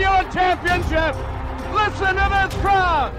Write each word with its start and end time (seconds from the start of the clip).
given 0.00 0.32
championship. 0.32 1.14
Listen 1.72 2.16
to 2.16 2.48
this 2.48 2.60
crowd. 2.60 3.12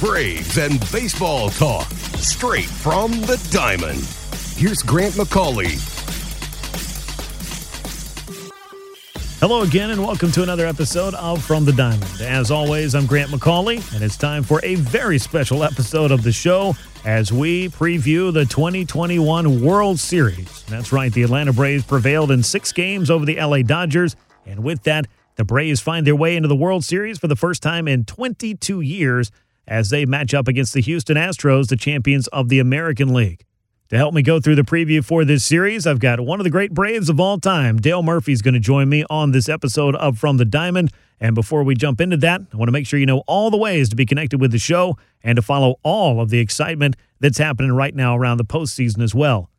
Braves 0.00 0.58
and 0.58 0.80
baseball 0.90 1.48
talk 1.50 1.88
straight 2.16 2.64
from 2.64 3.12
the 3.22 3.40
diamond. 3.52 4.04
Here's 4.56 4.82
Grant 4.82 5.14
McCauley. 5.14 5.91
Hello 9.42 9.62
again, 9.62 9.90
and 9.90 10.00
welcome 10.00 10.30
to 10.30 10.44
another 10.44 10.68
episode 10.68 11.14
of 11.14 11.42
From 11.42 11.64
the 11.64 11.72
Diamond. 11.72 12.20
As 12.20 12.52
always, 12.52 12.94
I'm 12.94 13.06
Grant 13.06 13.32
McCauley, 13.32 13.92
and 13.92 14.00
it's 14.04 14.16
time 14.16 14.44
for 14.44 14.64
a 14.64 14.76
very 14.76 15.18
special 15.18 15.64
episode 15.64 16.12
of 16.12 16.22
the 16.22 16.30
show 16.30 16.76
as 17.04 17.32
we 17.32 17.68
preview 17.70 18.32
the 18.32 18.44
2021 18.44 19.60
World 19.60 19.98
Series. 19.98 20.62
That's 20.66 20.92
right, 20.92 21.12
the 21.12 21.24
Atlanta 21.24 21.52
Braves 21.52 21.82
prevailed 21.82 22.30
in 22.30 22.44
six 22.44 22.70
games 22.70 23.10
over 23.10 23.26
the 23.26 23.34
LA 23.34 23.62
Dodgers, 23.62 24.14
and 24.46 24.62
with 24.62 24.84
that, 24.84 25.08
the 25.34 25.44
Braves 25.44 25.80
find 25.80 26.06
their 26.06 26.14
way 26.14 26.36
into 26.36 26.48
the 26.48 26.54
World 26.54 26.84
Series 26.84 27.18
for 27.18 27.26
the 27.26 27.34
first 27.34 27.64
time 27.64 27.88
in 27.88 28.04
22 28.04 28.80
years 28.80 29.32
as 29.66 29.90
they 29.90 30.06
match 30.06 30.34
up 30.34 30.46
against 30.46 30.72
the 30.72 30.82
Houston 30.82 31.16
Astros, 31.16 31.66
the 31.66 31.74
champions 31.74 32.28
of 32.28 32.48
the 32.48 32.60
American 32.60 33.12
League. 33.12 33.44
To 33.92 33.98
help 33.98 34.14
me 34.14 34.22
go 34.22 34.40
through 34.40 34.54
the 34.54 34.62
preview 34.62 35.04
for 35.04 35.22
this 35.22 35.44
series, 35.44 35.86
I've 35.86 35.98
got 35.98 36.18
one 36.18 36.40
of 36.40 36.44
the 36.44 36.50
great 36.50 36.72
Braves 36.72 37.10
of 37.10 37.20
all 37.20 37.38
time. 37.38 37.76
Dale 37.76 38.02
Murphy's 38.02 38.40
going 38.40 38.54
to 38.54 38.58
join 38.60 38.88
me 38.88 39.04
on 39.10 39.32
this 39.32 39.50
episode 39.50 39.94
of 39.96 40.18
From 40.18 40.38
the 40.38 40.46
Diamond. 40.46 40.90
And 41.20 41.34
before 41.34 41.62
we 41.62 41.74
jump 41.74 42.00
into 42.00 42.16
that, 42.16 42.40
I 42.40 42.56
want 42.56 42.68
to 42.68 42.72
make 42.72 42.86
sure 42.86 42.98
you 42.98 43.04
know 43.04 43.22
all 43.26 43.50
the 43.50 43.58
ways 43.58 43.90
to 43.90 43.94
be 43.94 44.06
connected 44.06 44.40
with 44.40 44.50
the 44.50 44.58
show 44.58 44.96
and 45.22 45.36
to 45.36 45.42
follow 45.42 45.78
all 45.82 46.22
of 46.22 46.30
the 46.30 46.38
excitement 46.38 46.96
that's 47.20 47.36
happening 47.36 47.70
right 47.70 47.94
now 47.94 48.16
around 48.16 48.38
the 48.38 48.46
postseason 48.46 49.02
as 49.02 49.14
well. 49.14 49.50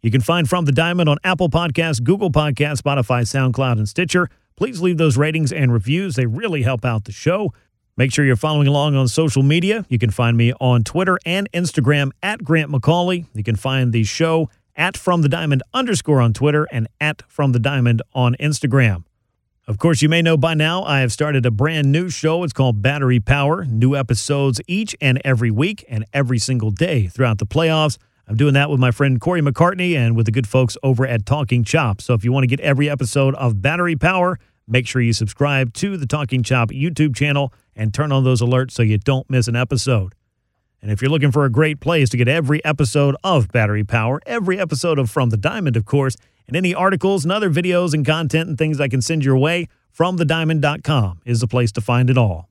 You 0.00 0.12
can 0.12 0.20
find 0.20 0.48
From 0.48 0.64
the 0.64 0.70
Diamond 0.70 1.08
on 1.08 1.18
Apple 1.24 1.50
Podcasts, 1.50 2.00
Google 2.00 2.30
Podcasts, 2.30 2.82
Spotify, 2.82 3.22
SoundCloud, 3.22 3.78
and 3.78 3.88
Stitcher. 3.88 4.28
Please 4.54 4.80
leave 4.80 4.98
those 4.98 5.16
ratings 5.16 5.52
and 5.52 5.72
reviews. 5.72 6.14
They 6.14 6.26
really 6.26 6.62
help 6.62 6.84
out 6.84 7.02
the 7.02 7.10
show. 7.10 7.52
Make 7.96 8.10
sure 8.10 8.24
you're 8.24 8.36
following 8.36 8.66
along 8.66 8.96
on 8.96 9.06
social 9.06 9.42
media. 9.42 9.84
You 9.90 9.98
can 9.98 10.10
find 10.10 10.34
me 10.34 10.54
on 10.60 10.82
Twitter 10.82 11.18
and 11.26 11.50
Instagram 11.52 12.10
at 12.22 12.42
Grant 12.42 12.70
McCauley. 12.70 13.26
You 13.34 13.44
can 13.44 13.54
find 13.54 13.92
the 13.92 14.02
show 14.02 14.48
at 14.74 14.96
From 14.96 15.20
the 15.20 15.28
Diamond 15.28 15.62
underscore 15.74 16.22
on 16.22 16.32
Twitter 16.32 16.66
and 16.72 16.88
at 17.02 17.20
From 17.28 17.52
the 17.52 17.58
Diamond 17.58 18.00
on 18.14 18.34
Instagram. 18.40 19.04
Of 19.68 19.78
course, 19.78 20.00
you 20.00 20.08
may 20.08 20.22
know 20.22 20.38
by 20.38 20.54
now 20.54 20.82
I 20.84 21.00
have 21.00 21.12
started 21.12 21.44
a 21.44 21.50
brand 21.50 21.92
new 21.92 22.08
show. 22.08 22.42
It's 22.44 22.54
called 22.54 22.80
Battery 22.80 23.20
Power. 23.20 23.66
New 23.66 23.94
episodes 23.94 24.60
each 24.66 24.96
and 25.00 25.20
every 25.22 25.50
week 25.50 25.84
and 25.86 26.06
every 26.14 26.38
single 26.38 26.70
day 26.70 27.08
throughout 27.08 27.38
the 27.38 27.46
playoffs. 27.46 27.98
I'm 28.26 28.36
doing 28.36 28.54
that 28.54 28.70
with 28.70 28.80
my 28.80 28.90
friend 28.90 29.20
Corey 29.20 29.42
McCartney 29.42 29.94
and 29.96 30.16
with 30.16 30.24
the 30.24 30.32
good 30.32 30.46
folks 30.46 30.78
over 30.82 31.06
at 31.06 31.26
Talking 31.26 31.62
Chop. 31.62 32.00
So 32.00 32.14
if 32.14 32.24
you 32.24 32.32
want 32.32 32.44
to 32.44 32.48
get 32.48 32.60
every 32.60 32.88
episode 32.88 33.34
of 33.34 33.60
Battery 33.60 33.96
Power, 33.96 34.38
make 34.66 34.86
sure 34.86 35.02
you 35.02 35.12
subscribe 35.12 35.74
to 35.74 35.98
the 35.98 36.06
Talking 36.06 36.42
Chop 36.42 36.70
YouTube 36.70 37.14
channel 37.14 37.52
and 37.74 37.92
turn 37.92 38.12
on 38.12 38.24
those 38.24 38.40
alerts 38.40 38.72
so 38.72 38.82
you 38.82 38.98
don't 38.98 39.28
miss 39.30 39.48
an 39.48 39.56
episode. 39.56 40.14
And 40.80 40.90
if 40.90 41.00
you're 41.00 41.10
looking 41.10 41.30
for 41.30 41.44
a 41.44 41.50
great 41.50 41.80
place 41.80 42.08
to 42.10 42.16
get 42.16 42.28
every 42.28 42.64
episode 42.64 43.16
of 43.22 43.48
Battery 43.48 43.84
Power, 43.84 44.20
every 44.26 44.58
episode 44.58 44.98
of 44.98 45.10
From 45.10 45.30
the 45.30 45.36
Diamond, 45.36 45.76
of 45.76 45.84
course, 45.84 46.16
and 46.48 46.56
any 46.56 46.74
articles 46.74 47.24
and 47.24 47.30
other 47.30 47.50
videos 47.50 47.94
and 47.94 48.04
content 48.04 48.48
and 48.48 48.58
things 48.58 48.80
I 48.80 48.88
can 48.88 49.00
send 49.00 49.24
your 49.24 49.36
way, 49.36 49.68
FromTheDiamond.com 49.96 51.20
is 51.24 51.40
the 51.40 51.46
place 51.46 51.70
to 51.72 51.80
find 51.80 52.10
it 52.10 52.18
all. 52.18 52.48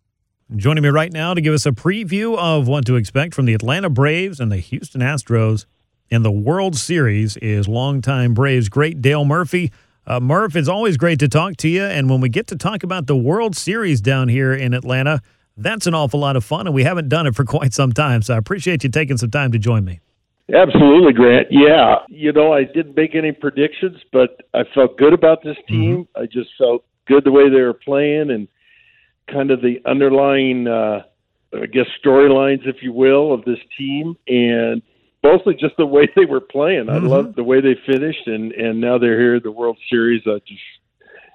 Joining 0.56 0.84
me 0.84 0.90
right 0.90 1.12
now 1.12 1.34
to 1.34 1.42
give 1.42 1.54
us 1.54 1.66
a 1.66 1.72
preview 1.72 2.38
of 2.38 2.68
what 2.68 2.86
to 2.86 2.96
expect 2.96 3.34
from 3.34 3.46
the 3.46 3.54
Atlanta 3.54 3.90
Braves 3.90 4.40
and 4.40 4.52
the 4.52 4.58
Houston 4.58 5.02
Astros 5.02 5.66
in 6.10 6.24
the 6.24 6.32
World 6.32 6.76
Series 6.76 7.38
is 7.38 7.68
longtime 7.68 8.34
Braves 8.34 8.70
great 8.70 9.02
Dale 9.02 9.24
Murphy. 9.24 9.72
Uh, 10.06 10.20
Murph, 10.20 10.56
it's 10.56 10.68
always 10.68 10.98
great 10.98 11.20
to 11.20 11.28
talk 11.28 11.58
to 11.58 11.70
you. 11.70 11.84
And 11.84 12.10
when 12.10 12.22
we 12.22 12.30
get 12.30 12.48
to 12.48 12.56
talk 12.56 12.84
about 12.84 13.08
the 13.08 13.16
World 13.16 13.56
Series 13.56 14.02
down 14.02 14.30
here 14.30 14.54
in 14.54 14.74
Atlanta, 14.74 15.22
that's 15.56 15.86
an 15.86 15.94
awful 15.94 16.20
lot 16.20 16.36
of 16.36 16.44
fun. 16.44 16.68
And 16.68 16.74
we 16.74 16.84
haven't 16.84 17.10
done 17.10 17.28
it 17.28 17.36
for 17.36 17.46
quite 17.46 17.74
some 17.74 17.92
time. 17.92 18.22
So 18.22 18.34
I 18.34 18.38
appreciate 18.38 18.84
you 18.84 18.90
taking 18.90 19.18
some 19.18 19.32
time 19.32 19.52
to 19.52 19.60
join 19.60 19.86
me. 19.86 20.00
Absolutely, 20.54 21.14
Grant. 21.14 21.48
Yeah. 21.50 21.98
You 22.10 22.34
know, 22.34 22.52
I 22.52 22.64
didn't 22.64 22.96
make 22.96 23.16
any 23.16 23.32
predictions, 23.32 24.00
but 24.12 24.42
I 24.54 24.64
felt 24.74 24.98
good 24.98 25.14
about 25.14 25.44
this 25.44 25.56
team. 25.68 26.08
Mm-hmm. 26.16 26.24
I 26.24 26.26
just 26.26 26.50
felt 26.58 26.84
good 27.08 27.24
the 27.24 27.32
way 27.32 27.50
they 27.50 27.62
were 27.62 27.74
playing 27.74 28.32
and 28.32 28.48
kind 29.32 29.52
of 29.52 29.62
the 29.62 29.80
underlying, 29.86 30.68
uh, 30.68 31.04
I 31.54 31.68
guess, 31.68 31.86
storylines, 32.04 32.68
if 32.68 32.78
you 32.82 32.92
will, 32.92 33.34
of 33.34 33.46
this 33.46 33.60
team. 33.78 34.18
And 34.28 34.82
mostly 35.24 35.54
just 35.54 35.78
the 35.78 35.86
way 35.86 36.08
they 36.16 36.26
were 36.26 36.42
playing. 36.42 36.90
I 36.90 36.98
mm-hmm. 36.98 37.08
love 37.08 37.36
the 37.36 37.44
way 37.44 37.62
they 37.62 37.76
finished, 37.86 38.28
and 38.28 38.52
and 38.52 38.82
now 38.82 38.98
they're 38.98 39.20
here 39.20 39.36
at 39.36 39.44
the 39.44 39.52
World 39.52 39.78
Series. 39.90 40.24
I 40.26 40.40
just 40.48 40.62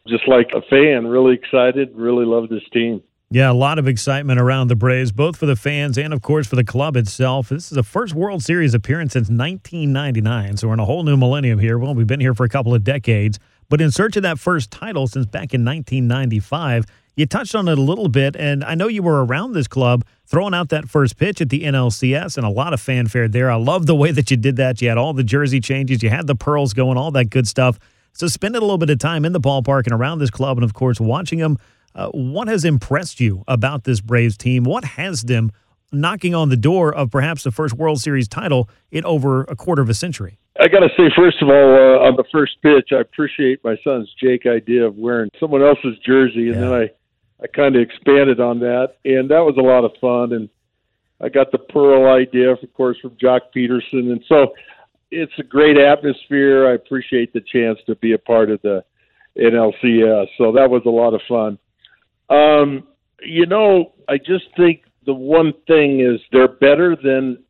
just 0.09 0.29
like 0.29 0.49
a 0.55 0.63
fan, 0.63 1.07
really 1.07 1.35
excited, 1.35 1.91
really 1.95 2.25
love 2.25 2.49
this 2.49 2.63
team. 2.73 3.03
Yeah, 3.29 3.51
a 3.51 3.55
lot 3.55 3.81
of 3.81 3.89
excitement 3.89 4.39
around 4.39 4.69
the 4.69 4.77
Braves, 4.77 5.11
both 5.11 5.37
for 5.37 5.47
the 5.47 5.57
fans 5.57 5.99
and, 5.99 6.15
of 6.15 6.23
course, 6.23 6.47
for 6.47 6.55
the 6.55 6.63
club 6.63 6.97
itself. 6.97 7.49
This 7.49 7.65
is 7.65 7.71
the 7.71 7.83
first 7.83 8.15
World 8.15 8.41
Series 8.41 8.73
appearance 8.73 9.15
since 9.15 9.29
1999, 9.29 10.59
so 10.59 10.69
we're 10.69 10.75
in 10.75 10.81
a 10.81 10.85
whole 10.85 11.03
new 11.03 11.17
millennium 11.17 11.59
here. 11.59 11.77
Well, 11.77 11.93
we've 11.93 12.07
been 12.07 12.21
here 12.21 12.35
for 12.35 12.45
a 12.45 12.49
couple 12.49 12.73
of 12.73 12.85
decades, 12.85 13.41
but 13.69 13.81
in 13.81 13.91
search 13.91 14.17
of 14.17 14.23
that 14.23 14.39
first 14.39 14.71
title 14.71 15.09
since 15.09 15.27
back 15.27 15.53
in 15.53 15.65
1995, 15.65 16.87
you 17.17 17.25
touched 17.25 17.55
on 17.55 17.67
it 17.67 17.79
a 17.79 17.83
little 17.83 18.09
bit, 18.09 18.37
and 18.37 18.63
I 18.63 18.75
know 18.75 18.89
you 18.89 19.03
were 19.03 19.25
around 19.25 19.55
this 19.55 19.67
club 19.67 20.05
throwing 20.27 20.53
out 20.53 20.69
that 20.69 20.89
first 20.89 21.17
pitch 21.17 21.41
at 21.41 21.49
the 21.49 21.63
NLCS, 21.63 22.37
and 22.37 22.45
a 22.45 22.51
lot 22.51 22.75
of 22.75 22.81
fanfare 22.81 23.27
there. 23.27 23.51
I 23.51 23.57
love 23.57 23.87
the 23.87 23.95
way 23.95 24.11
that 24.11 24.31
you 24.31 24.37
did 24.37 24.57
that. 24.57 24.83
You 24.83 24.89
had 24.89 24.99
all 24.99 25.15
the 25.15 25.25
jersey 25.25 25.61
changes, 25.61 26.03
you 26.03 26.11
had 26.11 26.27
the 26.27 26.35
pearls 26.35 26.75
going, 26.75 26.99
all 26.99 27.11
that 27.13 27.31
good 27.31 27.49
stuff. 27.49 27.79
So, 28.13 28.27
spending 28.29 28.61
a 28.61 28.65
little 28.65 28.79
bit 28.79 28.91
of 28.91 28.99
time 28.99 29.25
in 29.25 29.33
the 29.33 29.41
ballpark 29.41 29.85
and 29.85 29.93
around 29.93 30.19
this 30.19 30.31
club, 30.31 30.59
and 30.59 30.65
of 30.65 30.75
course, 30.75 31.01
watching 31.01 31.39
them, 31.39 31.59
uh, 31.95 32.09
what 32.11 32.49
has 32.49 32.65
impressed 32.65 33.19
you 33.19 33.45
about 33.49 33.85
this 33.85 34.01
Braves 34.03 34.37
team? 34.37 34.65
What 34.65 34.85
has 34.85 35.23
them 35.23 35.53
knocking 35.93 36.35
on 36.35 36.51
the 36.51 36.57
door 36.57 36.95
of 36.95 37.11
perhaps 37.11 37.45
the 37.45 37.51
first 37.51 37.75
World 37.75 38.01
Series 38.01 38.29
title 38.29 38.69
in 38.91 39.05
over 39.07 39.43
a 39.45 39.57
quarter 39.57 39.81
of 39.81 39.89
a 39.89 39.95
century? 39.95 40.39
I 40.61 40.69
got 40.69 40.81
to 40.81 40.89
say, 40.97 41.11
first 41.15 41.41
of 41.43 41.49
all, 41.49 41.55
uh, 41.55 42.07
on 42.07 42.17
the 42.17 42.25
first 42.33 42.57
pitch, 42.63 42.89
I 42.93 43.01
appreciate 43.01 43.63
my 43.63 43.77
son's 43.85 44.13
Jake 44.23 44.47
idea 44.47 44.87
of 44.87 44.97
wearing 44.97 45.31
someone 45.39 45.63
else's 45.63 45.99
jersey, 46.05 46.49
and 46.49 46.55
yeah. 46.55 46.61
then 46.61 46.73
I 46.73 46.91
I 47.43 47.47
kind 47.47 47.77
of 47.77 47.83
expanded 47.83 48.41
on 48.41 48.61
that, 48.61 48.97
and 49.05 49.31
that 49.31 49.41
was 49.41 49.57
a 49.59 49.63
lot 49.63 49.85
of 49.85 49.93
fun. 50.01 50.33
And 50.33 50.49
I 51.21 51.29
got 51.29 51.53
the 51.53 51.59
Pearl 51.59 52.13
idea, 52.13 52.51
of 52.51 52.59
course, 52.75 52.99
from 53.01 53.11
Joc 53.11 53.41
Pederson, 53.55 54.11
and 54.13 54.25
so 54.29 54.55
it's 55.11 55.33
a 55.39 55.43
great 55.43 55.77
atmosphere. 55.77 56.69
I 56.69 56.75
appreciate 56.75 57.33
the 57.33 57.43
chance 57.53 57.79
to 57.87 57.95
be 57.97 58.13
a 58.13 58.19
part 58.19 58.51
of 58.51 58.61
the 58.63 58.85
NLCS, 59.39 60.29
so 60.39 60.53
that 60.53 60.71
was 60.71 60.83
a 60.87 60.91
lot 60.91 61.15
of 61.15 61.21
fun. 61.29 61.59
Um, 62.29 62.89
you 63.23 63.47
know, 63.47 63.93
I 64.09 64.17
just 64.17 64.47
think 64.57 64.85
the 65.05 65.15
one 65.15 65.53
thing 65.67 66.01
is 66.01 66.21
they're 66.33 66.49
better 66.49 66.97
than 66.97 67.43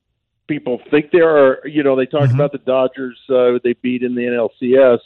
people 0.49 0.81
think 0.91 1.13
they 1.13 1.21
are. 1.21 1.61
You 1.65 1.85
know, 1.85 1.97
they 1.97 2.07
talked 2.07 2.27
mm-hmm. 2.27 2.35
about 2.35 2.53
the 2.53 2.59
Dodgers 2.59 3.19
uh, 3.31 3.59
they 3.63 3.75
beat 3.75 4.03
in 4.03 4.15
the 4.17 4.23
NLCS 4.23 4.99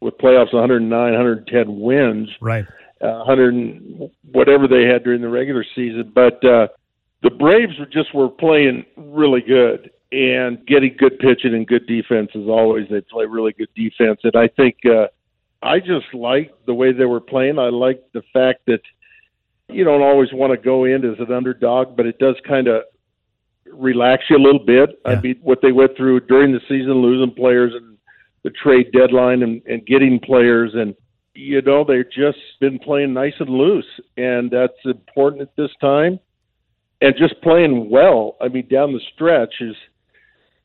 with 0.00 0.18
playoffs 0.18 0.52
109, 0.52 0.90
110 0.90 1.80
wins. 1.80 2.28
Right 2.40 2.66
uh, 3.02 3.24
100 3.24 4.10
whatever 4.32 4.68
they 4.68 4.84
had 4.84 5.04
during 5.04 5.22
the 5.22 5.28
regular 5.28 5.64
season. 5.74 6.12
But 6.14 6.44
uh, 6.44 6.68
the 7.22 7.30
Braves 7.30 7.78
were 7.78 7.86
just 7.86 8.14
were 8.14 8.28
playing 8.28 8.84
really 8.96 9.40
good 9.40 9.90
and 10.12 10.64
getting 10.66 10.96
good 10.98 11.18
pitching 11.18 11.54
and 11.54 11.66
good 11.66 11.86
defense 11.86 12.30
as 12.34 12.46
always. 12.48 12.88
They 12.90 13.00
play 13.00 13.26
really 13.26 13.52
good 13.52 13.72
defense, 13.74 14.20
and 14.24 14.34
I 14.36 14.48
think 14.48 14.76
uh, 14.84 15.06
I 15.62 15.78
just 15.80 16.12
like 16.12 16.52
the 16.66 16.74
way 16.74 16.92
they 16.92 17.04
were 17.04 17.20
playing. 17.20 17.58
I 17.58 17.68
like 17.68 18.02
the 18.12 18.22
fact 18.32 18.66
that 18.66 18.80
you 19.68 19.84
don't 19.84 20.02
always 20.02 20.32
want 20.32 20.52
to 20.52 20.56
go 20.56 20.84
in 20.84 21.04
as 21.04 21.18
an 21.20 21.32
underdog, 21.32 21.96
but 21.96 22.06
it 22.06 22.18
does 22.18 22.36
kind 22.46 22.66
of 22.66 22.82
relax 23.72 24.24
you 24.28 24.36
a 24.36 24.38
little 24.38 24.64
bit. 24.64 25.00
Yeah. 25.04 25.12
I 25.12 25.20
mean, 25.20 25.38
what 25.42 25.60
they 25.62 25.72
went 25.72 25.96
through 25.96 26.20
during 26.20 26.52
the 26.52 26.60
season, 26.68 26.94
losing 26.94 27.34
players 27.34 27.72
and 27.74 27.98
the 28.42 28.50
trade 28.50 28.90
deadline 28.92 29.42
and, 29.42 29.62
and 29.66 29.84
getting 29.86 30.18
players 30.18 30.72
and 30.74 30.94
you 31.34 31.62
know, 31.62 31.84
they've 31.86 32.10
just 32.10 32.38
been 32.60 32.78
playing 32.78 33.12
nice 33.12 33.34
and 33.38 33.48
loose, 33.48 33.86
and 34.16 34.50
that's 34.50 34.72
important 34.84 35.42
at 35.42 35.56
this 35.56 35.70
time. 35.80 36.18
And 37.02 37.14
just 37.16 37.40
playing 37.40 37.88
well. 37.88 38.36
I 38.42 38.48
mean, 38.48 38.68
down 38.68 38.92
the 38.92 39.00
stretch 39.14 39.54
is 39.60 39.74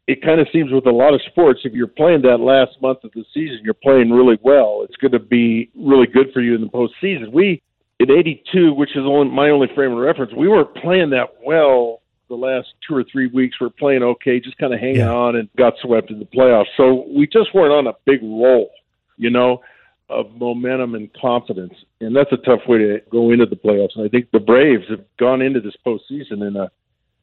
it 0.08 0.22
kind 0.22 0.40
of 0.40 0.48
seems 0.52 0.72
with 0.72 0.86
a 0.86 0.92
lot 0.92 1.14
of 1.14 1.22
sports, 1.28 1.62
if 1.64 1.74
you're 1.74 1.88
playing 1.88 2.22
that 2.24 2.40
last 2.40 2.80
month 2.82 3.04
of 3.04 3.12
the 3.14 3.24
season, 3.34 3.62
you're 3.64 3.74
playing 3.74 4.12
really 4.12 4.38
well. 4.44 4.82
It's 4.84 4.98
going 4.98 5.14
to 5.14 5.20
be 5.20 5.70
really 5.76 6.08
good 6.08 6.28
for 6.34 6.42
you 6.42 6.54
in 6.56 6.62
the 6.62 6.68
postseason. 6.68 7.32
We 7.32 7.62
in 8.00 8.12
'82, 8.12 8.74
which 8.74 8.92
is 8.92 9.04
only 9.06 9.34
my 9.34 9.50
only 9.50 9.68
frame 9.74 9.94
of 9.94 9.98
reference, 9.98 10.34
we 10.34 10.48
weren't 10.48 10.76
playing 10.76 11.12
that 11.12 11.36
well 11.44 12.02
the 12.28 12.36
last 12.36 12.68
two 12.88 12.96
or 12.96 13.06
three 13.10 13.28
weeks. 13.28 13.58
We're 13.60 13.70
playing 13.70 14.04
okay, 14.04 14.40
just 14.40 14.58
kind 14.58 14.74
of 14.74 14.80
hanging 14.80 14.98
yeah. 14.98 15.14
on, 15.14 15.38
and 15.38 15.50
got 15.58 15.74
swept 15.82 16.12
in 16.12 16.20
the 16.20 16.26
playoffs. 16.26 16.66
So 16.78 17.06
we 17.16 17.28
just 17.28 17.54
weren't 17.56 17.74
on 17.74 17.88
a 17.88 17.94
big 18.06 18.22
roll, 18.22 18.70
you 19.18 19.30
know, 19.30 19.62
of 20.10 20.32
momentum 20.36 20.96
and 20.96 21.10
confidence, 21.14 21.74
and 22.00 22.16
that's 22.16 22.32
a 22.32 22.38
tough 22.38 22.62
way 22.68 22.78
to 22.78 23.02
go 23.12 23.32
into 23.32 23.46
the 23.46 23.56
playoffs. 23.56 23.96
And 23.96 24.06
I 24.06 24.10
think 24.10 24.30
the 24.32 24.40
Braves 24.40 24.84
have 24.90 25.04
gone 25.18 25.42
into 25.42 25.60
this 25.60 25.76
postseason 25.86 26.48
in 26.48 26.56
a 26.56 26.72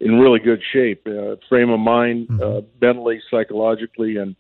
in 0.00 0.18
really 0.18 0.40
good 0.40 0.60
shape, 0.72 1.06
uh, 1.06 1.36
frame 1.48 1.70
of 1.70 1.78
mind, 1.78 2.26
mm-hmm. 2.26 2.42
uh, 2.42 2.60
mentally, 2.80 3.20
psychologically, 3.30 4.16
and 4.16 4.34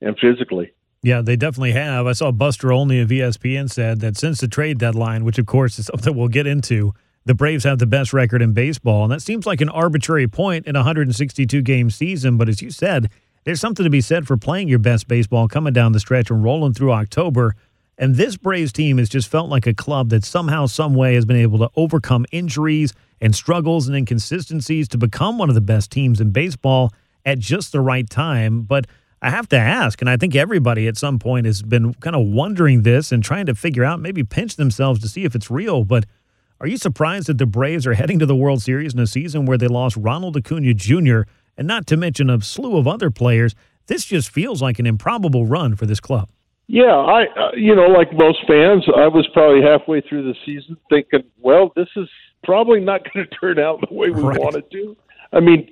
and 0.00 0.16
physically. 0.20 0.72
Yeah, 1.02 1.22
they 1.22 1.36
definitely 1.36 1.72
have. 1.72 2.06
I 2.06 2.12
saw 2.12 2.32
Buster 2.32 2.72
Olney 2.72 3.00
of 3.00 3.08
ESPN 3.08 3.70
said 3.70 4.00
that 4.00 4.16
since 4.16 4.40
the 4.40 4.48
trade 4.48 4.78
deadline, 4.78 5.24
which 5.24 5.38
of 5.38 5.46
course 5.46 5.78
is 5.78 5.86
something 5.86 6.14
we'll 6.16 6.28
get 6.28 6.46
into, 6.46 6.92
the 7.24 7.34
Braves 7.34 7.64
have 7.64 7.78
the 7.78 7.86
best 7.86 8.12
record 8.12 8.42
in 8.42 8.52
baseball, 8.52 9.04
and 9.04 9.12
that 9.12 9.22
seems 9.22 9.46
like 9.46 9.60
an 9.60 9.68
arbitrary 9.68 10.28
point 10.28 10.66
in 10.66 10.76
a 10.76 10.80
162 10.80 11.62
game 11.62 11.90
season. 11.90 12.36
But 12.36 12.48
as 12.48 12.60
you 12.60 12.70
said, 12.70 13.10
there's 13.44 13.60
something 13.60 13.84
to 13.84 13.90
be 13.90 14.00
said 14.00 14.26
for 14.26 14.36
playing 14.36 14.68
your 14.68 14.78
best 14.78 15.08
baseball 15.08 15.48
coming 15.48 15.72
down 15.72 15.92
the 15.92 16.00
stretch 16.00 16.30
and 16.30 16.42
rolling 16.42 16.74
through 16.74 16.92
October. 16.92 17.54
And 17.98 18.14
this 18.14 18.36
Braves 18.36 18.72
team 18.72 18.98
has 18.98 19.08
just 19.08 19.28
felt 19.28 19.50
like 19.50 19.66
a 19.66 19.74
club 19.74 20.10
that 20.10 20.24
somehow, 20.24 20.66
some 20.66 20.94
way, 20.94 21.14
has 21.14 21.24
been 21.24 21.36
able 21.36 21.58
to 21.58 21.70
overcome 21.74 22.24
injuries 22.30 22.94
and 23.20 23.34
struggles 23.34 23.88
and 23.88 23.96
inconsistencies 23.96 24.86
to 24.88 24.98
become 24.98 25.36
one 25.36 25.48
of 25.48 25.56
the 25.56 25.60
best 25.60 25.90
teams 25.90 26.20
in 26.20 26.30
baseball 26.30 26.92
at 27.26 27.40
just 27.40 27.72
the 27.72 27.80
right 27.80 28.08
time. 28.08 28.62
But 28.62 28.86
I 29.20 29.30
have 29.30 29.48
to 29.48 29.58
ask, 29.58 30.00
and 30.00 30.08
I 30.08 30.16
think 30.16 30.36
everybody 30.36 30.86
at 30.86 30.96
some 30.96 31.18
point 31.18 31.46
has 31.46 31.60
been 31.60 31.92
kind 31.94 32.14
of 32.14 32.24
wondering 32.24 32.82
this 32.82 33.10
and 33.10 33.22
trying 33.22 33.46
to 33.46 33.54
figure 33.56 33.84
out, 33.84 33.98
maybe 33.98 34.22
pinch 34.22 34.54
themselves 34.54 35.00
to 35.00 35.08
see 35.08 35.24
if 35.24 35.34
it's 35.34 35.50
real. 35.50 35.82
But 35.82 36.06
are 36.60 36.68
you 36.68 36.76
surprised 36.76 37.26
that 37.26 37.38
the 37.38 37.46
Braves 37.46 37.84
are 37.84 37.94
heading 37.94 38.20
to 38.20 38.26
the 38.26 38.36
World 38.36 38.62
Series 38.62 38.94
in 38.94 39.00
a 39.00 39.08
season 39.08 39.44
where 39.44 39.58
they 39.58 39.66
lost 39.66 39.96
Ronald 39.96 40.36
Acuna 40.36 40.72
Jr. 40.72 41.22
and 41.56 41.66
not 41.66 41.88
to 41.88 41.96
mention 41.96 42.30
a 42.30 42.40
slew 42.40 42.76
of 42.76 42.86
other 42.86 43.10
players? 43.10 43.56
This 43.86 44.04
just 44.04 44.30
feels 44.30 44.62
like 44.62 44.78
an 44.78 44.86
improbable 44.86 45.46
run 45.46 45.74
for 45.74 45.86
this 45.86 45.98
club. 45.98 46.28
Yeah, 46.68 46.94
I 46.94 47.22
uh, 47.22 47.50
you 47.54 47.74
know, 47.74 47.86
like 47.86 48.12
most 48.12 48.40
fans, 48.46 48.84
I 48.94 49.08
was 49.08 49.26
probably 49.32 49.62
halfway 49.62 50.02
through 50.02 50.24
the 50.24 50.34
season 50.44 50.76
thinking, 50.90 51.24
well, 51.38 51.72
this 51.74 51.88
is 51.96 52.08
probably 52.44 52.78
not 52.78 53.02
going 53.12 53.26
to 53.26 53.36
turn 53.36 53.58
out 53.58 53.80
the 53.80 53.94
way 53.94 54.10
we 54.10 54.20
right. 54.20 54.38
want 54.38 54.54
it 54.56 54.70
to. 54.72 54.94
I 55.32 55.40
mean, 55.40 55.70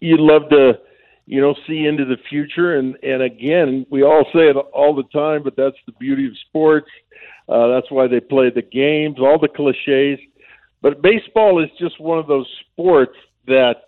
you'd 0.00 0.20
love 0.20 0.48
to, 0.50 0.78
you 1.26 1.40
know, 1.40 1.56
see 1.66 1.84
into 1.84 2.04
the 2.04 2.16
future, 2.30 2.78
and 2.78 2.96
and 3.02 3.22
again, 3.22 3.86
we 3.90 4.04
all 4.04 4.24
say 4.32 4.48
it 4.48 4.56
all 4.56 4.94
the 4.94 5.02
time, 5.12 5.42
but 5.42 5.56
that's 5.56 5.76
the 5.84 5.92
beauty 5.98 6.26
of 6.26 6.32
sports. 6.48 6.90
Uh, 7.48 7.66
that's 7.66 7.90
why 7.90 8.06
they 8.06 8.20
play 8.20 8.50
the 8.50 8.62
games, 8.62 9.18
all 9.18 9.38
the 9.40 9.48
cliches. 9.48 10.20
But 10.80 11.02
baseball 11.02 11.62
is 11.62 11.70
just 11.78 12.00
one 12.00 12.18
of 12.18 12.28
those 12.28 12.48
sports 12.72 13.16
that 13.46 13.82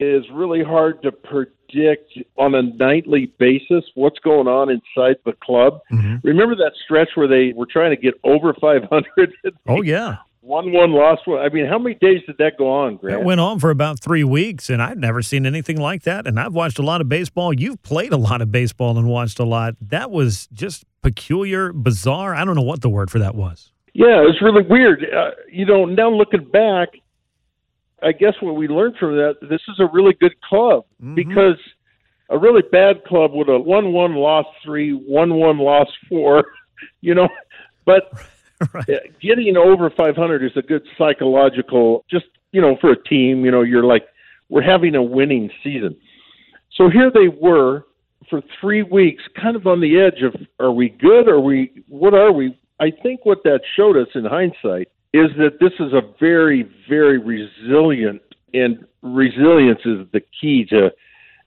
is 0.00 0.24
really 0.32 0.62
hard 0.64 1.02
to 1.02 1.12
predict 1.12 2.18
on 2.36 2.54
a 2.54 2.62
nightly 2.62 3.32
basis 3.38 3.84
what's 3.94 4.18
going 4.20 4.48
on 4.48 4.70
inside 4.70 5.16
the 5.24 5.34
club. 5.42 5.80
Mm-hmm. 5.92 6.16
Remember 6.26 6.56
that 6.56 6.72
stretch 6.84 7.10
where 7.14 7.28
they 7.28 7.52
were 7.54 7.66
trying 7.70 7.90
to 7.90 8.00
get 8.00 8.14
over 8.24 8.54
500? 8.60 9.32
Oh 9.68 9.82
yeah. 9.82 10.16
One 10.42 10.72
one 10.72 10.92
lost 10.92 11.26
one. 11.26 11.38
I 11.38 11.50
mean, 11.50 11.66
how 11.66 11.78
many 11.78 11.96
days 11.96 12.22
did 12.26 12.38
that 12.38 12.56
go 12.56 12.70
on, 12.70 12.96
Grant? 12.96 13.20
It 13.20 13.24
went 13.26 13.40
on 13.40 13.58
for 13.58 13.68
about 13.68 14.02
three 14.02 14.24
weeks, 14.24 14.70
and 14.70 14.82
I've 14.82 14.96
never 14.96 15.20
seen 15.20 15.44
anything 15.44 15.76
like 15.76 16.04
that. 16.04 16.26
And 16.26 16.40
I've 16.40 16.54
watched 16.54 16.78
a 16.78 16.82
lot 16.82 17.02
of 17.02 17.10
baseball. 17.10 17.52
You've 17.52 17.82
played 17.82 18.12
a 18.12 18.16
lot 18.16 18.40
of 18.40 18.50
baseball 18.50 18.96
and 18.96 19.06
watched 19.06 19.38
a 19.38 19.44
lot. 19.44 19.74
That 19.82 20.10
was 20.10 20.48
just 20.50 20.84
peculiar, 21.02 21.74
bizarre. 21.74 22.34
I 22.34 22.46
don't 22.46 22.56
know 22.56 22.62
what 22.62 22.80
the 22.80 22.88
word 22.88 23.10
for 23.10 23.18
that 23.18 23.34
was. 23.34 23.70
Yeah, 23.92 24.22
it 24.22 24.24
was 24.24 24.38
really 24.40 24.62
weird. 24.62 25.04
Uh, 25.04 25.32
you 25.50 25.66
know, 25.66 25.84
now 25.84 26.08
looking 26.10 26.44
back, 26.44 26.88
I 28.02 28.12
guess 28.12 28.34
what 28.40 28.56
we 28.56 28.68
learned 28.68 28.96
from 28.96 29.16
that, 29.16 29.36
this 29.42 29.60
is 29.68 29.78
a 29.78 29.86
really 29.92 30.14
good 30.14 30.40
club 30.42 30.84
mm-hmm. 31.02 31.14
because 31.14 31.58
a 32.30 32.38
really 32.38 32.62
bad 32.70 33.04
club 33.04 33.32
would 33.32 33.48
have 33.48 33.62
won 33.62 33.92
one, 33.92 34.14
lost 34.14 34.48
three, 34.64 34.92
won 34.92 35.34
one, 35.34 35.58
lost 35.58 35.92
four. 36.08 36.44
You 37.02 37.14
know, 37.14 37.28
but 37.84 38.10
right. 38.72 38.86
getting 39.20 39.54
over 39.58 39.90
500 39.90 40.42
is 40.42 40.52
a 40.56 40.62
good 40.62 40.82
psychological, 40.96 42.06
just, 42.10 42.24
you 42.52 42.60
know, 42.62 42.78
for 42.80 42.92
a 42.92 43.02
team, 43.04 43.44
you 43.44 43.50
know, 43.50 43.60
you're 43.60 43.84
like, 43.84 44.06
we're 44.48 44.62
having 44.62 44.94
a 44.94 45.02
winning 45.02 45.50
season. 45.62 45.94
So 46.74 46.88
here 46.88 47.10
they 47.10 47.28
were 47.28 47.84
for 48.30 48.42
three 48.60 48.82
weeks, 48.82 49.22
kind 49.40 49.56
of 49.56 49.66
on 49.66 49.80
the 49.80 50.00
edge 50.00 50.22
of, 50.22 50.34
are 50.58 50.72
we 50.72 50.88
good? 50.88 51.28
Are 51.28 51.40
we, 51.40 51.82
what 51.86 52.14
are 52.14 52.32
we? 52.32 52.58
I 52.78 52.90
think 53.02 53.26
what 53.26 53.42
that 53.44 53.60
showed 53.76 53.98
us 53.98 54.08
in 54.14 54.24
hindsight 54.24 54.88
is 55.12 55.30
that 55.38 55.58
this 55.60 55.72
is 55.80 55.92
a 55.92 56.02
very, 56.20 56.70
very 56.88 57.18
resilient, 57.18 58.22
and 58.54 58.84
resilience 59.02 59.80
is 59.84 60.06
the 60.12 60.22
key 60.40 60.64
to 60.66 60.90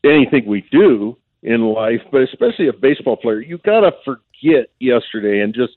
anything 0.03 0.45
we 0.45 0.65
do 0.71 1.17
in 1.43 1.61
life, 1.61 2.01
but 2.11 2.21
especially 2.21 2.67
a 2.67 2.73
baseball 2.73 3.17
player. 3.17 3.41
You 3.41 3.57
got 3.59 3.81
to 3.81 3.91
forget 4.03 4.69
yesterday 4.79 5.41
and 5.41 5.53
just 5.53 5.73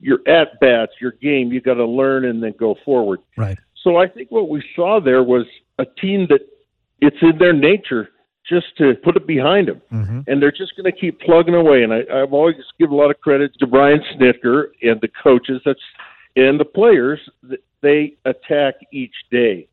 your 0.00 0.18
at 0.26 0.60
bats, 0.60 0.92
your 1.00 1.12
game. 1.12 1.52
You 1.52 1.60
got 1.60 1.74
to 1.74 1.86
learn 1.86 2.26
and 2.26 2.42
then 2.42 2.54
go 2.58 2.76
forward. 2.84 3.20
Right. 3.36 3.58
So 3.82 3.96
I 3.96 4.08
think 4.08 4.30
what 4.30 4.48
we 4.48 4.62
saw 4.74 5.00
there 5.00 5.22
was 5.22 5.46
a 5.78 5.84
team 6.00 6.26
that 6.30 6.40
it's 7.00 7.16
in 7.20 7.38
their 7.38 7.52
nature 7.52 8.08
just 8.48 8.76
to 8.78 8.94
put 9.02 9.16
it 9.16 9.26
behind 9.26 9.68
them, 9.68 9.80
mm-hmm. 9.90 10.20
and 10.26 10.42
they're 10.42 10.52
just 10.52 10.76
going 10.76 10.90
to 10.90 10.98
keep 10.98 11.18
plugging 11.20 11.54
away. 11.54 11.82
And 11.82 11.92
I, 11.92 12.00
I've 12.12 12.32
always 12.32 12.56
give 12.78 12.90
a 12.90 12.94
lot 12.94 13.10
of 13.10 13.18
credit 13.20 13.52
to 13.58 13.66
Brian 13.66 14.00
Snitker 14.14 14.66
and 14.82 15.00
the 15.00 15.08
coaches. 15.22 15.62
That's 15.64 15.80
and 16.36 16.58
the 16.58 16.64
players. 16.64 17.20
They 17.82 18.16
attack 18.24 18.74
each 18.92 19.14
day. 19.30 19.68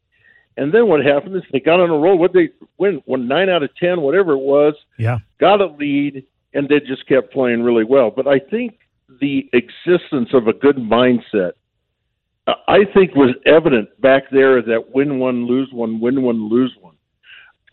And 0.58 0.74
then 0.74 0.88
what 0.88 1.04
happened 1.04 1.36
is 1.36 1.44
they 1.52 1.60
got 1.60 1.80
on 1.80 1.90
a 1.90 1.98
roll. 1.98 2.18
What 2.18 2.34
they 2.34 2.50
win, 2.78 3.02
one 3.06 3.28
nine 3.28 3.50
out 3.50 3.64
of 3.64 3.74
ten, 3.78 4.02
whatever 4.02 4.34
it 4.34 4.40
was. 4.40 4.74
Yeah, 4.98 5.20
got 5.40 5.62
a 5.62 5.68
lead, 5.68 6.26
and 6.54 6.68
they 6.68 6.80
just 6.82 7.08
kept 7.08 7.32
playing 7.32 7.64
really 7.64 7.86
well. 7.86 8.12
But 8.12 8.28
I 8.28 8.40
think 8.40 8.78
the 9.22 9.50
existence 9.54 10.30
of 10.34 10.48
a 10.48 10.54
good 10.54 10.76
mindset, 10.76 11.54
uh, 12.48 12.54
I 12.68 12.80
think, 12.94 13.16
was 13.16 13.36
evident 13.46 13.90
back 14.02 14.24
there 14.32 14.62
that 14.62 14.94
win 14.94 15.20
one, 15.20 15.48
lose 15.48 15.70
one, 15.72 16.00
win 16.00 16.22
one, 16.22 16.50
lose 16.50 16.76
one. 16.82 16.96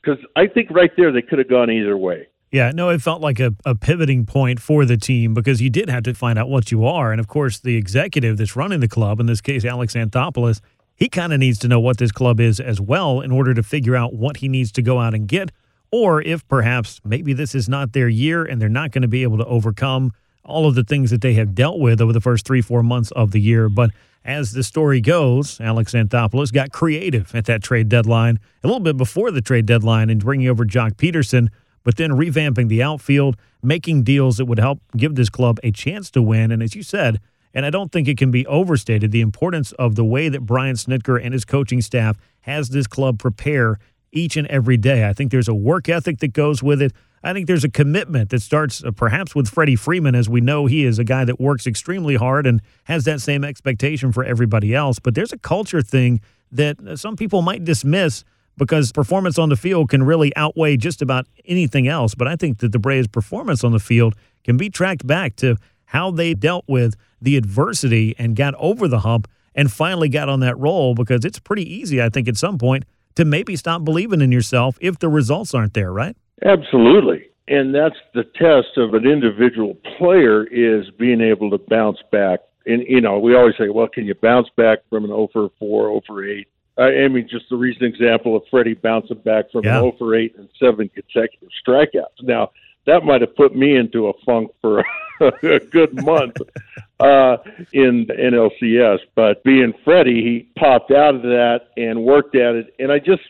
Because 0.01 0.25
I 0.37 0.47
think 0.47 0.71
right 0.71 0.93
there 0.97 1.11
they 1.11 1.23
could 1.23 1.41
have 1.41 1.51
gone 1.51 1.71
either 1.71 1.97
way. 1.97 2.29
Yeah, 2.51 2.71
no, 2.75 2.89
it 2.89 3.03
felt 3.03 3.21
like 3.21 3.41
a, 3.41 3.55
a 3.67 3.75
pivoting 3.75 4.25
point 4.25 4.59
for 4.61 4.87
the 4.87 4.97
team 4.97 5.35
because 5.35 5.61
you 5.61 5.69
did 5.69 5.91
have 5.91 6.05
to 6.05 6.15
find 6.15 6.39
out 6.39 6.49
what 6.49 6.71
you 6.71 6.87
are. 6.87 7.13
And 7.13 7.21
of 7.21 7.29
course, 7.29 7.59
the 7.59 7.77
executive 7.77 8.39
that's 8.39 8.57
running 8.57 8.81
the 8.81 8.89
club, 8.89 9.21
in 9.21 9.27
this 9.27 9.43
case, 9.43 9.65
Alex 9.67 9.95
Anthopoulos, 9.95 10.61
he 10.97 11.09
kind 11.09 11.33
of 11.33 11.41
needs 11.41 11.59
to 11.59 11.69
know 11.69 11.79
what 11.79 11.99
this 11.99 12.11
club 12.11 12.41
is 12.41 12.59
as 12.59 12.81
well 12.81 13.21
in 13.21 13.31
order 13.31 13.53
to 13.53 13.63
figure 13.63 13.95
out 13.95 14.15
what 14.15 14.39
he 14.39 14.49
needs 14.49 14.73
to 14.73 14.83
go 14.83 14.99
out 14.99 15.15
and 15.15 15.29
get. 15.29 15.53
Or 15.93 16.23
if 16.23 16.47
perhaps 16.49 17.01
maybe 17.05 17.35
this 17.35 17.55
is 17.55 17.69
not 17.69 17.93
their 17.93 18.09
year 18.09 18.45
and 18.45 18.61
they're 18.61 18.69
not 18.69 18.93
going 18.93 19.03
to 19.03 19.09
be 19.09 19.23
able 19.23 19.39
to 19.39 19.45
overcome 19.45 20.13
all 20.43 20.67
of 20.67 20.75
the 20.75 20.85
things 20.85 21.11
that 21.11 21.21
they 21.21 21.35
have 21.35 21.55
dealt 21.55 21.79
with 21.79 22.01
over 22.01 22.13
the 22.13 22.21
first 22.21 22.47
three, 22.47 22.63
four 22.63 22.83
months 22.83 23.11
of 23.13 23.33
the 23.33 23.41
year. 23.41 23.69
But 23.69 23.91
as 24.25 24.53
the 24.53 24.63
story 24.63 25.01
goes, 25.01 25.61
Alex 25.61 25.93
Anthopoulos 25.93 26.53
got 26.53 26.73
creative 26.73 27.35
at 27.35 27.45
that 27.45 27.63
trade 27.63 27.89
deadline, 27.89 28.41
a 28.65 28.67
little 28.67 28.81
bit 28.81 28.97
before 28.97 29.31
the 29.31 29.43
trade 29.43 29.67
deadline, 29.67 30.11
in 30.11 30.19
bringing 30.19 30.49
over 30.49 30.65
Joc 30.65 30.95
Pederson, 30.95 31.49
but 31.85 31.97
then 31.97 32.11
revamping 32.11 32.69
the 32.69 32.83
outfield, 32.83 33.37
making 33.63 34.03
deals 34.03 34.37
that 34.37 34.47
would 34.47 34.59
help 34.59 34.81
give 34.97 35.15
this 35.15 35.29
club 35.29 35.59
a 35.63 35.71
chance 35.71 36.11
to 36.11 36.23
win. 36.23 36.51
And 36.51 36.63
as 36.63 36.75
you 36.75 36.83
said, 36.83 37.21
and 37.55 37.65
I 37.65 37.71
don't 37.71 37.91
think 37.91 38.09
it 38.09 38.19
can 38.19 38.31
be 38.31 38.47
overstated, 38.47 39.11
the 39.11 39.21
importance 39.21 39.73
of 39.73 39.95
the 39.95 40.05
way 40.05 40.29
that 40.29 40.43
Brian 40.43 40.77
Snitker 40.77 41.21
and 41.23 41.33
his 41.33 41.45
coaching 41.45 41.81
staff 41.81 42.17
has 42.43 42.69
this 42.69 42.87
club 42.87 43.19
prepare 43.19 43.79
each 44.13 44.37
and 44.37 44.47
every 44.49 44.77
day. 44.77 45.09
I 45.09 45.13
think 45.13 45.31
there's 45.31 45.49
a 45.49 45.55
work 45.55 45.89
ethic 45.89 46.19
that 46.19 46.33
goes 46.33 46.63
with 46.63 46.81
it. 46.81 46.93
I 47.23 47.33
think 47.33 47.47
there's 47.47 47.65
a 47.65 47.69
commitment 47.69 48.31
that 48.31 48.43
starts 48.43 48.83
uh, 48.85 48.91
perhaps 48.93 49.35
with 49.35 49.49
Freddie 49.49 49.77
Freeman, 49.77 50.15
as 50.15 50.29
we 50.29 50.41
know 50.41 50.67
he 50.67 50.85
is 50.85 50.99
a 50.99 51.05
guy 51.05 51.25
that 51.25 51.41
works 51.41 51.67
extremely 51.67 52.15
hard 52.15 52.47
and 52.47 52.63
has 52.85 53.05
that 53.05 53.21
same 53.21 53.45
expectation 53.45 54.13
for 54.13 54.25
everybody 54.25 54.75
else. 54.75 54.99
But 54.99 55.15
there's 55.15 55.33
a 55.33 55.39
culture 55.39 55.83
thing 55.83 56.21
that 56.53 56.79
uh, 56.81 56.97
some 56.97 57.17
people 57.17 57.43
might 57.43 57.65
dismiss 57.65 58.25
because 58.59 58.93
performance 58.93 59.39
on 59.39 59.49
the 59.49 59.57
field 59.57 59.89
can 59.89 60.03
really 60.03 60.35
outweigh 60.37 60.77
just 60.77 61.01
about 61.01 61.27
anything 61.47 61.89
else. 61.89 62.15
But 62.15 62.29
I 62.29 62.37
think 62.37 62.59
that 62.59 62.73
the 62.73 62.79
Braves' 62.79 63.09
performance 63.09 63.65
on 63.65 63.73
the 63.73 63.79
field 63.79 64.15
can 64.45 64.57
be 64.57 64.69
tracked 64.69 65.07
back 65.07 65.37
to 65.37 65.57
how 65.87 66.11
they 66.11 66.35
dealt 66.35 66.65
with 66.69 66.95
the 67.23 67.37
adversity 67.37 68.15
and 68.19 68.37
got 68.37 68.55
over 68.57 68.89
the 68.89 69.01
hump 69.01 69.29
and 69.55 69.73
finally 69.73 70.09
got 70.09 70.29
on 70.29 70.41
that 70.41 70.59
roll 70.59 70.95
because 70.95 71.25
it's 71.25 71.39
pretty 71.39 71.65
easy, 71.73 72.03
I 72.03 72.11
think, 72.11 72.29
at 72.29 72.37
some 72.37 72.59
point 72.59 72.85
to 73.17 73.25
maybe 73.25 73.57
stop 73.57 73.85
believing 73.85 74.21
in 74.21 74.31
yourself 74.31 74.79
if 74.81 74.99
the 74.99 75.09
results 75.09 75.55
aren't 75.55 75.75
there, 75.75 75.93
right? 75.93 76.17
Absolutely. 76.45 77.25
And 77.49 77.75
that's 77.75 77.97
the 78.15 78.25
test 78.25 78.77
of 78.77 78.95
an 78.95 79.07
individual 79.07 79.75
player 79.97 80.45
is 80.45 80.91
being 80.99 81.21
able 81.21 81.51
to 81.51 81.59
bounce 81.59 81.99
back. 82.13 82.41
And, 82.67 82.85
you 82.87 83.01
know, 83.01 83.19
we 83.19 83.35
always 83.35 83.55
say, 83.59 83.71
well, 83.71 83.89
can 83.89 84.05
you 84.05 84.15
bounce 84.15 84.49
back 84.57 84.81
from 84.91 85.05
an 85.05 85.11
0 85.11 85.29
for 85.33 85.49
4, 85.59 85.89
0 85.89 86.01
for 86.07 86.25
8? 86.25 86.47
I 86.79 87.09
mean, 87.09 87.27
just 87.29 87.49
the 87.51 87.57
recent 87.57 87.85
example 87.85 88.37
of 88.37 88.43
Freddie 88.51 88.75
bouncing 88.75 89.19
back 89.19 89.51
from 89.51 89.65
Yeah. 89.65 89.79
an 89.79 89.83
0 89.83 89.93
for 89.99 90.15
8 90.15 90.37
and 90.39 90.49
seven 90.61 90.89
consecutive 90.89 91.49
strikeouts. 91.67 92.23
Now, 92.23 92.51
that 92.87 93.05
might 93.05 93.21
have 93.21 93.35
put 93.37 93.55
me 93.55 93.77
into 93.77 94.09
a 94.09 94.13
funk 94.25 94.51
for 94.61 94.85
a 95.21 95.59
good 95.71 95.93
month 96.05 96.37
uh, 97.01 97.37
in 97.73 98.07
the 98.07 98.15
NLCS. 98.15 98.99
But 99.15 99.43
being 99.45 99.73
Freddie, 99.85 100.23
he 100.23 100.49
popped 100.59 100.93
out 100.93 101.17
of 101.17 101.23
that 101.23 101.69
and 101.77 102.05
worked 102.05 102.37
at 102.37 102.55
it. 102.55 102.75
And 102.79 102.93
I 102.93 102.99
just, 102.99 103.23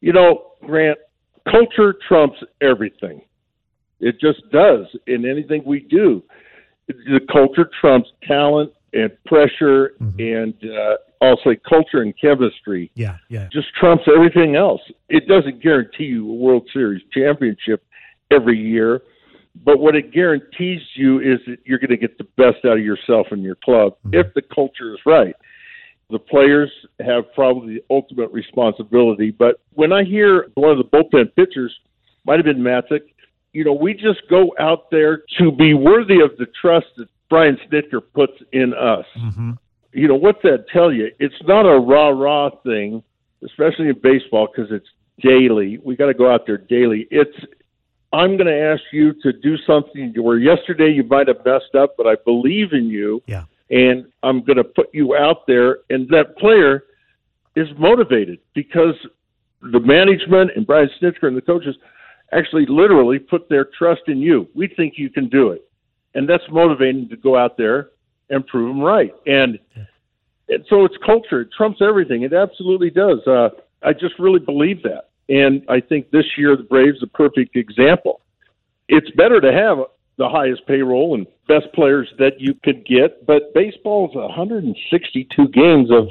you 0.00 0.12
know, 0.12 0.52
Grant, 0.62 0.98
culture 1.50 1.94
trumps 2.06 2.38
everything. 2.60 3.22
It 4.00 4.20
just 4.20 4.42
does 4.52 4.86
in 5.06 5.24
anything 5.28 5.62
we 5.64 5.80
do. 5.80 6.22
The 6.88 7.20
culture 7.32 7.70
trumps 7.80 8.10
talent 8.22 8.72
and 8.92 9.10
pressure 9.24 9.94
and 10.18 10.54
uh, 10.64 10.96
also 11.20 11.54
culture 11.68 12.02
and 12.02 12.14
chemistry 12.20 12.90
Yeah, 12.94 13.16
yeah. 13.28 13.48
just 13.52 13.68
trumps 13.74 14.04
everything 14.14 14.56
else. 14.56 14.80
It 15.08 15.26
doesn't 15.28 15.62
guarantee 15.62 16.04
you 16.04 16.30
a 16.30 16.34
World 16.34 16.68
Series 16.72 17.02
championship 17.12 17.84
every 18.30 18.58
year, 18.58 19.02
but 19.64 19.78
what 19.78 19.96
it 19.96 20.12
guarantees 20.12 20.82
you 20.94 21.20
is 21.20 21.38
that 21.46 21.58
you're 21.64 21.78
going 21.78 21.90
to 21.90 21.96
get 21.96 22.18
the 22.18 22.26
best 22.36 22.64
out 22.64 22.76
of 22.76 22.84
yourself 22.84 23.28
and 23.30 23.42
your 23.42 23.54
club 23.56 23.96
if 24.12 24.32
the 24.34 24.42
culture 24.42 24.92
is 24.92 25.00
right. 25.06 25.34
The 26.10 26.18
players 26.18 26.70
have 27.00 27.32
probably 27.34 27.74
the 27.74 27.84
ultimate 27.90 28.30
responsibility, 28.30 29.30
but 29.30 29.60
when 29.74 29.92
I 29.92 30.04
hear 30.04 30.48
one 30.54 30.70
of 30.70 30.78
the 30.78 30.84
bullpen 30.84 31.34
pitchers, 31.34 31.74
might 32.24 32.36
have 32.36 32.44
been 32.44 32.62
Matzek, 32.62 33.00
you 33.52 33.64
know, 33.64 33.72
we 33.72 33.94
just 33.94 34.20
go 34.28 34.54
out 34.60 34.90
there 34.90 35.22
to 35.38 35.50
be 35.50 35.74
worthy 35.74 36.20
of 36.20 36.36
the 36.38 36.46
trust 36.60 36.86
that 36.98 37.08
Brian 37.28 37.58
Snitker 37.68 38.02
puts 38.14 38.34
in 38.52 38.74
us 38.74 39.06
hmm 39.14 39.52
you 39.96 40.08
know, 40.08 40.14
what's 40.14 40.42
that 40.42 40.66
tell 40.72 40.92
you? 40.92 41.10
It's 41.18 41.34
not 41.44 41.62
a 41.62 41.78
rah 41.78 42.08
rah 42.10 42.50
thing, 42.62 43.02
especially 43.42 43.88
in 43.88 43.98
baseball 44.02 44.46
because 44.54 44.70
it's 44.70 44.88
daily. 45.22 45.78
We 45.82 45.96
got 45.96 46.06
to 46.06 46.14
go 46.14 46.30
out 46.30 46.46
there 46.46 46.58
daily. 46.58 47.08
It's 47.10 47.36
I'm 48.12 48.36
going 48.36 48.46
to 48.46 48.58
ask 48.58 48.82
you 48.92 49.14
to 49.22 49.32
do 49.32 49.56
something 49.66 50.12
where 50.22 50.38
yesterday 50.38 50.90
you 50.90 51.02
might 51.02 51.28
have 51.28 51.44
messed 51.44 51.74
up, 51.74 51.96
but 51.96 52.06
I 52.06 52.14
believe 52.24 52.72
in 52.72 52.86
you, 52.86 53.22
Yeah. 53.26 53.44
and 53.70 54.06
I'm 54.22 54.44
going 54.44 54.58
to 54.58 54.64
put 54.64 54.94
you 54.94 55.16
out 55.16 55.46
there, 55.46 55.78
and 55.90 56.08
that 56.10 56.36
player 56.38 56.84
is 57.56 57.66
motivated 57.78 58.38
because 58.54 58.94
the 59.60 59.80
management 59.80 60.52
and 60.54 60.66
Brian 60.66 60.88
Snitker 61.00 61.24
and 61.24 61.36
the 61.36 61.40
coaches 61.42 61.74
actually 62.32 62.66
literally 62.66 63.18
put 63.18 63.48
their 63.48 63.64
trust 63.64 64.02
in 64.06 64.18
you. 64.18 64.48
We 64.54 64.68
think 64.68 64.94
you 64.96 65.10
can 65.10 65.28
do 65.28 65.50
it, 65.50 65.68
and 66.14 66.28
that's 66.28 66.44
motivating 66.50 67.08
to 67.08 67.16
go 67.16 67.36
out 67.36 67.56
there 67.56 67.90
and 68.30 68.46
prove 68.46 68.68
them 68.68 68.80
right. 68.80 69.14
And 69.26 69.58
and 70.48 70.64
so 70.68 70.84
it's 70.84 70.96
culture. 71.04 71.40
It 71.40 71.48
trumps 71.56 71.80
everything. 71.82 72.22
It 72.22 72.32
absolutely 72.32 72.90
does. 72.90 73.18
Uh, 73.26 73.48
I 73.82 73.92
just 73.92 74.18
really 74.18 74.38
believe 74.38 74.82
that. 74.84 75.10
And 75.28 75.64
I 75.68 75.80
think 75.80 76.10
this 76.10 76.24
year 76.36 76.56
the 76.56 76.62
Braves 76.62 77.02
are 77.02 77.06
a 77.06 77.08
perfect 77.08 77.56
example. 77.56 78.20
It's 78.88 79.10
better 79.16 79.40
to 79.40 79.52
have 79.52 79.78
the 80.18 80.28
highest 80.28 80.66
payroll 80.66 81.14
and 81.14 81.26
best 81.48 81.72
players 81.74 82.08
that 82.18 82.40
you 82.40 82.54
could 82.64 82.86
get, 82.86 83.26
but 83.26 83.52
baseball 83.54 84.08
is 84.08 84.14
162 84.14 85.48
games 85.48 85.90
of 85.90 86.08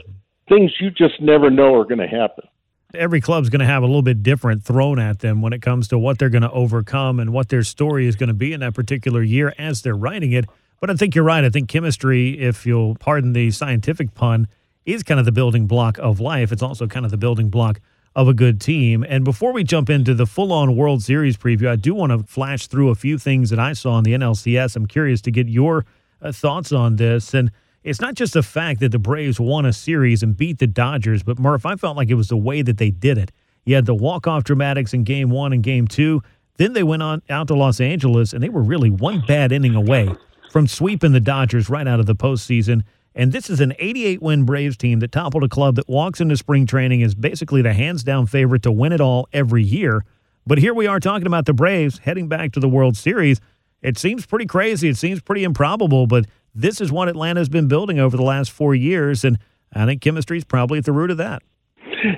things 0.48 0.72
you 0.80 0.92
just 0.92 1.20
never 1.22 1.50
know 1.50 1.74
are 1.74 1.86
going 1.86 2.00
to 2.00 2.08
happen. 2.08 2.46
Every 2.94 3.20
club's 3.20 3.50
going 3.50 3.60
to 3.60 3.66
have 3.66 3.84
a 3.84 3.88
little 3.88 4.04
bit 4.04 4.22
different 4.22 4.64
thrown 4.64 5.00
at 5.00 5.20
them 5.20 5.42
when 5.42 5.54
it 5.54 5.62
comes 5.62 5.88
to 5.90 5.98
what 5.98 6.20
they're 6.20 6.30
going 6.30 6.44
to 6.44 6.52
overcome 6.52 7.20
and 7.20 7.34
what 7.34 7.50
their 7.50 7.64
story 7.64 8.08
is 8.08 8.16
going 8.16 8.28
to 8.28 8.34
be 8.36 8.54
in 8.54 8.60
that 8.60 8.74
particular 8.74 9.24
year 9.24 9.54
as 9.58 9.82
they're 9.82 9.96
writing 9.96 10.32
it. 10.32 10.46
But 10.80 10.90
I 10.90 10.96
think 10.96 11.16
you're 11.16 11.24
right. 11.24 11.44
I 11.44 11.50
think 11.50 11.70
chemistry, 11.70 12.40
if 12.40 12.66
you'll 12.66 12.96
pardon 12.96 13.34
the 13.34 13.52
scientific 13.52 14.14
pun, 14.14 14.48
is 14.86 15.04
kind 15.04 15.20
of 15.20 15.26
the 15.26 15.32
building 15.32 15.68
block 15.68 15.98
of 15.98 16.20
life. 16.20 16.52
It's 16.52 16.62
also 16.62 16.88
kind 16.88 17.06
of 17.06 17.12
the 17.12 17.18
building 17.18 17.50
block 17.50 17.80
of 18.16 18.28
a 18.28 18.34
good 18.34 18.62
team. 18.62 19.06
And 19.08 19.26
before 19.26 19.52
we 19.52 19.64
jump 19.64 19.90
into 19.90 20.14
the 20.14 20.26
full 20.26 20.54
on 20.54 20.76
World 20.76 21.04
Series 21.04 21.38
preview, 21.38 21.68
I 21.68 21.76
do 21.76 21.94
want 21.94 22.12
to 22.12 22.24
flash 22.32 22.68
through 22.68 22.90
a 22.90 22.96
few 22.96 23.18
things 23.18 23.50
that 23.50 23.60
I 23.60 23.74
saw 23.74 23.98
in 23.98 24.04
the 24.04 24.14
NLCS. 24.14 24.76
I'm 24.76 24.86
curious 24.86 25.22
to 25.22 25.32
get 25.32 25.48
your 25.48 25.86
uh, 26.22 26.32
thoughts 26.32 26.72
on 26.72 26.96
this. 26.96 27.34
And 27.34 27.52
it's 27.84 28.00
not 28.00 28.16
just 28.16 28.34
the 28.34 28.44
fact 28.44 28.80
that 28.80 28.92
the 28.92 29.00
Braves 29.00 29.40
won 29.40 29.66
a 29.66 29.74
series 29.74 30.24
and 30.24 30.36
beat 30.36 30.60
the 30.60 30.68
Dodgers, 30.68 31.24
but 31.24 31.40
Murph, 31.40 31.66
I 31.66 31.76
felt 31.76 31.98
like 31.98 32.10
it 32.10 32.16
was 32.16 32.30
the 32.30 32.38
way 32.38 32.62
that 32.62 32.78
they 32.78 32.90
did 32.90 33.18
it. 33.18 33.32
You 33.66 33.76
had 33.76 33.86
the 33.86 33.96
walk 33.96 34.28
off 34.28 34.44
dramatics 34.44 34.94
in 34.94 35.04
game 35.04 35.30
one 35.30 35.52
and 35.52 35.62
game 35.62 35.88
two. 35.88 36.22
Then 36.58 36.74
they 36.74 36.84
went 36.84 37.04
on 37.04 37.22
out 37.30 37.48
to 37.50 37.56
Los 37.56 37.82
Angeles, 37.82 38.32
and 38.32 38.42
they 38.42 38.50
were 38.50 38.62
really 38.62 38.90
one 38.90 39.24
bad 39.28 39.52
inning 39.52 39.76
away 39.76 40.10
from 40.56 40.68
sweeping 40.68 41.12
the 41.12 41.20
Dodgers 41.20 41.70
right 41.70 41.86
out 41.86 42.00
of 42.00 42.06
the 42.06 42.16
postseason. 42.16 42.84
And 43.14 43.34
this 43.34 43.50
is 43.50 43.60
an 43.60 43.74
88 43.78 44.22
win 44.22 44.46
Braves 44.46 44.78
team 44.78 45.00
that 45.00 45.12
toppled 45.12 45.44
a 45.44 45.50
club 45.50 45.76
that 45.76 45.90
walks 45.90 46.22
into 46.22 46.38
spring 46.38 46.66
training 46.66 47.04
as 47.04 47.14
basically 47.14 47.62
the 47.62 47.74
hands 47.74 48.06
down 48.06 48.26
favorite 48.26 48.64
to 48.64 48.72
win 48.72 48.94
it 48.94 49.02
all 49.02 49.28
every 49.34 49.64
year. 49.64 50.06
But 50.48 50.60
here 50.60 50.74
we 50.74 50.88
are 50.88 51.02
talking 51.02 51.28
about 51.28 51.46
the 51.46 51.52
Braves 51.52 51.98
heading 51.98 52.30
back 52.30 52.54
to 52.54 52.62
the 52.62 52.70
World 52.70 52.96
Series. 52.96 53.42
It 53.82 53.98
seems 53.98 54.26
pretty 54.26 54.46
crazy. 54.46 54.88
It 54.88 54.96
seems 54.96 55.22
pretty 55.22 55.44
improbable, 55.44 56.08
but 56.08 56.26
this 56.54 56.80
is 56.80 56.90
what 56.90 57.10
Atlanta's 57.10 57.50
been 57.50 57.68
building 57.68 58.00
over 58.00 58.16
the 58.16 58.24
last 58.24 58.50
four 58.50 58.74
years. 58.74 59.26
And 59.26 59.38
I 59.74 59.86
think 59.86 60.02
chemistry 60.02 60.38
is 60.38 60.46
probably 60.46 60.80
at 60.80 60.86
the 60.86 60.94
root 60.94 61.12
of 61.12 61.18
that. 61.18 61.44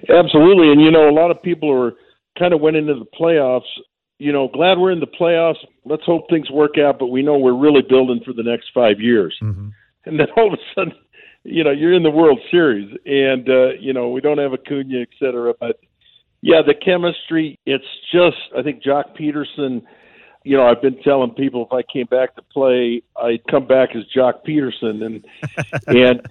Absolutely. 0.09 0.71
And, 0.71 0.79
you 0.79 0.91
know, 0.91 1.09
a 1.09 1.11
lot 1.11 1.31
of 1.31 1.41
people 1.41 1.71
are 1.71 1.93
kind 2.37 2.53
of 2.53 2.61
went 2.61 2.77
into 2.77 2.93
the 2.93 3.05
playoffs. 3.19 3.61
You 4.19 4.31
know, 4.31 4.47
glad 4.47 4.79
we're 4.79 4.91
in 4.91 4.99
the 4.99 5.07
playoffs. 5.07 5.63
Let's 5.85 6.03
hope 6.03 6.29
things 6.29 6.49
work 6.49 6.77
out, 6.77 6.97
but 6.97 7.07
we 7.07 7.21
know 7.21 7.37
we're 7.37 7.55
really 7.57 7.83
building 7.87 8.21
for 8.25 8.33
the 8.33 8.43
next 8.43 8.71
five 8.73 8.99
years. 8.99 9.37
Mm-hmm. 9.41 9.69
And 10.05 10.19
then 10.19 10.27
all 10.35 10.53
of 10.53 10.59
a 10.59 10.63
sudden, 10.73 10.93
you 11.43 11.63
know, 11.63 11.71
you're 11.71 11.93
in 11.93 12.03
the 12.03 12.09
World 12.09 12.39
Series 12.49 12.89
and, 13.05 13.47
uh, 13.47 13.69
you 13.79 13.93
know, 13.93 14.09
we 14.09 14.21
don't 14.21 14.37
have 14.37 14.53
Acuna, 14.53 15.01
et 15.01 15.09
cetera. 15.19 15.53
But, 15.59 15.79
yeah, 16.41 16.61
the 16.65 16.73
chemistry, 16.73 17.59
it's 17.65 17.85
just, 18.11 18.37
I 18.57 18.63
think 18.63 18.83
Joc 18.83 19.15
Pederson, 19.17 19.83
you 20.43 20.57
know, 20.57 20.65
I've 20.65 20.81
been 20.81 21.01
telling 21.03 21.31
people 21.31 21.65
if 21.69 21.73
I 21.73 21.83
came 21.83 22.05
back 22.07 22.35
to 22.35 22.41
play, 22.41 23.03
I'd 23.15 23.45
come 23.49 23.67
back 23.67 23.89
as 23.95 24.03
Joc 24.15 24.45
Pederson. 24.47 25.03
And, 25.05 25.25
and 25.87 26.21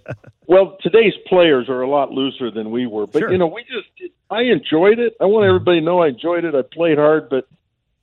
well, 0.46 0.76
today's 0.82 1.14
players 1.26 1.68
are 1.68 1.82
a 1.82 1.88
lot 1.88 2.10
looser 2.10 2.50
than 2.50 2.70
we 2.70 2.86
were. 2.86 3.06
But, 3.06 3.20
Sure. 3.20 3.32
you 3.32 3.38
know, 3.38 3.46
we 3.46 3.62
just, 3.62 4.12
I 4.30 4.42
enjoyed 4.42 4.98
it. 4.98 5.14
I 5.20 5.26
want 5.26 5.46
everybody 5.46 5.80
to 5.80 5.84
know 5.84 6.00
I 6.02 6.08
enjoyed 6.08 6.44
it. 6.44 6.54
I 6.54 6.62
played 6.62 6.98
hard, 6.98 7.28
but 7.28 7.46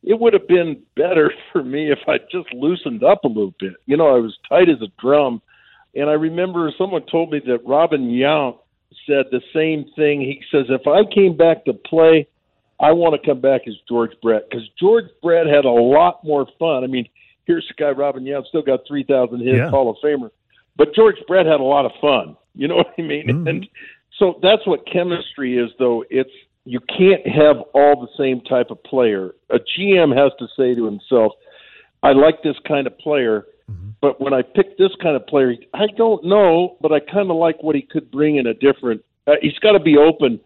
it 0.03 0.19
would 0.19 0.33
have 0.33 0.47
been 0.47 0.81
better 0.95 1.33
for 1.51 1.63
me 1.63 1.91
if 1.91 1.99
I 2.07 2.17
just 2.31 2.53
loosened 2.53 3.03
up 3.03 3.23
a 3.23 3.27
little 3.27 3.53
bit. 3.59 3.73
You 3.85 3.97
know, 3.97 4.07
I 4.15 4.19
was 4.19 4.37
tight 4.49 4.69
as 4.69 4.81
a 4.81 4.87
drum. 5.01 5.41
And 5.95 6.09
I 6.09 6.13
remember 6.13 6.71
someone 6.77 7.03
told 7.05 7.31
me 7.31 7.39
that 7.45 7.59
Robin 7.67 8.09
Yount 8.09 8.57
said 9.05 9.25
the 9.31 9.41
same 9.53 9.85
thing. 9.95 10.21
He 10.21 10.41
says, 10.51 10.65
if 10.69 10.87
I 10.87 11.03
came 11.13 11.37
back 11.37 11.65
to 11.65 11.73
play, 11.73 12.27
I 12.79 12.91
want 12.93 13.19
to 13.19 13.27
come 13.27 13.39
back 13.39 13.61
as 13.67 13.75
George 13.87 14.11
Brett 14.21 14.49
because 14.49 14.67
George 14.79 15.05
Brett 15.21 15.45
had 15.45 15.65
a 15.65 15.69
lot 15.69 16.23
more 16.23 16.47
fun. 16.57 16.83
I 16.83 16.87
mean, 16.87 17.07
here's 17.45 17.67
the 17.67 17.75
guy, 17.75 17.91
Robin 17.91 18.23
Yount, 18.23 18.47
still 18.47 18.63
got 18.63 18.87
3,000 18.87 19.39
hits, 19.39 19.55
Yeah. 19.57 19.69
Hall 19.69 19.89
of 19.89 19.97
Famer. 20.03 20.31
But 20.75 20.95
George 20.95 21.17
Brett 21.27 21.45
had 21.45 21.59
a 21.59 21.63
lot 21.63 21.85
of 21.85 21.91
fun. 22.01 22.35
You 22.55 22.67
know 22.67 22.75
what 22.77 22.93
I 22.97 23.01
mean? 23.03 23.27
Mhm. 23.27 23.49
And 23.49 23.67
so 24.17 24.39
that's 24.41 24.65
what 24.65 24.85
chemistry 24.91 25.57
is, 25.59 25.69
though. 25.77 26.03
It's 26.09 26.31
you 26.65 26.79
can't 26.79 27.25
have 27.27 27.57
all 27.73 27.99
the 27.99 28.07
same 28.17 28.41
type 28.41 28.71
of 28.71 28.81
player. 28.83 29.35
A 29.49 29.59
GM 29.59 30.15
has 30.15 30.31
to 30.39 30.47
say 30.57 30.73
to 30.75 30.85
himself, 30.85 31.33
I 32.01 32.13
like 32.13 32.41
this 32.43 32.55
kind 32.67 32.87
of 32.87 32.97
player, 32.97 33.45
but 34.01 34.19
when 34.19 34.33
I 34.33 34.41
pick 34.41 34.77
this 34.77 34.91
kind 35.01 35.15
of 35.15 35.25
player, 35.27 35.55
I 35.73 35.87
don't 35.95 36.23
know, 36.25 36.77
but 36.81 36.91
I 36.91 36.99
kind 36.99 37.31
of 37.31 37.37
like 37.37 37.63
what 37.63 37.75
he 37.75 37.81
could 37.81 38.11
bring 38.11 38.35
in 38.35 38.47
a 38.47 38.53
different. 38.53 39.01
Uh, 39.25 39.35
he's 39.41 39.57
got 39.59 39.71
to 39.71 39.79
be 39.79 39.97
open 39.97 40.39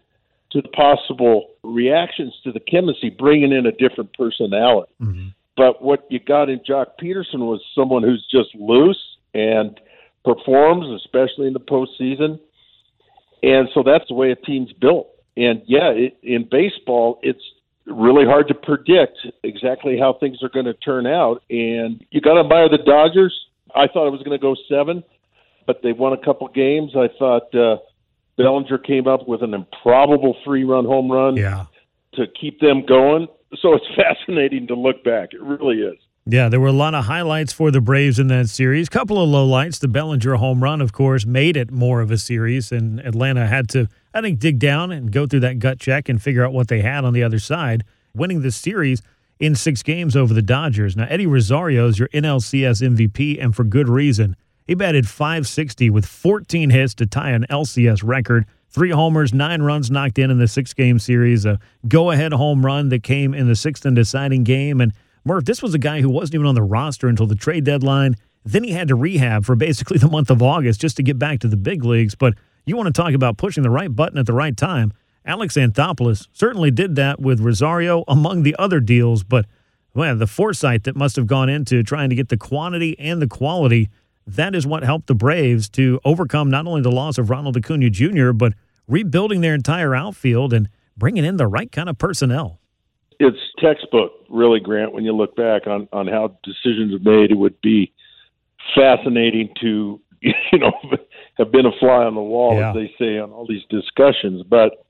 to 0.52 0.62
the 0.62 0.68
possible 0.68 1.50
reactions 1.62 2.32
to 2.44 2.52
the 2.52 2.60
chemistry, 2.60 3.10
bringing 3.10 3.52
in 3.52 3.66
a 3.66 3.72
different 3.72 4.12
personality. 4.16 4.92
Mhm. 5.02 5.34
But 5.56 5.82
what 5.82 6.06
you 6.08 6.20
got 6.20 6.48
in 6.48 6.60
Joc 6.60 6.86
Pederson 7.00 7.40
was 7.40 7.60
someone 7.74 8.02
who's 8.04 8.24
just 8.26 8.54
loose 8.54 9.02
and 9.34 9.78
performs, 10.24 10.88
especially 11.02 11.48
in 11.48 11.52
the 11.52 11.60
postseason. 11.60 12.38
And 13.42 13.68
so 13.74 13.82
that's 13.82 14.06
the 14.08 14.14
way 14.14 14.30
a 14.30 14.36
team's 14.36 14.72
built. 14.72 15.08
And 15.38 15.62
yeah, 15.66 15.90
it, 15.90 16.16
in 16.22 16.48
baseball, 16.50 17.20
it's 17.22 17.42
really 17.86 18.24
hard 18.24 18.48
to 18.48 18.54
predict 18.54 19.18
exactly 19.44 19.96
how 19.98 20.14
things 20.14 20.42
are 20.42 20.48
going 20.48 20.66
to 20.66 20.74
turn 20.74 21.06
out. 21.06 21.42
And 21.48 22.04
you 22.10 22.20
got 22.20 22.34
to 22.34 22.40
admire 22.40 22.68
the 22.68 22.78
Dodgers. 22.78 23.34
I 23.74 23.86
thought 23.86 24.08
it 24.08 24.10
was 24.10 24.22
going 24.22 24.38
to 24.38 24.42
go 24.42 24.56
seven, 24.68 25.04
but 25.66 25.82
they 25.82 25.92
won 25.92 26.12
a 26.12 26.18
couple 26.18 26.48
games. 26.48 26.92
I 26.96 27.08
thought 27.18 27.54
uh, 27.54 27.76
Bellinger 28.36 28.78
came 28.78 29.06
up 29.06 29.28
with 29.28 29.42
an 29.42 29.54
improbable 29.54 30.36
three-run 30.44 30.84
home 30.84 31.10
run 31.10 31.36
Yeah. 31.36 31.66
to 32.14 32.26
keep 32.26 32.60
them 32.60 32.84
going. 32.84 33.28
So 33.60 33.74
it's 33.74 33.86
fascinating 33.96 34.66
to 34.68 34.74
look 34.74 35.04
back. 35.04 35.32
It 35.32 35.40
really 35.42 35.76
is. 35.82 35.98
Yeah, 36.30 36.50
there 36.50 36.60
were 36.60 36.68
a 36.68 36.72
lot 36.72 36.94
of 36.94 37.06
highlights 37.06 37.54
for 37.54 37.70
the 37.70 37.80
Braves 37.80 38.18
in 38.18 38.26
that 38.28 38.50
series. 38.50 38.90
Couple 38.90 39.18
of 39.18 39.30
lowlights. 39.30 39.80
The 39.80 39.88
Bellinger 39.88 40.34
home 40.34 40.62
run, 40.62 40.82
of 40.82 40.92
course, 40.92 41.24
made 41.24 41.56
it 41.56 41.70
more 41.70 42.02
of 42.02 42.10
a 42.10 42.18
series, 42.18 42.70
and 42.70 43.00
Atlanta 43.00 43.46
had 43.46 43.66
to, 43.70 43.88
I 44.12 44.20
think, 44.20 44.38
dig 44.38 44.58
down 44.58 44.92
and 44.92 45.10
go 45.10 45.26
through 45.26 45.40
that 45.40 45.58
gut 45.58 45.80
check 45.80 46.06
and 46.06 46.20
figure 46.20 46.44
out 46.44 46.52
what 46.52 46.68
they 46.68 46.82
had 46.82 47.06
on 47.06 47.14
the 47.14 47.22
other 47.22 47.38
side, 47.38 47.82
winning 48.14 48.42
the 48.42 48.50
series 48.50 49.00
in 49.40 49.54
six 49.54 49.82
games 49.82 50.14
over 50.14 50.34
the 50.34 50.42
Dodgers. 50.42 50.98
Now, 50.98 51.06
Eddie 51.08 51.26
Rosario 51.26 51.88
is 51.88 51.98
your 51.98 52.08
NLCS 52.08 52.82
MVP, 52.82 53.42
and 53.42 53.56
for 53.56 53.64
good 53.64 53.88
reason. 53.88 54.36
He 54.66 54.74
batted 54.74 55.08
560 55.08 55.88
with 55.88 56.04
14 56.04 56.68
hits 56.68 56.92
to 56.96 57.06
tie 57.06 57.30
an 57.30 57.46
LCS 57.48 58.02
record. 58.04 58.44
three 58.68 58.90
homers, 58.90 59.32
nine 59.32 59.62
runs 59.62 59.90
knocked 59.90 60.18
in 60.18 60.30
in 60.30 60.36
the 60.38 60.46
six 60.46 60.74
game 60.74 60.98
series, 60.98 61.46
a 61.46 61.58
go 61.88 62.10
ahead 62.10 62.34
home 62.34 62.66
run 62.66 62.90
that 62.90 63.02
came 63.02 63.32
in 63.32 63.48
the 63.48 63.56
sixth 63.56 63.86
and 63.86 63.96
deciding 63.96 64.44
game. 64.44 64.82
And 64.82 64.92
Murph, 65.28 65.44
this 65.44 65.62
was 65.62 65.74
a 65.74 65.78
guy 65.78 66.00
who 66.00 66.08
wasn't 66.08 66.36
even 66.36 66.46
on 66.46 66.54
the 66.54 66.62
roster 66.62 67.06
until 67.06 67.26
the 67.26 67.34
trade 67.34 67.64
deadline. 67.64 68.16
Then 68.46 68.64
he 68.64 68.72
had 68.72 68.88
to 68.88 68.94
rehab 68.94 69.44
for 69.44 69.54
basically 69.54 69.98
the 69.98 70.08
month 70.08 70.30
of 70.30 70.42
August 70.42 70.80
just 70.80 70.96
to 70.96 71.02
get 71.02 71.18
back 71.18 71.40
to 71.40 71.48
the 71.48 71.56
big 71.56 71.84
leagues. 71.84 72.14
But 72.14 72.34
you 72.64 72.76
want 72.76 72.86
to 72.86 72.98
talk 72.98 73.12
about 73.12 73.36
pushing 73.36 73.62
the 73.62 73.70
right 73.70 73.94
button 73.94 74.18
at 74.18 74.24
the 74.24 74.32
right 74.32 74.56
time. 74.56 74.90
Alex 75.26 75.56
Anthopoulos 75.56 76.28
certainly 76.32 76.70
did 76.70 76.96
that 76.96 77.20
with 77.20 77.40
Rosario 77.40 78.04
among 78.08 78.42
the 78.42 78.56
other 78.58 78.80
deals, 78.80 79.22
but 79.22 79.44
well, 79.92 80.16
the 80.16 80.26
foresight 80.26 80.84
that 80.84 80.96
must 80.96 81.16
have 81.16 81.26
gone 81.26 81.50
into 81.50 81.82
trying 81.82 82.08
to 82.08 82.16
get 82.16 82.30
the 82.30 82.38
quantity 82.38 82.98
and 82.98 83.20
the 83.20 83.26
quality, 83.26 83.90
that 84.26 84.54
is 84.54 84.66
what 84.66 84.82
helped 84.82 85.08
the 85.08 85.14
Braves 85.14 85.68
to 85.70 86.00
overcome 86.06 86.48
not 86.50 86.66
only 86.66 86.80
the 86.80 86.90
loss 86.90 87.18
of 87.18 87.28
Ronald 87.28 87.56
Acuna 87.56 87.90
Jr., 87.90 88.32
but 88.32 88.54
rebuilding 88.86 89.42
their 89.42 89.54
entire 89.54 89.94
outfield 89.94 90.54
and 90.54 90.70
bringing 90.96 91.24
in 91.26 91.36
the 91.36 91.46
right 91.46 91.70
kind 91.70 91.90
of 91.90 91.98
personnel. 91.98 92.57
It's 93.20 93.38
textbook, 93.58 94.12
really, 94.28 94.60
Grant, 94.60 94.92
when 94.92 95.04
you 95.04 95.12
look 95.12 95.34
back 95.34 95.66
on, 95.66 95.88
on 95.92 96.06
how 96.06 96.38
decisions 96.44 96.94
are 96.94 97.10
made. 97.10 97.30
It 97.30 97.38
would 97.38 97.60
be 97.60 97.92
fascinating 98.74 99.52
to, 99.60 100.00
you 100.20 100.58
know, 100.58 100.72
have 101.38 101.50
been 101.50 101.66
a 101.66 101.72
fly 101.80 102.04
on 102.04 102.14
the 102.14 102.20
wall, 102.20 102.56
yeah. 102.56 102.70
as 102.70 102.74
they 102.74 102.92
say, 102.98 103.18
on 103.18 103.32
all 103.32 103.46
these 103.46 103.64
discussions. 103.70 104.44
But 104.48 104.84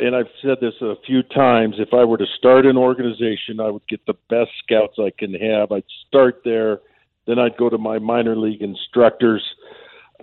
and 0.00 0.16
I've 0.16 0.30
said 0.40 0.56
this 0.60 0.74
a 0.80 0.94
few 1.06 1.22
times, 1.22 1.74
if 1.78 1.92
I 1.92 2.04
were 2.04 2.16
to 2.16 2.26
start 2.38 2.64
an 2.64 2.78
organization, 2.78 3.60
I 3.60 3.68
would 3.68 3.86
get 3.86 4.04
the 4.06 4.14
best 4.30 4.50
scouts 4.64 4.94
I 4.98 5.10
can 5.16 5.34
have. 5.34 5.72
I'd 5.72 5.84
start 6.08 6.40
there, 6.42 6.80
then 7.26 7.38
I'd 7.38 7.56
go 7.58 7.68
to 7.68 7.76
my 7.76 7.98
minor 7.98 8.34
league 8.34 8.62
instructors. 8.62 9.42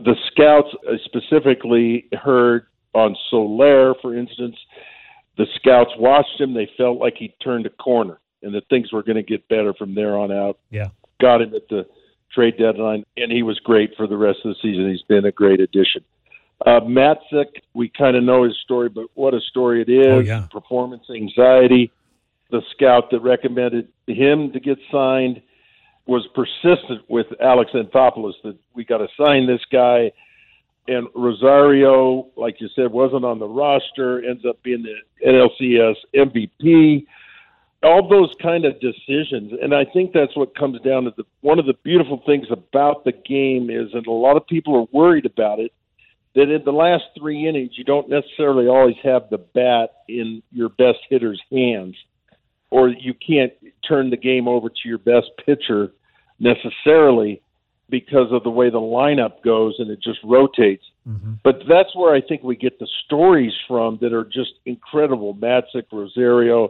The 0.03 0.15
scouts 0.31 0.69
I 0.89 0.97
specifically 1.05 2.07
heard 2.13 2.65
on 2.95 3.15
Soler, 3.29 3.93
for 4.01 4.17
instance, 4.17 4.55
the 5.37 5.45
scouts 5.55 5.91
watched 5.97 6.39
him. 6.39 6.53
They 6.53 6.69
felt 6.77 6.99
like 6.99 7.15
he 7.17 7.33
turned 7.43 7.65
a 7.65 7.69
corner 7.69 8.19
and 8.41 8.53
that 8.55 8.67
things 8.69 8.91
were 8.91 9.03
going 9.03 9.15
to 9.15 9.23
get 9.23 9.47
better 9.47 9.73
from 9.73 9.95
there 9.95 10.17
on 10.17 10.31
out. 10.31 10.59
Yeah. 10.69 10.89
Got 11.19 11.41
him 11.41 11.53
at 11.55 11.67
the 11.69 11.87
trade 12.33 12.57
deadline, 12.57 13.03
and 13.15 13.31
he 13.31 13.43
was 13.43 13.59
great 13.59 13.91
for 13.95 14.07
the 14.07 14.17
rest 14.17 14.39
of 14.45 14.49
the 14.49 14.55
season. 14.61 14.89
He's 14.89 15.01
been 15.03 15.25
a 15.25 15.31
great 15.31 15.59
addition. 15.59 16.03
Uh, 16.65 16.81
Matzek, 16.81 17.61
we 17.73 17.89
kind 17.89 18.15
of 18.15 18.23
know 18.23 18.43
his 18.43 18.57
story, 18.63 18.89
but 18.89 19.05
what 19.13 19.33
a 19.33 19.39
story 19.39 19.81
it 19.81 19.89
is. 19.89 20.07
Oh, 20.07 20.19
yeah. 20.19 20.47
Performance 20.51 21.03
anxiety. 21.13 21.91
The 22.49 22.61
scout 22.71 23.11
that 23.11 23.21
recommended 23.21 23.89
him 24.07 24.51
to 24.53 24.59
get 24.59 24.77
signed 24.91 25.41
was 26.05 26.27
persistent 26.33 27.01
with 27.09 27.27
Alex 27.41 27.71
Anthopoulos 27.73 28.33
that 28.43 28.57
we 28.73 28.85
got 28.85 28.99
to 28.99 29.07
sign 29.21 29.45
this 29.45 29.61
guy. 29.71 30.11
And 30.87 31.07
Rosario, 31.13 32.27
like 32.37 32.61
you 32.61 32.69
said, 32.75 32.91
wasn't 32.91 33.25
on 33.25 33.39
the 33.39 33.47
roster, 33.47 34.23
ends 34.23 34.45
up 34.47 34.61
being 34.63 34.83
the 34.83 34.95
NLCS 35.25 35.95
MVP. 36.15 37.05
All 37.83 38.07
those 38.07 38.33
kind 38.41 38.65
of 38.65 38.79
decisions. 38.79 39.51
And 39.61 39.75
I 39.75 39.85
think 39.85 40.13
that's 40.13 40.35
what 40.35 40.55
comes 40.55 40.79
down 40.81 41.03
to 41.03 41.13
the 41.15 41.25
one 41.41 41.59
of 41.59 41.65
the 41.65 41.75
beautiful 41.83 42.23
things 42.25 42.47
about 42.49 43.03
the 43.03 43.11
game 43.11 43.69
is, 43.69 43.93
and 43.93 44.07
a 44.07 44.11
lot 44.11 44.37
of 44.37 44.47
people 44.47 44.75
are 44.75 44.87
worried 44.97 45.25
about 45.25 45.59
it, 45.59 45.73
that 46.35 46.49
in 46.49 46.63
the 46.63 46.71
last 46.71 47.03
three 47.17 47.47
innings, 47.47 47.71
you 47.77 47.83
don't 47.83 48.09
necessarily 48.09 48.67
always 48.67 48.95
have 49.03 49.29
the 49.29 49.37
bat 49.37 49.89
in 50.07 50.41
your 50.51 50.69
best 50.69 50.99
hitter's 51.09 51.41
hands, 51.51 51.95
or 52.69 52.89
you 52.89 53.13
can't 53.13 53.53
turn 53.87 54.09
the 54.09 54.17
game 54.17 54.47
over 54.47 54.69
to 54.69 54.87
your 54.87 54.99
best 54.99 55.31
pitcher 55.45 55.91
necessarily 56.39 57.41
because 57.89 58.31
of 58.31 58.43
the 58.43 58.49
way 58.49 58.69
the 58.69 58.79
lineup 58.79 59.43
goes 59.43 59.75
and 59.79 59.89
it 59.89 59.99
just 60.01 60.19
rotates. 60.23 60.83
Mm-hmm. 61.07 61.33
But 61.43 61.59
that's 61.69 61.95
where 61.95 62.13
I 62.13 62.21
think 62.21 62.43
we 62.43 62.55
get 62.55 62.79
the 62.79 62.87
stories 63.05 63.53
from 63.67 63.97
that 64.01 64.13
are 64.13 64.25
just 64.25 64.53
incredible. 64.65 65.33
Matzek, 65.35 65.83
Rosario, 65.91 66.69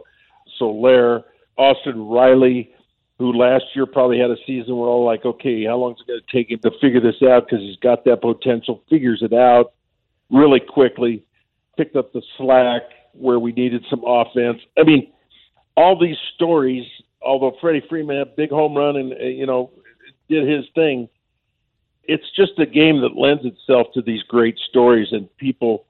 Soler, 0.58 1.24
Austin 1.56 2.06
Riley, 2.06 2.72
who 3.18 3.32
last 3.32 3.64
year 3.74 3.84
probably 3.84 4.18
had 4.18 4.30
a 4.30 4.36
season 4.46 4.76
where 4.76 4.88
all 4.88 5.04
like, 5.04 5.24
okay, 5.24 5.64
how 5.64 5.76
long 5.76 5.92
is 5.92 5.98
it 6.00 6.06
going 6.06 6.20
to 6.20 6.36
take 6.36 6.50
him 6.50 6.60
to 6.60 6.70
figure 6.80 7.00
this 7.00 7.20
out 7.28 7.46
because 7.46 7.60
he's 7.60 7.78
got 7.78 8.04
that 8.04 8.20
potential, 8.22 8.82
figures 8.88 9.20
it 9.22 9.32
out 9.32 9.72
really 10.30 10.60
quickly, 10.60 11.24
picked 11.76 11.96
up 11.96 12.12
the 12.12 12.22
slack 12.36 12.82
where 13.12 13.40
we 13.40 13.50
needed 13.52 13.84
some 13.90 14.02
offense. 14.06 14.60
I 14.78 14.84
mean, 14.84 15.12
all 15.76 15.98
these 15.98 16.16
stories, 16.36 16.84
although 17.22 17.56
Freddie 17.60 17.82
Freeman 17.88 18.18
had 18.18 18.28
a 18.28 18.36
big 18.36 18.50
home 18.50 18.76
run 18.76 18.96
and, 18.96 19.12
uh, 19.12 19.24
you 19.24 19.46
know, 19.46 19.70
did 20.28 20.48
his 20.48 20.66
thing, 20.74 21.08
it's 22.04 22.30
just 22.34 22.58
a 22.58 22.66
game 22.66 23.00
that 23.02 23.16
lends 23.16 23.44
itself 23.44 23.88
to 23.94 24.02
these 24.02 24.22
great 24.22 24.58
stories 24.68 25.08
and 25.12 25.28
people, 25.36 25.84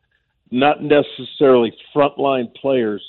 not 0.51 0.83
necessarily 0.83 1.77
frontline 1.94 2.55
players, 2.55 3.03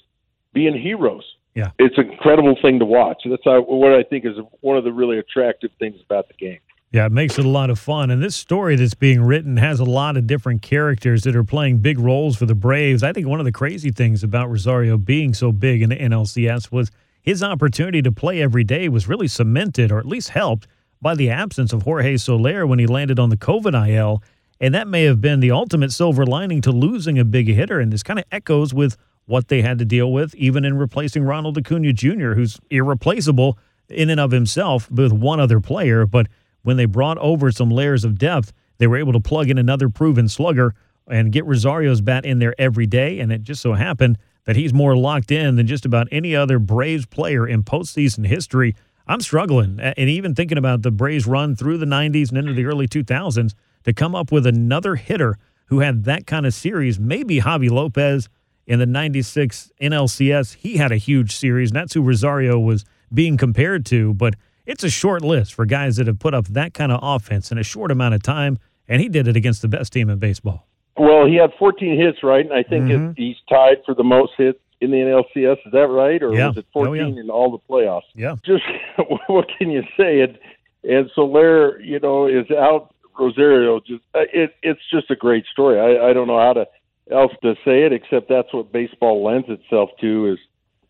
being 0.54 0.78
heroes 0.78 1.24
yeah, 1.56 1.72
it's 1.78 1.98
an 1.98 2.12
incredible 2.12 2.56
thing 2.62 2.80
to 2.80 2.86
watch. 2.86 3.24
That's 3.26 3.44
what 3.46 3.94
I 3.94 4.04
think 4.04 4.26
is 4.26 4.38
one 4.62 4.78
of 4.78 4.84
the 4.84 4.94
really 4.94 5.18
attractive 5.18 5.72
things 5.80 5.98
about 6.06 6.28
the 6.28 6.34
game. 6.36 6.60
Yeah, 6.92 7.06
it 7.06 7.12
makes 7.12 7.38
it 7.38 7.46
a 7.46 7.50
lot 7.50 7.70
of 7.70 7.78
fun. 7.78 8.10
And 8.10 8.24
this 8.24 8.36
story 8.36 8.76
that's 8.76 8.94
being 8.94 9.22
written 9.22 9.58
has 9.58 9.80
a 9.80 9.86
lot 9.86 10.16
of 10.16 10.26
different 10.26 10.62
characters 10.62 11.24
that 11.24 11.36
are 11.36 11.44
playing 11.44 11.80
big 11.80 12.00
roles 12.00 12.38
for 12.38 12.46
the 12.46 12.56
Braves. 12.56 13.04
I 13.04 13.14
think 13.14 13.28
one 13.28 13.40
of 13.40 13.46
the 13.46 13.52
crazy 13.52 13.92
things 13.92 14.24
about 14.24 14.50
Rosario 14.50 14.98
being 14.98 15.34
so 15.34 15.52
big 15.52 15.82
in 15.82 15.90
the 15.90 15.98
NLCS 15.98 16.72
was 16.72 16.92
his 17.22 17.44
opportunity 17.44 18.02
to 18.02 18.12
play 18.12 18.42
every 18.42 18.64
day 18.64 18.88
was 18.88 19.08
really 19.08 19.28
cemented 19.28 19.92
or 19.92 20.00
at 20.00 20.06
least 20.06 20.30
helped 20.30 20.68
by 21.02 21.16
the 21.16 21.30
absence 21.30 21.74
of 21.74 21.84
Jorge 21.84 22.18
Soler 22.18 22.66
when 22.68 22.80
he 22.80 22.88
landed 22.88 23.20
on 23.20 23.30
the 23.30 23.38
COVID 23.38 23.90
IL. 23.90 24.22
And 24.60 24.74
that 24.74 24.88
may 24.88 25.04
have 25.04 25.22
been 25.22 25.40
the 25.40 25.52
ultimate 25.52 25.92
silver 25.92 26.26
lining 26.26 26.62
to 26.62 26.72
losing 26.72 27.18
a 27.18 27.24
big 27.24 27.48
hitter. 27.48 27.80
And 27.80 27.94
this 27.94 28.04
kind 28.04 28.20
of 28.20 28.26
echoes 28.32 28.74
with 28.74 28.98
what 29.26 29.48
they 29.48 29.62
had 29.62 29.80
to 29.80 29.86
deal 29.86 30.12
with, 30.12 30.36
even 30.36 30.66
in 30.66 30.78
replacing 30.78 31.24
Ronald 31.24 31.58
Acuna 31.58 31.94
Jr., 31.94 32.34
who's 32.34 32.60
irreplaceable 32.70 33.58
in 33.88 34.10
and 34.10 34.20
of 34.20 34.32
himself 34.32 34.90
with 34.92 35.14
one 35.14 35.40
other 35.40 35.60
player. 35.60 36.06
But 36.06 36.28
when 36.64 36.78
they 36.78 36.86
brought 36.86 37.18
over 37.20 37.52
some 37.52 37.70
layers 37.70 38.04
of 38.04 38.18
depth, 38.18 38.52
they 38.80 38.88
were 38.88 38.98
able 38.98 39.14
to 39.14 39.20
plug 39.20 39.50
in 39.50 39.58
another 39.58 39.88
proven 39.88 40.28
slugger 40.28 40.74
and 41.08 41.32
get 41.32 41.46
Rosario's 41.46 42.02
bat 42.02 42.26
in 42.26 42.40
there 42.40 42.54
every 42.58 42.86
day. 42.86 43.20
And 43.20 43.32
it 43.32 43.44
just 43.44 43.62
so 43.62 43.74
happened 43.74 44.18
that 44.46 44.56
he's 44.56 44.74
more 44.74 44.98
locked 44.98 45.32
in 45.32 45.56
than 45.56 45.68
just 45.68 45.86
about 45.86 46.08
any 46.12 46.36
other 46.36 46.60
Braves 46.60 47.06
player 47.06 47.48
in 47.48 47.64
postseason 47.64 48.26
history. 48.26 48.76
I'm 49.10 49.22
struggling. 49.22 49.80
And 49.80 50.08
even 50.08 50.36
thinking 50.36 50.60
about 50.60 50.84
the 50.84 50.92
Braves 50.92 51.26
run 51.26 51.56
through 51.56 51.80
the 51.80 51.88
90s 51.88 52.30
and 52.30 52.38
into 52.38 52.54
the 52.54 52.66
early 52.66 52.88
2000s 52.88 53.56
to 53.84 53.92
come 53.92 54.14
up 54.14 54.32
with 54.32 54.46
another 54.46 54.96
hitter 54.96 55.40
who 55.66 55.80
had 55.80 56.04
that 56.04 56.28
kind 56.28 56.46
of 56.46 56.54
series, 56.54 57.00
maybe 57.00 57.42
Javy 57.42 57.72
Lopez 57.72 58.30
in 58.68 58.78
the 58.78 58.86
96 58.86 59.72
NLCS. 59.82 60.58
He 60.58 60.78
had 60.78 60.92
a 60.92 60.98
huge 60.98 61.36
series, 61.36 61.72
and 61.72 61.76
that's 61.76 61.96
who 61.96 62.04
Rosario 62.04 62.60
was 62.60 62.86
being 63.12 63.36
compared 63.36 63.84
to. 63.88 64.14
But 64.14 64.36
it's 64.68 64.84
a 64.84 64.90
short 64.92 65.24
list 65.24 65.56
for 65.56 65.66
guys 65.66 65.96
that 65.96 66.06
have 66.06 66.20
put 66.20 66.36
up 66.36 66.46
that 66.50 66.76
kind 66.76 66.92
of 66.92 67.00
offense 67.02 67.52
in 67.52 67.58
a 67.58 67.64
short 67.64 67.90
amount 67.90 68.14
of 68.14 68.22
time, 68.22 68.60
and 68.88 69.02
he 69.02 69.10
did 69.10 69.28
it 69.28 69.36
against 69.36 69.64
the 69.64 69.68
best 69.68 69.92
team 69.92 70.12
in 70.12 70.20
baseball. 70.20 70.68
Well, 70.98 71.26
he 71.26 71.36
had 71.36 71.50
14 71.58 71.98
hits, 71.98 72.20
right? 72.22 72.46
And 72.46 72.54
I 72.54 72.62
think 72.62 72.86
mm-hmm. 72.86 73.12
he's 73.16 73.38
tied 73.50 73.78
for 73.88 73.96
the 73.96 74.04
most 74.04 74.34
hits 74.38 74.60
in 74.82 74.92
the 74.92 74.98
NLCS. 74.98 75.58
Is 75.66 75.72
that 75.74 75.88
right? 75.88 76.22
Or 76.22 76.34
yeah. 76.34 76.48
was 76.48 76.58
it 76.58 76.66
14 76.74 76.90
oh, 76.90 76.94
yeah. 76.94 77.22
in 77.22 77.30
all 77.30 77.52
the 77.52 77.60
playoffs? 77.74 78.02
Yeah. 78.16 78.36
Just 78.46 78.64
what 79.28 79.48
can 79.58 79.70
you 79.72 79.84
say? 79.98 80.22
And, 80.22 80.38
and 80.84 81.10
Soler, 81.16 81.80
you 81.82 82.00
know, 82.00 82.28
is 82.28 82.50
out. 82.52 82.94
Rosario, 83.20 83.82
just 83.82 84.02
uh, 84.16 84.22
it, 84.32 84.56
it's 84.64 84.80
just 84.90 85.12
a 85.12 85.16
great 85.16 85.46
story. 85.52 85.78
I, 85.78 86.10
I 86.10 86.14
don't 86.14 86.28
know 86.28 86.40
how 86.40 86.54
to 86.54 86.66
else 87.12 87.34
to 87.42 87.56
say 87.66 87.84
it 87.84 87.92
except 87.92 88.30
that's 88.30 88.54
what 88.54 88.72
baseball 88.72 89.24
lends 89.24 89.48
itself 89.50 89.90
to 90.02 90.34
is 90.34 90.40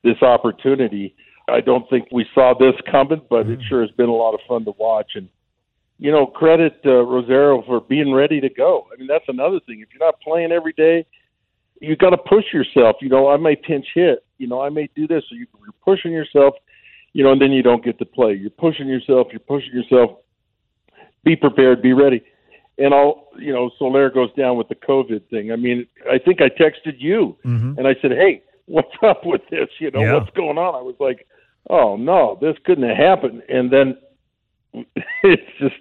this 0.03 0.21
opportunity. 0.21 1.15
I 1.47 1.61
don't 1.61 1.89
think 1.89 2.09
we 2.11 2.25
saw 2.35 2.53
this 2.53 2.75
coming, 2.91 3.21
but 3.29 3.47
it 3.47 3.59
sure 3.67 3.81
has 3.81 3.91
been 3.91 4.09
a 4.09 4.13
lot 4.13 4.33
of 4.33 4.41
fun 4.47 4.65
to 4.65 4.71
watch. 4.77 5.13
And 5.15 5.29
you 5.97 6.11
know, 6.11 6.25
credit 6.25 6.79
uh, 6.85 7.03
Rosario 7.03 7.63
for 7.63 7.81
being 7.81 8.13
ready 8.13 8.39
to 8.41 8.49
go. 8.49 8.87
I 8.93 8.97
mean, 8.97 9.07
that's 9.07 9.27
another 9.27 9.59
thing. 9.65 9.81
If 9.81 9.89
you're 9.93 10.05
not 10.05 10.21
playing 10.21 10.51
every 10.51 10.73
day, 10.73 11.05
you 11.79 11.95
got 11.95 12.11
to 12.11 12.17
push 12.17 12.45
yourself. 12.53 12.97
You 13.01 13.09
know, 13.09 13.29
I 13.29 13.37
may 13.37 13.55
pinch 13.55 13.87
hit. 13.93 14.25
You 14.37 14.47
know, 14.47 14.61
I 14.61 14.69
may 14.69 14.89
do 14.95 15.07
this. 15.07 15.23
So 15.29 15.35
you're 15.35 15.47
pushing 15.83 16.11
yourself. 16.11 16.55
You 17.13 17.23
know, 17.23 17.31
and 17.31 17.41
then 17.41 17.51
you 17.51 17.63
don't 17.63 17.83
get 17.83 17.97
to 17.99 18.05
play. 18.05 18.33
You're 18.33 18.51
pushing 18.51 18.87
yourself. 18.87 19.27
You're 19.31 19.39
pushing 19.39 19.73
yourself. 19.73 20.19
Be 21.23 21.35
prepared. 21.35 21.81
Be 21.81 21.93
ready 21.93 22.23
and 22.79 22.93
all 22.93 23.29
you 23.37 23.53
know 23.53 23.69
Soler 23.77 24.09
goes 24.09 24.33
down 24.35 24.57
with 24.57 24.69
the 24.69 24.75
COVID 24.75 25.29
thing. 25.29 25.51
I 25.51 25.55
mean, 25.55 25.85
I 26.09 26.17
think 26.17 26.41
I 26.41 26.49
texted 26.49 26.95
you 26.97 27.37
mm-hmm. 27.45 27.77
and 27.77 27.87
I 27.87 27.95
said, 28.01 28.11
"Hey, 28.11 28.41
what's 28.65 28.91
up 29.03 29.25
with 29.25 29.41
this? 29.51 29.67
You 29.79 29.91
know, 29.91 30.01
yeah. 30.01 30.13
what's 30.13 30.35
going 30.35 30.57
on?" 30.57 30.75
I 30.75 30.81
was 30.81 30.95
like, 30.99 31.27
"Oh 31.69 31.97
no, 31.97 32.37
this 32.41 32.55
couldn't 32.65 32.87
have 32.87 32.97
happened." 32.97 33.43
And 33.49 33.71
then 33.71 33.97
it's 35.23 35.51
just 35.59 35.75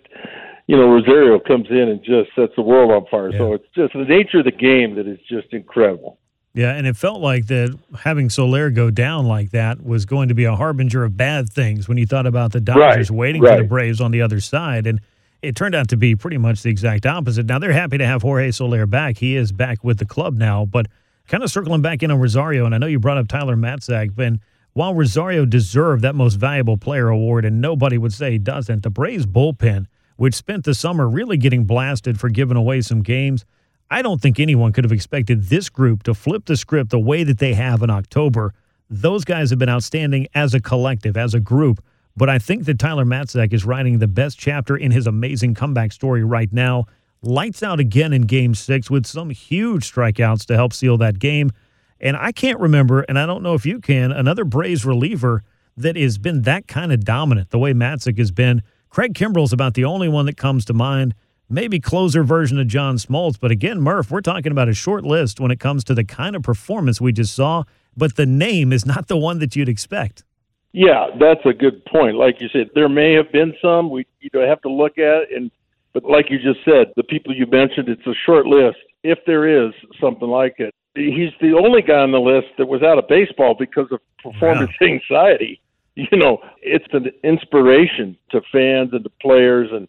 you 0.69 0.77
know 0.77 0.89
Rosario 0.89 1.41
comes 1.41 1.67
in 1.71 1.89
and 1.89 2.01
just 2.05 2.31
sets 2.37 2.53
the 2.55 2.63
world 2.63 2.93
on 2.93 3.07
fire. 3.11 3.31
Yeah. 3.31 3.39
So 3.39 3.55
it's 3.55 3.67
just 3.75 3.95
the 3.95 4.05
nature 4.05 4.39
of 4.39 4.45
the 4.45 4.53
game 4.53 4.95
that 4.95 5.09
is 5.09 5.19
just 5.29 5.53
incredible. 5.53 6.19
Yeah, 6.55 6.75
and 6.75 6.87
it 6.87 6.97
felt 6.97 7.21
like 7.21 7.47
that 7.49 7.77
having 8.01 8.31
Soler 8.31 8.71
go 8.71 8.91
down 8.91 9.27
like 9.27 9.51
that 9.51 9.85
was 9.85 10.07
going 10.07 10.29
to 10.29 10.35
be 10.35 10.45
a 10.45 10.55
harbinger 10.55 11.05
of 11.05 11.17
bad 11.17 11.53
things 11.53 11.89
when 11.89 11.99
you 11.99 12.07
thought 12.07 12.27
about 12.27 12.53
the 12.53 12.61
Dodgers 12.61 13.11
right, 13.11 13.17
waiting 13.17 13.43
right. 13.43 13.57
for 13.57 13.63
the 13.63 13.69
Braves 13.69 14.01
on 14.01 14.13
the 14.13 14.23
other 14.23 14.41
side 14.41 14.87
and 14.87 15.01
it 15.41 15.55
turned 15.55 15.75
out 15.75 15.89
to 15.89 15.97
be 15.97 16.17
pretty 16.17 16.39
much 16.39 16.63
the 16.63 16.71
exact 16.71 17.07
opposite. 17.07 17.47
Now 17.47 17.59
they're 17.59 17.73
happy 17.73 17.99
to 17.99 18.07
have 18.07 18.23
Jorge 18.23 18.51
Soler 18.51 18.87
back. 18.87 19.19
He 19.19 19.37
is 19.37 19.53
back 19.53 19.85
with 19.85 19.99
the 19.99 20.05
club 20.05 20.37
now, 20.37 20.65
but 20.65 20.87
kind 21.29 21.45
of 21.45 21.51
circling 21.51 21.83
back 21.83 22.03
in 22.03 22.11
on 22.11 22.19
Rosario, 22.19 22.67
and 22.67 22.75
I 22.75 22.79
know 22.79 22.87
you 22.87 22.99
brought 22.99 23.19
up 23.19 23.29
Tyler 23.29 23.57
Matzek, 23.57 24.15
but 24.15 24.33
while 24.73 24.95
Rosario 24.95 25.45
deserved 25.45 26.03
that 26.03 26.15
most 26.15 26.35
valuable 26.35 26.77
player 26.77 27.09
award, 27.09 27.45
and 27.45 27.61
nobody 27.61 27.99
would 27.99 28.13
say 28.13 28.33
he 28.33 28.39
doesn't, 28.39 28.83
the 28.83 28.91
Braves 28.91 29.27
bullpen, 29.27 29.87
which 30.19 30.35
spent 30.35 30.65
the 30.65 30.75
summer 30.75 31.09
really 31.09 31.37
getting 31.37 31.65
blasted 31.65 32.19
for 32.19 32.29
giving 32.29 32.57
away 32.57 32.81
some 32.81 33.03
games, 33.03 33.45
I 33.89 34.03
don't 34.03 34.21
think 34.21 34.41
anyone 34.41 34.73
could 34.73 34.83
have 34.83 34.93
expected 34.93 35.45
this 35.45 35.69
group 35.69 36.03
to 36.03 36.13
flip 36.13 36.45
the 36.45 36.57
script 36.57 36.91
the 36.91 36.99
way 36.99 37.23
that 37.23 37.39
they 37.39 37.55
have 37.55 37.83
in 37.83 37.89
October. 37.89 38.53
Those 38.91 39.25
guys 39.25 39.51
have 39.51 39.61
been 39.61 39.69
outstanding 39.69 40.27
as 40.35 40.55
a 40.55 40.61
collective, 40.61 41.17
as 41.17 41.35
a 41.35 41.41
group. 41.41 41.83
But 42.17 42.29
I 42.29 42.41
think 42.41 42.65
that 42.65 42.81
Tyler 42.81 43.05
Matzek 43.05 43.53
is 43.53 43.65
writing 43.65 44.01
the 44.01 44.09
best 44.09 44.41
chapter 44.41 44.77
in 44.77 44.91
his 44.91 45.07
amazing 45.07 45.55
comeback 45.55 45.93
story 45.93 46.25
right 46.25 46.53
now. 46.53 46.87
Lights 47.23 47.63
out 47.63 47.79
again 47.79 48.13
in 48.13 48.23
game 48.23 48.57
six 48.57 48.91
with 48.91 49.07
some 49.07 49.31
huge 49.31 49.91
strikeouts 49.91 50.45
to 50.47 50.57
help 50.57 50.73
seal 50.73 50.99
that 50.99 51.21
game. 51.21 51.53
And 52.01 52.17
I 52.17 52.33
can't 52.33 52.59
remember, 52.59 53.03
and 53.03 53.21
I 53.21 53.27
don't 53.27 53.45
know 53.45 53.55
if 53.55 53.65
you 53.65 53.81
can, 53.81 54.11
another 54.11 54.45
Braves 54.45 54.85
reliever 54.85 55.45
that 55.77 55.95
has 55.95 56.19
been 56.19 56.43
that 56.43 56.67
kind 56.67 56.93
of 56.93 57.05
dominant 57.05 57.51
the 57.51 57.59
way 57.59 57.73
Matzek 57.73 58.19
has 58.19 58.33
been. 58.33 58.63
Craig 58.91 59.15
Kimbrel's 59.15 59.53
about 59.53 59.75
the 59.75 59.85
only 59.85 60.09
one 60.09 60.27
that 60.27 60.37
comes 60.37 60.65
to 60.67 60.75
mind. 60.75 61.15
Maybe 61.51 61.81
closer 61.81 62.23
version 62.23 62.59
of 62.59 62.67
John 62.67 62.97
Smoltz. 62.97 63.39
But 63.41 63.51
again, 63.51 63.81
Murph, 63.81 64.11
we're 64.11 64.21
talking 64.21 64.53
about 64.53 64.69
a 64.69 64.75
short 64.75 65.05
list 65.05 65.41
when 65.41 65.51
it 65.51 65.61
comes 65.61 65.83
to 65.85 65.95
the 65.95 66.05
kind 66.05 66.37
of 66.37 66.43
performance 66.43 67.01
we 67.01 67.13
just 67.13 67.35
saw, 67.35 67.65
but 67.97 68.17
the 68.17 68.27
name 68.27 68.73
is 68.73 68.85
not 68.85 69.09
the 69.09 69.17
one 69.17 69.39
that 69.39 69.57
you'd 69.57 69.69
expect. 69.69 70.25
Yeah, 70.73 71.07
that's 71.19 71.41
a 71.47 71.55
good 71.55 71.85
point. 71.87 72.17
Like 72.17 72.41
you 72.41 72.49
said, 72.53 72.71
there 72.75 72.89
may 72.89 73.15
have 73.15 73.33
been 73.33 73.55
some 73.63 73.91
we 73.91 74.07
you 74.21 74.29
know 74.35 74.47
have 74.47 74.61
to 74.63 74.71
look 74.71 74.99
at, 74.99 75.33
and 75.35 75.51
but 75.95 76.05
like 76.05 76.27
you 76.31 76.39
just 76.39 76.65
said, 76.65 76.93
the 76.97 77.03
people 77.03 77.35
you 77.35 77.47
mentioned, 77.47 77.89
it's 77.89 78.07
a 78.07 78.15
short 78.27 78.47
list. 78.47 78.77
If 79.03 79.19
there 79.27 79.67
is 79.67 79.73
something 80.01 80.29
like 80.29 80.57
it, 80.59 80.75
he's 80.95 81.33
the 81.41 81.57
only 81.57 81.81
guy 81.83 82.01
on 82.01 82.13
the 82.13 82.21
list 82.21 82.49
that 82.59 82.67
was 82.67 82.83
out 82.83 82.99
of 82.99 83.09
baseball 83.09 83.57
because 83.59 83.87
of 83.91 84.01
performance 84.23 84.71
yeah. 84.81 84.89
anxiety. 84.89 85.61
You 85.99 86.17
know, 86.17 86.39
it's 86.63 86.87
an 86.93 87.11
inspiration 87.25 88.17
to 88.31 88.41
fans 88.53 88.91
and 88.93 89.03
to 89.03 89.11
players, 89.21 89.69
and 89.73 89.89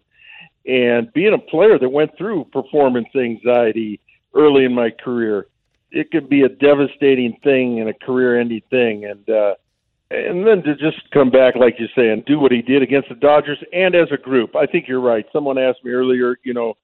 and 0.65 1.13
being 1.13 1.35
a 1.35 1.37
player 1.37 1.77
that 1.77 1.89
went 1.89 2.17
through 2.17 2.45
performance 2.45 3.09
anxiety 3.15 3.99
early 4.33 4.65
in 4.65 4.73
my 4.73 4.89
career, 4.89 5.45
it 5.91 6.09
could 6.09 6.27
be 6.27 6.41
a 6.41 6.49
devastating 6.49 7.37
thing 7.43 7.79
and 7.79 7.89
a 7.89 7.93
career-ending 7.93 8.63
thing, 8.69 9.05
and. 9.05 9.29
uh 9.29 9.53
and 10.11 10.47
then 10.47 10.63
to 10.63 10.75
just 10.75 11.11
come 11.11 11.29
back, 11.29 11.55
like 11.55 11.75
you 11.77 11.85
say, 11.95 12.09
and 12.09 12.25
do 12.25 12.39
what 12.39 12.51
he 12.51 12.63
did 12.63 12.81
against 12.81 13.09
the 13.09 13.15
Dodgers 13.15 13.59
and 13.71 13.93
as 13.93 14.07
a 14.11 14.17
group. 14.17 14.55
I 14.55 14.65
think 14.65 14.87
you're 14.87 14.99
right. 14.99 15.23
Someone 15.31 15.59
asked 15.59 15.85
me 15.85 15.91
earlier, 15.91 16.35
you 16.43 16.53
know, 16.53 16.77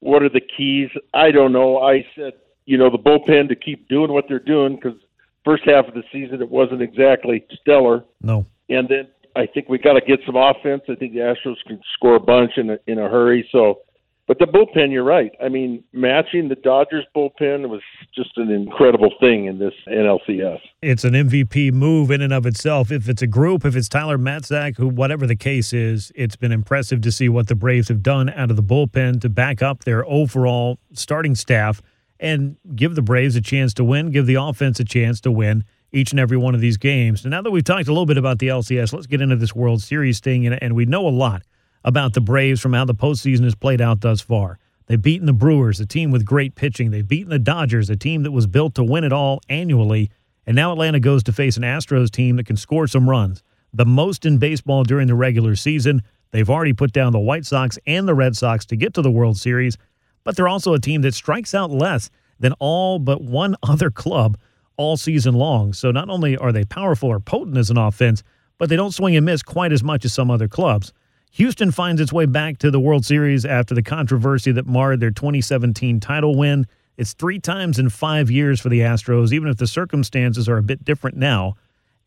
what 0.00 0.24
are 0.24 0.28
the 0.28 0.40
keys? 0.40 0.90
I 1.14 1.30
don't 1.30 1.52
know. 1.52 1.78
I 1.78 2.04
said, 2.16 2.32
you 2.64 2.78
know, 2.78 2.90
the 2.90 2.98
bullpen 2.98 3.48
to 3.50 3.54
keep 3.54 3.88
doing 3.88 4.12
what 4.12 4.24
they're 4.28 4.40
doing 4.40 4.74
because 4.74 4.98
first 5.44 5.62
half 5.64 5.86
of 5.86 5.94
the 5.94 6.02
season 6.10 6.42
it 6.42 6.50
wasn't 6.50 6.82
exactly 6.82 7.46
stellar. 7.60 8.04
No. 8.20 8.46
And 8.68 8.88
then 8.88 9.08
I 9.36 9.46
think 9.46 9.68
we 9.68 9.78
got 9.78 9.94
to 9.94 10.00
get 10.00 10.20
some 10.26 10.36
offense. 10.36 10.82
I 10.88 10.94
think 10.94 11.12
the 11.12 11.20
Astros 11.20 11.56
can 11.66 11.80
score 11.94 12.16
a 12.16 12.20
bunch 12.20 12.52
in 12.56 12.70
a, 12.70 12.78
in 12.86 12.98
a 12.98 13.08
hurry. 13.08 13.48
So 13.52 13.80
but 14.28 14.38
the 14.38 14.46
bullpen, 14.46 14.92
you're 14.92 15.02
right. 15.02 15.32
I 15.42 15.48
mean, 15.48 15.82
matching 15.92 16.48
the 16.48 16.54
Dodgers 16.54 17.04
bullpen 17.14 17.68
was 17.68 17.82
just 18.14 18.30
an 18.36 18.50
incredible 18.50 19.12
thing 19.18 19.46
in 19.46 19.58
this 19.58 19.74
NLCS. 19.88 20.60
It's 20.80 21.02
an 21.02 21.14
MVP 21.14 21.72
move 21.72 22.10
in 22.10 22.22
and 22.22 22.32
of 22.32 22.46
itself. 22.46 22.92
If 22.92 23.08
it's 23.08 23.20
a 23.20 23.26
group, 23.26 23.64
if 23.64 23.74
it's 23.74 23.88
Tyler 23.88 24.18
Matzek, 24.18 24.76
who 24.76 24.88
whatever 24.88 25.26
the 25.26 25.34
case 25.34 25.72
is, 25.72 26.12
it's 26.14 26.36
been 26.36 26.52
impressive 26.52 27.00
to 27.00 27.10
see 27.10 27.28
what 27.28 27.48
the 27.48 27.56
Braves 27.56 27.88
have 27.88 28.02
done 28.02 28.30
out 28.30 28.50
of 28.50 28.56
the 28.56 28.62
bullpen 28.62 29.20
to 29.22 29.28
back 29.28 29.60
up 29.60 29.82
their 29.84 30.06
overall 30.06 30.78
starting 30.92 31.34
staff 31.34 31.82
and 32.20 32.56
give 32.76 32.94
the 32.94 33.02
Braves 33.02 33.34
a 33.34 33.40
chance 33.40 33.74
to 33.74 33.84
win, 33.84 34.12
give 34.12 34.26
the 34.26 34.36
offense 34.36 34.78
a 34.78 34.84
chance 34.84 35.20
to 35.22 35.32
win 35.32 35.64
each 35.92 36.10
and 36.10 36.20
every 36.20 36.36
one 36.36 36.54
of 36.54 36.60
these 36.60 36.76
games. 36.76 37.24
And 37.24 37.30
now 37.30 37.42
that 37.42 37.50
we've 37.50 37.64
talked 37.64 37.88
a 37.88 37.92
little 37.92 38.06
bit 38.06 38.16
about 38.16 38.38
the 38.38 38.48
LCS, 38.48 38.92
let's 38.92 39.06
get 39.06 39.20
into 39.20 39.36
this 39.36 39.54
World 39.54 39.82
Series 39.82 40.20
thing. 40.20 40.46
And, 40.46 40.60
and 40.62 40.74
we 40.74 40.86
know 40.86 41.06
a 41.06 41.10
lot 41.10 41.42
about 41.84 42.14
the 42.14 42.20
Braves 42.20 42.60
from 42.60 42.72
how 42.72 42.84
the 42.84 42.94
postseason 42.94 43.44
has 43.44 43.54
played 43.54 43.80
out 43.80 44.00
thus 44.00 44.20
far. 44.20 44.58
They've 44.86 45.00
beaten 45.00 45.26
the 45.26 45.32
Brewers, 45.32 45.80
a 45.80 45.86
team 45.86 46.10
with 46.10 46.24
great 46.24 46.54
pitching. 46.54 46.90
They've 46.90 47.06
beaten 47.06 47.30
the 47.30 47.38
Dodgers, 47.38 47.90
a 47.90 47.96
team 47.96 48.22
that 48.22 48.30
was 48.30 48.46
built 48.46 48.74
to 48.76 48.84
win 48.84 49.04
it 49.04 49.12
all 49.12 49.40
annually. 49.48 50.10
And 50.46 50.56
now 50.56 50.72
Atlanta 50.72 51.00
goes 51.00 51.22
to 51.24 51.32
face 51.32 51.56
an 51.56 51.62
Astros 51.62 52.10
team 52.10 52.36
that 52.36 52.46
can 52.46 52.56
score 52.56 52.86
some 52.86 53.08
runs, 53.08 53.42
the 53.72 53.86
most 53.86 54.26
in 54.26 54.38
baseball 54.38 54.84
during 54.84 55.06
the 55.06 55.14
regular 55.14 55.54
season. 55.56 56.02
They've 56.30 56.50
already 56.50 56.72
put 56.72 56.92
down 56.92 57.12
the 57.12 57.20
White 57.20 57.44
Sox 57.44 57.78
and 57.86 58.08
the 58.08 58.14
Red 58.14 58.36
Sox 58.36 58.64
to 58.66 58.76
get 58.76 58.94
to 58.94 59.02
the 59.02 59.10
World 59.10 59.36
Series, 59.36 59.76
but 60.24 60.36
they're 60.36 60.48
also 60.48 60.72
a 60.72 60.80
team 60.80 61.02
that 61.02 61.14
strikes 61.14 61.54
out 61.54 61.70
less 61.70 62.10
than 62.38 62.54
all 62.58 62.98
but 62.98 63.22
one 63.22 63.56
other 63.62 63.90
club 63.90 64.36
all 64.76 64.96
season 64.96 65.34
long. 65.34 65.72
So 65.72 65.90
not 65.90 66.08
only 66.08 66.36
are 66.36 66.52
they 66.52 66.64
powerful 66.64 67.08
or 67.08 67.20
potent 67.20 67.56
as 67.56 67.70
an 67.70 67.78
offense, 67.78 68.22
but 68.58 68.68
they 68.68 68.76
don't 68.76 68.92
swing 68.94 69.16
and 69.16 69.26
miss 69.26 69.42
quite 69.42 69.72
as 69.72 69.82
much 69.82 70.04
as 70.04 70.12
some 70.12 70.30
other 70.30 70.48
clubs. 70.48 70.92
Houston 71.32 71.70
finds 71.70 72.00
its 72.00 72.12
way 72.12 72.26
back 72.26 72.58
to 72.58 72.70
the 72.70 72.78
World 72.78 73.06
Series 73.06 73.44
after 73.46 73.74
the 73.74 73.82
controversy 73.82 74.52
that 74.52 74.66
marred 74.66 75.00
their 75.00 75.10
2017 75.10 75.98
title 75.98 76.36
win. 76.36 76.66
It's 76.98 77.14
three 77.14 77.38
times 77.38 77.78
in 77.78 77.88
five 77.88 78.30
years 78.30 78.60
for 78.60 78.68
the 78.68 78.80
Astros, 78.80 79.32
even 79.32 79.48
if 79.48 79.56
the 79.56 79.66
circumstances 79.66 80.48
are 80.48 80.58
a 80.58 80.62
bit 80.62 80.84
different 80.84 81.16
now. 81.16 81.56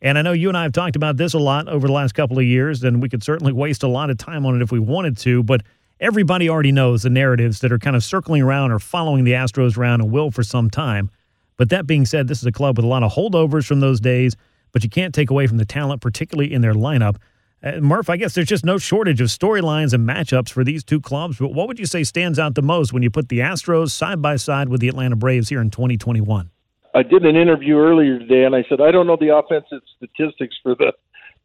And 0.00 0.16
I 0.16 0.22
know 0.22 0.32
you 0.32 0.48
and 0.48 0.56
I 0.56 0.62
have 0.62 0.72
talked 0.72 0.94
about 0.94 1.16
this 1.16 1.34
a 1.34 1.38
lot 1.38 1.68
over 1.68 1.86
the 1.86 1.92
last 1.92 2.14
couple 2.14 2.38
of 2.38 2.44
years, 2.44 2.84
and 2.84 3.02
we 3.02 3.08
could 3.08 3.24
certainly 3.24 3.52
waste 3.52 3.82
a 3.82 3.88
lot 3.88 4.10
of 4.10 4.18
time 4.18 4.46
on 4.46 4.54
it 4.54 4.62
if 4.62 4.70
we 4.70 4.78
wanted 4.78 5.18
to, 5.18 5.42
but 5.42 5.62
everybody 5.98 6.48
already 6.48 6.72
knows 6.72 7.02
the 7.02 7.10
narratives 7.10 7.60
that 7.60 7.72
are 7.72 7.78
kind 7.78 7.96
of 7.96 8.04
circling 8.04 8.42
around 8.42 8.70
or 8.70 8.78
following 8.78 9.24
the 9.24 9.32
Astros 9.32 9.76
around 9.76 10.02
and 10.02 10.12
will 10.12 10.30
for 10.30 10.42
some 10.42 10.70
time. 10.70 11.10
But 11.56 11.70
that 11.70 11.86
being 11.86 12.04
said, 12.06 12.28
this 12.28 12.38
is 12.38 12.46
a 12.46 12.52
club 12.52 12.76
with 12.76 12.84
a 12.84 12.88
lot 12.88 13.02
of 13.02 13.12
holdovers 13.12 13.66
from 13.66 13.80
those 13.80 14.00
days, 14.00 14.36
but 14.72 14.84
you 14.84 14.90
can't 14.90 15.14
take 15.14 15.30
away 15.30 15.46
from 15.46 15.56
the 15.56 15.64
talent, 15.64 16.02
particularly 16.02 16.52
in 16.52 16.60
their 16.60 16.74
lineup. 16.74 17.16
Uh, 17.62 17.80
Murph, 17.80 18.10
I 18.10 18.16
guess 18.16 18.34
there's 18.34 18.48
just 18.48 18.64
no 18.64 18.78
shortage 18.78 19.20
of 19.20 19.28
storylines 19.28 19.92
and 19.92 20.06
matchups 20.06 20.50
for 20.50 20.62
these 20.62 20.84
two 20.84 21.00
clubs. 21.00 21.38
But 21.38 21.54
what 21.54 21.68
would 21.68 21.78
you 21.78 21.86
say 21.86 22.04
stands 22.04 22.38
out 22.38 22.54
the 22.54 22.62
most 22.62 22.92
when 22.92 23.02
you 23.02 23.10
put 23.10 23.28
the 23.28 23.38
Astros 23.38 23.90
side 23.90 24.20
by 24.20 24.36
side 24.36 24.68
with 24.68 24.80
the 24.80 24.88
Atlanta 24.88 25.16
Braves 25.16 25.48
here 25.48 25.60
in 25.60 25.70
2021? 25.70 26.50
I 26.94 27.02
did 27.02 27.24
an 27.24 27.36
interview 27.36 27.76
earlier 27.76 28.18
today, 28.18 28.44
and 28.44 28.54
I 28.54 28.64
said 28.68 28.80
I 28.80 28.90
don't 28.90 29.06
know 29.06 29.16
the 29.18 29.34
offensive 29.34 29.82
statistics 29.96 30.56
for 30.62 30.74
the 30.74 30.92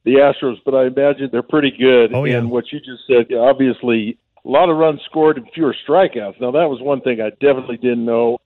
the 0.03 0.15
Astros, 0.15 0.57
but 0.65 0.73
I 0.73 0.87
imagine 0.87 1.29
they're 1.31 1.43
pretty 1.43 1.71
good. 1.71 2.13
Oh, 2.13 2.23
yeah. 2.23 2.37
And 2.37 2.49
what 2.49 2.71
you 2.71 2.79
just 2.79 3.05
said, 3.05 3.31
obviously, 3.37 4.17
a 4.43 4.49
lot 4.49 4.69
of 4.69 4.77
runs 4.77 4.99
scored 5.05 5.37
and 5.37 5.47
fewer 5.53 5.75
strikeouts. 5.87 6.41
Now 6.41 6.51
that 6.51 6.69
was 6.69 6.81
one 6.81 7.01
thing 7.01 7.21
I 7.21 7.29
definitely 7.29 7.77
didn't 7.77 8.05
know. 8.05 8.39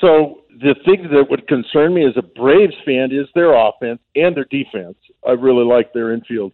So 0.00 0.43
the 0.60 0.74
thing 0.84 1.08
that 1.10 1.26
would 1.30 1.46
concern 1.48 1.94
me 1.94 2.06
as 2.06 2.16
a 2.16 2.22
Braves 2.22 2.74
fan 2.84 3.10
is 3.12 3.26
their 3.34 3.54
offense 3.54 4.00
and 4.14 4.36
their 4.36 4.46
defense. 4.46 4.96
I 5.26 5.32
really 5.32 5.64
like 5.64 5.92
their 5.92 6.12
infield. 6.12 6.52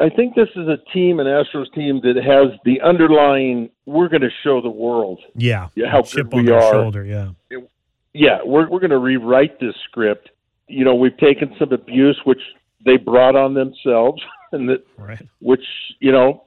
I 0.00 0.08
think 0.08 0.36
this 0.36 0.48
is 0.54 0.68
a 0.68 0.76
team, 0.92 1.18
an 1.18 1.26
Astros 1.26 1.72
team, 1.74 2.00
that 2.02 2.16
has 2.16 2.58
the 2.64 2.80
underlying. 2.80 3.68
We're 3.84 4.08
going 4.08 4.22
to 4.22 4.30
show 4.44 4.60
the 4.60 4.70
world, 4.70 5.20
yeah, 5.34 5.68
how 5.90 6.02
chip 6.02 6.30
good 6.30 6.38
on 6.38 6.44
we 6.44 6.52
are. 6.52 6.72
shoulder, 6.72 7.04
yeah, 7.04 7.30
yeah. 8.12 8.38
We're 8.44 8.68
we're 8.68 8.78
going 8.78 8.90
to 8.90 8.98
rewrite 8.98 9.58
this 9.58 9.74
script. 9.88 10.30
You 10.68 10.84
know, 10.84 10.94
we've 10.94 11.16
taken 11.16 11.52
some 11.58 11.72
abuse, 11.72 12.20
which 12.24 12.40
they 12.84 12.96
brought 12.96 13.34
on 13.34 13.54
themselves, 13.54 14.22
and 14.52 14.68
that 14.68 14.84
right. 14.96 15.26
which 15.40 15.64
you 15.98 16.12
know 16.12 16.44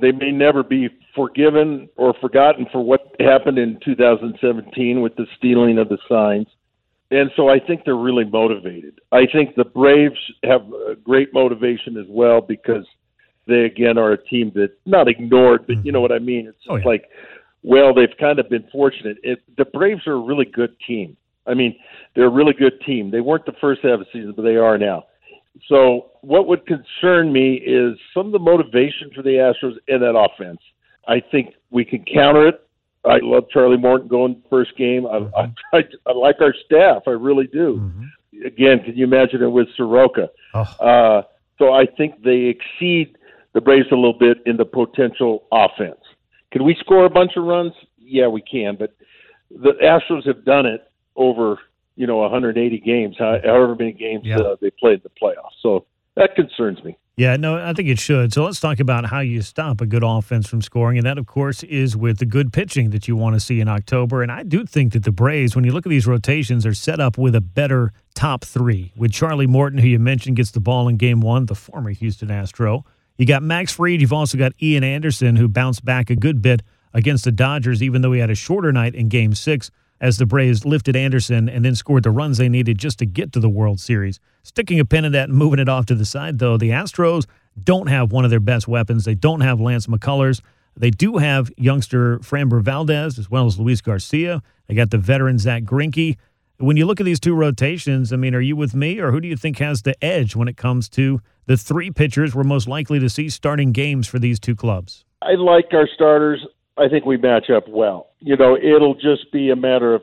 they 0.00 0.12
may 0.12 0.30
never 0.30 0.62
be 0.62 0.88
forgiven 1.14 1.88
or 1.96 2.14
forgotten 2.20 2.66
for 2.70 2.80
what 2.84 3.14
happened 3.20 3.58
in 3.58 3.78
2017 3.84 5.00
with 5.00 5.16
the 5.16 5.26
stealing 5.36 5.78
of 5.78 5.88
the 5.88 5.98
signs. 6.08 6.46
And 7.10 7.30
so 7.36 7.48
I 7.48 7.58
think 7.58 7.84
they're 7.84 7.96
really 7.96 8.24
motivated. 8.24 9.00
I 9.12 9.26
think 9.26 9.54
the 9.54 9.64
Braves 9.64 10.18
have 10.44 10.62
great 11.02 11.32
motivation 11.32 11.96
as 11.96 12.06
well 12.08 12.40
because 12.40 12.86
they 13.46 13.64
again 13.64 13.96
are 13.96 14.12
a 14.12 14.24
team 14.24 14.52
that 14.54 14.72
not 14.84 15.08
ignored, 15.08 15.66
but 15.66 15.84
you 15.84 15.90
know 15.90 15.98
mm-hmm. 15.98 16.02
what 16.02 16.12
I 16.12 16.18
mean. 16.18 16.46
It's 16.46 16.58
Oh, 16.68 16.76
yeah. 16.76 16.84
like, 16.84 17.08
well, 17.62 17.94
they've 17.94 18.14
kind 18.20 18.38
of 18.38 18.48
been 18.50 18.68
fortunate. 18.70 19.16
It, 19.22 19.40
the 19.56 19.64
Braves 19.64 20.06
are 20.06 20.12
a 20.12 20.20
really 20.20 20.44
good 20.44 20.76
team. 20.86 21.16
I 21.46 21.54
mean, 21.54 21.76
they're 22.14 22.26
a 22.26 22.30
really 22.30 22.52
good 22.52 22.78
team. 22.82 23.10
They 23.10 23.20
weren't 23.20 23.46
the 23.46 23.56
first 23.58 23.80
half 23.82 23.94
of 23.94 24.00
the 24.00 24.06
season, 24.12 24.34
but 24.36 24.42
they 24.42 24.56
are 24.56 24.76
now. 24.76 25.06
So 25.66 26.12
what 26.20 26.46
would 26.46 26.66
concern 26.66 27.32
me 27.32 27.54
is 27.54 27.98
some 28.14 28.26
of 28.26 28.32
the 28.32 28.38
motivation 28.38 29.10
for 29.14 29.22
the 29.22 29.30
Astros 29.30 29.76
in 29.88 30.00
that 30.00 30.16
offense. 30.16 30.60
I 31.06 31.20
think 31.20 31.54
we 31.70 31.84
can 31.84 32.04
counter 32.04 32.48
it. 32.48 32.64
I 33.04 33.18
love 33.22 33.44
Charlie 33.50 33.76
Morton 33.76 34.08
going 34.08 34.42
first 34.50 34.76
game. 34.76 35.06
I, 35.06 35.28
I, 35.36 35.52
I, 35.78 35.82
I 36.06 36.12
like 36.12 36.36
our 36.40 36.54
staff. 36.66 37.02
I 37.06 37.10
really 37.10 37.46
do. 37.46 37.90
Again, 38.44 38.80
can 38.84 38.96
you 38.96 39.04
imagine 39.04 39.42
it 39.42 39.48
with 39.48 39.68
Soroka? 39.76 40.28
Oh. 40.54 40.60
Uh, 40.60 41.22
so 41.58 41.72
I 41.72 41.86
think 41.86 42.22
they 42.22 42.54
exceed 42.54 43.16
the 43.54 43.60
Braves 43.60 43.88
a 43.90 43.94
little 43.94 44.18
bit 44.18 44.38
in 44.46 44.56
the 44.56 44.64
potential 44.64 45.44
offense. 45.50 46.00
Can 46.52 46.64
we 46.64 46.76
score 46.80 47.04
a 47.04 47.10
bunch 47.10 47.32
of 47.36 47.44
runs? 47.44 47.72
Yeah, 47.98 48.28
we 48.28 48.42
can. 48.42 48.76
But 48.76 48.94
the 49.50 49.72
Astros 49.82 50.26
have 50.26 50.44
done 50.44 50.66
it 50.66 50.90
over 51.16 51.58
you 51.98 52.06
know 52.06 52.16
180 52.18 52.78
games, 52.78 53.16
however 53.18 53.74
many 53.78 53.92
games 53.92 54.22
Yeah. 54.24 54.38
uh, 54.38 54.56
they 54.60 54.70
played 54.70 55.00
in 55.00 55.02
the 55.04 55.10
playoffs. 55.20 55.56
So 55.62 55.84
that 56.16 56.34
concerns 56.34 56.82
me. 56.84 56.96
Yeah, 57.16 57.34
no, 57.36 57.56
I 57.58 57.72
think 57.72 57.88
it 57.88 57.98
should. 57.98 58.32
So 58.32 58.44
let's 58.44 58.60
talk 58.60 58.78
about 58.78 59.06
how 59.06 59.18
you 59.18 59.42
stop 59.42 59.80
a 59.80 59.86
good 59.86 60.04
offense 60.04 60.46
from 60.48 60.62
scoring. 60.62 60.98
And 60.98 61.04
that, 61.06 61.18
of 61.18 61.26
course, 61.26 61.64
is 61.64 61.96
with 61.96 62.18
the 62.18 62.26
good 62.26 62.52
pitching 62.52 62.90
that 62.90 63.08
you 63.08 63.16
want 63.16 63.34
to 63.34 63.40
see 63.40 63.58
in 63.60 63.66
October. 63.66 64.22
And 64.22 64.30
I 64.30 64.44
do 64.44 64.64
think 64.64 64.92
that 64.92 65.02
the 65.02 65.10
Braves, 65.10 65.56
when 65.56 65.64
you 65.64 65.72
look 65.72 65.84
at 65.84 65.90
these 65.90 66.06
rotations, 66.06 66.64
are 66.64 66.74
set 66.74 67.00
up 67.00 67.18
with 67.18 67.34
a 67.34 67.40
better 67.40 67.92
top 68.14 68.44
three. 68.44 68.92
With 68.96 69.10
Charlie 69.10 69.48
Morton, 69.48 69.80
who 69.80 69.88
you 69.88 69.98
mentioned 69.98 70.36
gets 70.36 70.52
the 70.52 70.60
ball 70.60 70.86
in 70.86 70.96
game 70.96 71.20
one, 71.20 71.46
the 71.46 71.56
former 71.56 71.90
Houston 71.90 72.30
Astro. 72.30 72.84
You 73.16 73.26
got 73.26 73.42
Max 73.42 73.72
Fried. 73.72 74.00
You've 74.00 74.12
also 74.12 74.38
got 74.38 74.52
Ian 74.62 74.84
Anderson, 74.84 75.34
who 75.34 75.48
bounced 75.48 75.84
back 75.84 76.10
a 76.10 76.14
good 76.16 76.40
bit 76.40 76.62
against 76.94 77.24
the 77.24 77.32
Dodgers, 77.32 77.82
even 77.82 78.02
though 78.02 78.12
he 78.12 78.20
had 78.20 78.30
a 78.30 78.36
shorter 78.36 78.72
night 78.72 78.94
in 78.94 79.08
game 79.08 79.34
six 79.34 79.72
as 80.00 80.18
the 80.18 80.26
Braves 80.26 80.64
lifted 80.64 80.96
Anderson 80.96 81.48
and 81.48 81.64
then 81.64 81.74
scored 81.74 82.02
the 82.02 82.10
runs 82.10 82.38
they 82.38 82.48
needed 82.48 82.78
just 82.78 82.98
to 82.98 83.06
get 83.06 83.32
to 83.32 83.40
the 83.40 83.48
World 83.48 83.80
Series. 83.80 84.20
Sticking 84.42 84.80
a 84.80 84.84
pin 84.84 85.04
in 85.04 85.12
that 85.12 85.28
and 85.28 85.38
moving 85.38 85.58
it 85.58 85.68
off 85.68 85.86
to 85.86 85.94
the 85.94 86.04
side, 86.04 86.38
though, 86.38 86.56
the 86.56 86.70
Astros 86.70 87.26
don't 87.62 87.88
have 87.88 88.12
one 88.12 88.24
of 88.24 88.30
their 88.30 88.40
best 88.40 88.68
weapons. 88.68 89.04
They 89.04 89.14
don't 89.14 89.40
have 89.40 89.60
Lance 89.60 89.86
McCullers. 89.86 90.40
They 90.76 90.90
do 90.90 91.16
have 91.16 91.50
youngster 91.56 92.18
Framber 92.20 92.62
Valdez 92.62 93.18
as 93.18 93.28
well 93.28 93.46
as 93.46 93.58
Luis 93.58 93.80
Garcia. 93.80 94.42
They 94.68 94.74
got 94.74 94.90
the 94.90 94.98
veteran 94.98 95.38
Zack 95.38 95.64
Greinke. 95.64 96.16
When 96.58 96.76
you 96.76 96.86
look 96.86 97.00
at 97.00 97.04
these 97.04 97.20
two 97.20 97.34
rotations, 97.34 98.12
I 98.12 98.16
mean, 98.16 98.34
are 98.34 98.40
you 98.40 98.56
with 98.56 98.74
me, 98.74 98.98
or 98.98 99.10
who 99.10 99.20
do 99.20 99.28
you 99.28 99.36
think 99.36 99.58
has 99.58 99.82
the 99.82 99.94
edge 100.04 100.36
when 100.36 100.48
it 100.48 100.56
comes 100.56 100.88
to 100.90 101.20
the 101.46 101.56
three 101.56 101.90
pitchers 101.90 102.34
we're 102.34 102.44
most 102.44 102.68
likely 102.68 102.98
to 103.00 103.08
see 103.08 103.28
starting 103.28 103.72
games 103.72 104.06
for 104.06 104.18
these 104.18 104.38
two 104.38 104.54
clubs? 104.54 105.04
I 105.22 105.34
like 105.34 105.66
our 105.72 105.88
starters. 105.94 106.44
I 106.76 106.88
think 106.88 107.04
we 107.04 107.16
match 107.16 107.50
up 107.50 107.68
well. 107.68 108.07
You 108.20 108.36
know, 108.36 108.56
it'll 108.56 108.94
just 108.94 109.30
be 109.32 109.50
a 109.50 109.56
matter 109.56 109.94
of 109.94 110.02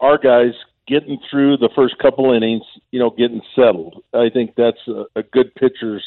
our 0.00 0.18
guys 0.18 0.52
getting 0.86 1.18
through 1.30 1.56
the 1.56 1.70
first 1.74 1.98
couple 1.98 2.32
innings, 2.32 2.62
you 2.90 2.98
know, 2.98 3.10
getting 3.10 3.40
settled. 3.54 4.02
I 4.12 4.28
think 4.28 4.54
that's 4.56 4.86
a, 4.86 5.04
a 5.16 5.22
good 5.22 5.54
pitcher's 5.54 6.04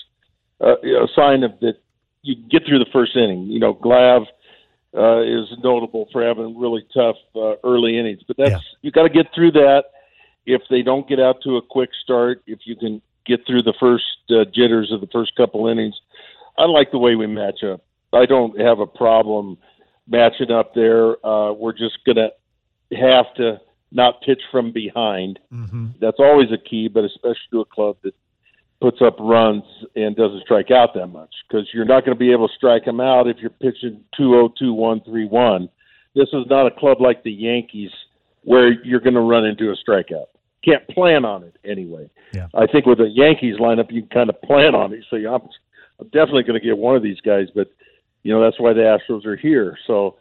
uh, 0.61 0.75
a 0.81 1.07
sign 1.15 1.43
of 1.43 1.59
that 1.61 1.75
you 2.21 2.35
get 2.35 2.65
through 2.65 2.79
the 2.79 2.89
first 2.91 3.15
inning. 3.15 3.43
You 3.43 3.59
know, 3.59 3.73
Glav 3.73 4.23
uh, 4.95 5.21
is 5.21 5.45
notable 5.63 6.07
for 6.11 6.25
having 6.25 6.59
really 6.59 6.85
tough 6.93 7.17
uh, 7.35 7.55
early 7.63 7.97
innings, 7.97 8.21
but 8.27 8.37
that's 8.37 8.51
yeah. 8.51 8.59
you 8.81 8.91
got 8.91 9.03
to 9.03 9.09
get 9.09 9.27
through 9.33 9.51
that. 9.51 9.85
If 10.45 10.61
they 10.69 10.81
don't 10.81 11.07
get 11.07 11.19
out 11.19 11.41
to 11.43 11.57
a 11.57 11.61
quick 11.61 11.89
start, 12.03 12.41
if 12.47 12.59
you 12.63 12.75
can 12.75 13.01
get 13.25 13.45
through 13.45 13.63
the 13.63 13.73
first 13.79 14.05
uh, 14.29 14.45
jitters 14.53 14.91
of 14.91 15.01
the 15.01 15.07
first 15.07 15.35
couple 15.35 15.67
innings, 15.67 15.95
I 16.57 16.65
like 16.65 16.91
the 16.91 16.97
way 16.97 17.15
we 17.15 17.27
match 17.27 17.63
up. 17.63 17.81
I 18.13 18.25
don't 18.25 18.59
have 18.59 18.79
a 18.79 18.87
problem 18.87 19.57
matching 20.07 20.51
up 20.51 20.73
there. 20.73 21.25
Uh, 21.25 21.53
we're 21.53 21.73
just 21.73 21.97
going 22.05 22.15
to 22.15 22.97
have 22.97 23.33
to 23.35 23.59
not 23.91 24.21
pitch 24.21 24.41
from 24.51 24.71
behind. 24.71 25.39
Mm-hmm. 25.53 25.87
That's 25.99 26.19
always 26.19 26.51
a 26.51 26.57
key, 26.57 26.87
but 26.87 27.03
especially 27.03 27.47
to 27.51 27.61
a 27.61 27.65
club 27.65 27.97
that 28.03 28.13
puts 28.79 29.01
up 29.01 29.15
runs 29.19 29.63
and 29.95 30.15
doesn't 30.15 30.41
strike 30.41 30.71
out 30.71 30.93
that 30.93 31.07
much 31.07 31.33
because 31.47 31.67
you're 31.73 31.85
not 31.85 32.05
going 32.05 32.15
to 32.15 32.19
be 32.19 32.31
able 32.31 32.47
to 32.47 32.53
strike 32.55 32.85
them 32.85 32.99
out 32.99 33.27
if 33.27 33.37
you're 33.37 33.49
pitching 33.49 34.03
2 34.15 34.53
2 34.57 34.73
1 34.73 35.01
3 35.01 35.25
1. 35.25 35.69
This 36.15 36.29
is 36.33 36.45
not 36.49 36.67
a 36.67 36.71
club 36.71 37.01
like 37.01 37.23
the 37.23 37.31
Yankees 37.31 37.91
where 38.43 38.71
you're 38.83 38.99
going 38.99 39.13
to 39.13 39.21
run 39.21 39.45
into 39.45 39.71
a 39.71 39.75
strikeout. 39.75 40.27
Can't 40.63 40.87
plan 40.89 41.25
on 41.25 41.43
it 41.43 41.55
anyway. 41.63 42.09
Yeah. 42.33 42.47
I 42.53 42.65
think 42.65 42.85
with 42.85 42.97
the 42.97 43.09
Yankees 43.09 43.57
lineup, 43.59 43.91
you 43.91 44.01
can 44.01 44.09
kind 44.09 44.29
of 44.29 44.41
plan 44.41 44.75
on 44.75 44.93
it. 44.93 45.05
So 45.09 45.17
I'm, 45.17 45.41
I'm 45.99 46.07
definitely 46.07 46.43
going 46.43 46.59
to 46.59 46.65
get 46.65 46.77
one 46.77 46.95
of 46.95 47.03
these 47.03 47.19
guys, 47.21 47.47
but 47.53 47.71
you 48.27 48.33
know 48.33 48.43
that's 48.43 48.59
why 48.59 48.73
the 48.73 48.81
Astros 48.81 49.25
are 49.25 49.37
here. 49.37 49.77
So 49.87 50.17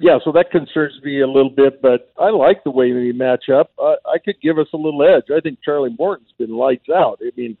yeah, 0.00 0.16
so 0.24 0.32
that 0.32 0.50
concerns 0.50 0.94
me 1.02 1.20
a 1.20 1.26
little 1.26 1.50
bit, 1.50 1.82
but 1.82 2.10
I 2.18 2.30
like 2.30 2.64
the 2.64 2.70
way 2.70 2.92
we 2.92 3.12
match 3.12 3.50
up. 3.50 3.70
I, 3.78 3.96
I 4.06 4.18
could 4.24 4.36
give 4.40 4.58
us 4.58 4.68
a 4.72 4.78
little 4.78 5.02
edge. 5.02 5.24
I 5.30 5.38
think 5.40 5.58
Charlie 5.62 5.94
Morton's 5.98 6.32
been 6.38 6.56
lights 6.56 6.88
out. 6.88 7.20
I 7.20 7.30
mean, 7.36 7.58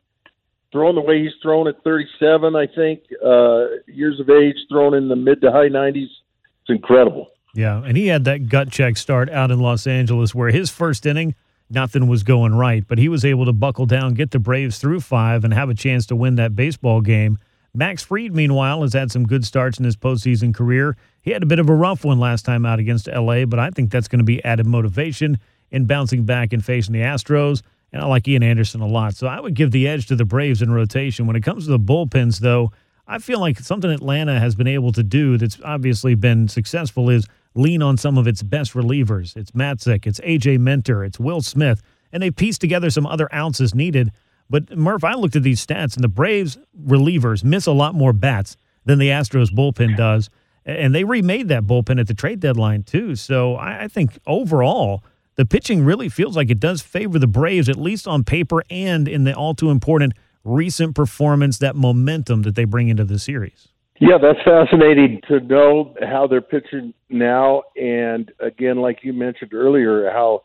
throwing 0.72 0.94
the 0.94 1.02
way 1.02 1.22
he's 1.22 1.34
thrown 1.42 1.68
at 1.68 1.84
37, 1.84 2.56
I 2.56 2.66
think 2.74 3.02
uh, 3.22 3.82
years 3.86 4.18
of 4.18 4.30
age, 4.30 4.56
thrown 4.70 4.94
in 4.94 5.08
the 5.08 5.16
mid 5.16 5.42
to 5.42 5.52
high 5.52 5.68
90s, 5.68 6.04
it's 6.04 6.70
incredible. 6.70 7.28
Yeah, 7.54 7.84
and 7.84 7.94
he 7.94 8.06
had 8.06 8.24
that 8.24 8.48
gut 8.48 8.70
check 8.70 8.96
start 8.96 9.28
out 9.28 9.50
in 9.50 9.60
Los 9.60 9.86
Angeles 9.86 10.34
where 10.34 10.48
his 10.48 10.70
first 10.70 11.04
inning, 11.04 11.34
nothing 11.68 12.06
was 12.06 12.22
going 12.22 12.54
right, 12.54 12.82
but 12.88 12.96
he 12.96 13.10
was 13.10 13.26
able 13.26 13.44
to 13.44 13.52
buckle 13.52 13.84
down, 13.84 14.14
get 14.14 14.30
the 14.30 14.38
Braves 14.38 14.78
through 14.78 15.00
five, 15.00 15.44
and 15.44 15.52
have 15.52 15.68
a 15.68 15.74
chance 15.74 16.06
to 16.06 16.16
win 16.16 16.36
that 16.36 16.56
baseball 16.56 17.02
game. 17.02 17.38
Max 17.74 18.02
Fried, 18.02 18.34
meanwhile, 18.34 18.82
has 18.82 18.92
had 18.92 19.10
some 19.10 19.24
good 19.24 19.46
starts 19.46 19.78
in 19.78 19.84
his 19.84 19.96
postseason 19.96 20.54
career. 20.54 20.94
He 21.22 21.30
had 21.30 21.42
a 21.42 21.46
bit 21.46 21.58
of 21.58 21.70
a 21.70 21.74
rough 21.74 22.04
one 22.04 22.20
last 22.20 22.44
time 22.44 22.66
out 22.66 22.78
against 22.78 23.08
LA, 23.08 23.46
but 23.46 23.58
I 23.58 23.70
think 23.70 23.90
that's 23.90 24.08
going 24.08 24.18
to 24.18 24.24
be 24.24 24.44
added 24.44 24.66
motivation 24.66 25.38
in 25.70 25.86
bouncing 25.86 26.24
back 26.24 26.52
and 26.52 26.62
facing 26.62 26.92
the 26.92 27.00
Astros. 27.00 27.62
And 27.90 28.02
I 28.02 28.06
like 28.06 28.28
Ian 28.28 28.42
Anderson 28.42 28.82
a 28.82 28.86
lot. 28.86 29.14
So 29.14 29.26
I 29.26 29.40
would 29.40 29.54
give 29.54 29.70
the 29.70 29.88
edge 29.88 30.06
to 30.08 30.16
the 30.16 30.26
Braves 30.26 30.60
in 30.60 30.70
rotation. 30.70 31.26
When 31.26 31.36
it 31.36 31.42
comes 31.42 31.64
to 31.64 31.70
the 31.70 31.78
bullpens, 31.78 32.40
though, 32.40 32.72
I 33.06 33.18
feel 33.18 33.40
like 33.40 33.58
something 33.58 33.90
Atlanta 33.90 34.38
has 34.38 34.54
been 34.54 34.66
able 34.66 34.92
to 34.92 35.02
do 35.02 35.38
that's 35.38 35.58
obviously 35.64 36.14
been 36.14 36.48
successful 36.48 37.08
is 37.08 37.26
lean 37.54 37.82
on 37.82 37.96
some 37.96 38.18
of 38.18 38.26
its 38.26 38.42
best 38.42 38.74
relievers. 38.74 39.34
It's 39.34 39.50
Matzek, 39.52 40.06
it's 40.06 40.20
AJ 40.20 40.58
Minter, 40.58 41.04
it's 41.04 41.18
Will 41.18 41.40
Smith, 41.40 41.82
and 42.12 42.22
they 42.22 42.30
piece 42.30 42.58
together 42.58 42.90
some 42.90 43.06
other 43.06 43.34
ounces 43.34 43.74
needed 43.74 44.12
but 44.52 44.76
Murph, 44.76 45.02
I 45.02 45.14
looked 45.14 45.34
at 45.34 45.42
these 45.42 45.64
stats, 45.64 45.94
and 45.94 46.04
the 46.04 46.08
Braves 46.08 46.58
relievers 46.78 47.42
miss 47.42 47.64
a 47.64 47.72
lot 47.72 47.94
more 47.94 48.12
bats 48.12 48.58
than 48.84 48.98
the 48.98 49.08
Astros 49.08 49.48
bullpen 49.48 49.96
does. 49.96 50.28
And 50.66 50.94
they 50.94 51.04
remade 51.04 51.48
that 51.48 51.62
bullpen 51.62 51.98
at 51.98 52.06
the 52.06 52.12
trade 52.12 52.38
deadline, 52.38 52.82
too. 52.82 53.16
So 53.16 53.56
I, 53.56 53.88
think 53.88 54.18
overall, 54.26 55.02
the 55.36 55.46
pitching 55.46 55.86
really 55.86 56.10
feels 56.10 56.36
like 56.36 56.50
it 56.50 56.60
does 56.60 56.82
favor 56.82 57.18
the 57.18 57.26
Braves, 57.26 57.70
at 57.70 57.76
least 57.76 58.06
on 58.06 58.24
paper 58.24 58.62
and 58.68 59.08
in 59.08 59.24
the 59.24 59.34
all 59.34 59.54
too 59.54 59.70
important 59.70 60.12
recent 60.44 60.94
performance, 60.94 61.56
that 61.58 61.74
momentum 61.74 62.42
that 62.42 62.54
they 62.54 62.64
bring 62.64 62.88
into 62.88 63.04
the 63.04 63.18
series. 63.18 63.68
Yeah, 64.00 64.18
that's 64.20 64.42
fascinating 64.44 65.22
to 65.28 65.40
know 65.40 65.94
how 66.02 66.26
they're 66.26 66.42
pitching 66.42 66.92
now. 67.08 67.62
And 67.74 68.30
again, 68.38 68.76
like 68.76 68.98
you 69.02 69.14
mentioned 69.14 69.54
earlier, 69.54 70.10
how 70.10 70.42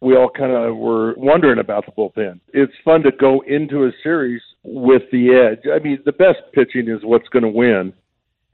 we 0.00 0.16
all 0.16 0.30
kind 0.30 0.52
of 0.52 0.76
were 0.76 1.14
wondering 1.16 1.58
about 1.58 1.84
the 1.84 1.92
bullpen. 1.92 2.40
It's 2.54 2.72
fun 2.84 3.02
to 3.02 3.12
go 3.12 3.42
into 3.46 3.84
a 3.84 3.90
series 4.02 4.40
with 4.62 5.02
the 5.12 5.34
edge. 5.34 5.70
I 5.70 5.78
mean, 5.78 5.98
the 6.04 6.12
best 6.12 6.38
pitching 6.52 6.88
is 6.88 7.00
what's 7.02 7.28
going 7.28 7.42
to 7.42 7.50
win 7.50 7.92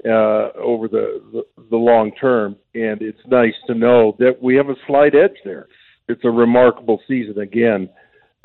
uh, 0.04 0.50
over 0.58 0.88
the, 0.88 1.22
the 1.32 1.42
the 1.70 1.76
long 1.76 2.12
term, 2.20 2.56
and 2.74 3.00
it's 3.00 3.20
nice 3.26 3.54
to 3.66 3.74
know 3.74 4.16
that 4.18 4.42
we 4.42 4.56
have 4.56 4.68
a 4.68 4.76
slight 4.86 5.14
edge 5.14 5.36
there. 5.44 5.68
It's 6.08 6.24
a 6.24 6.30
remarkable 6.30 7.00
season 7.08 7.38
again, 7.38 7.88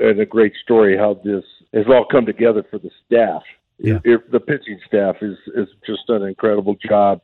and 0.00 0.20
a 0.20 0.26
great 0.26 0.52
story 0.62 0.96
how 0.96 1.20
this 1.24 1.44
has 1.74 1.86
all 1.88 2.06
come 2.10 2.26
together 2.26 2.64
for 2.70 2.78
the 2.78 2.90
staff. 3.06 3.42
Yeah. 3.78 3.98
It, 4.04 4.30
the 4.30 4.40
pitching 4.40 4.78
staff 4.86 5.16
is 5.22 5.36
is 5.54 5.68
just 5.86 6.06
done 6.06 6.22
an 6.22 6.28
incredible 6.28 6.76
job. 6.88 7.20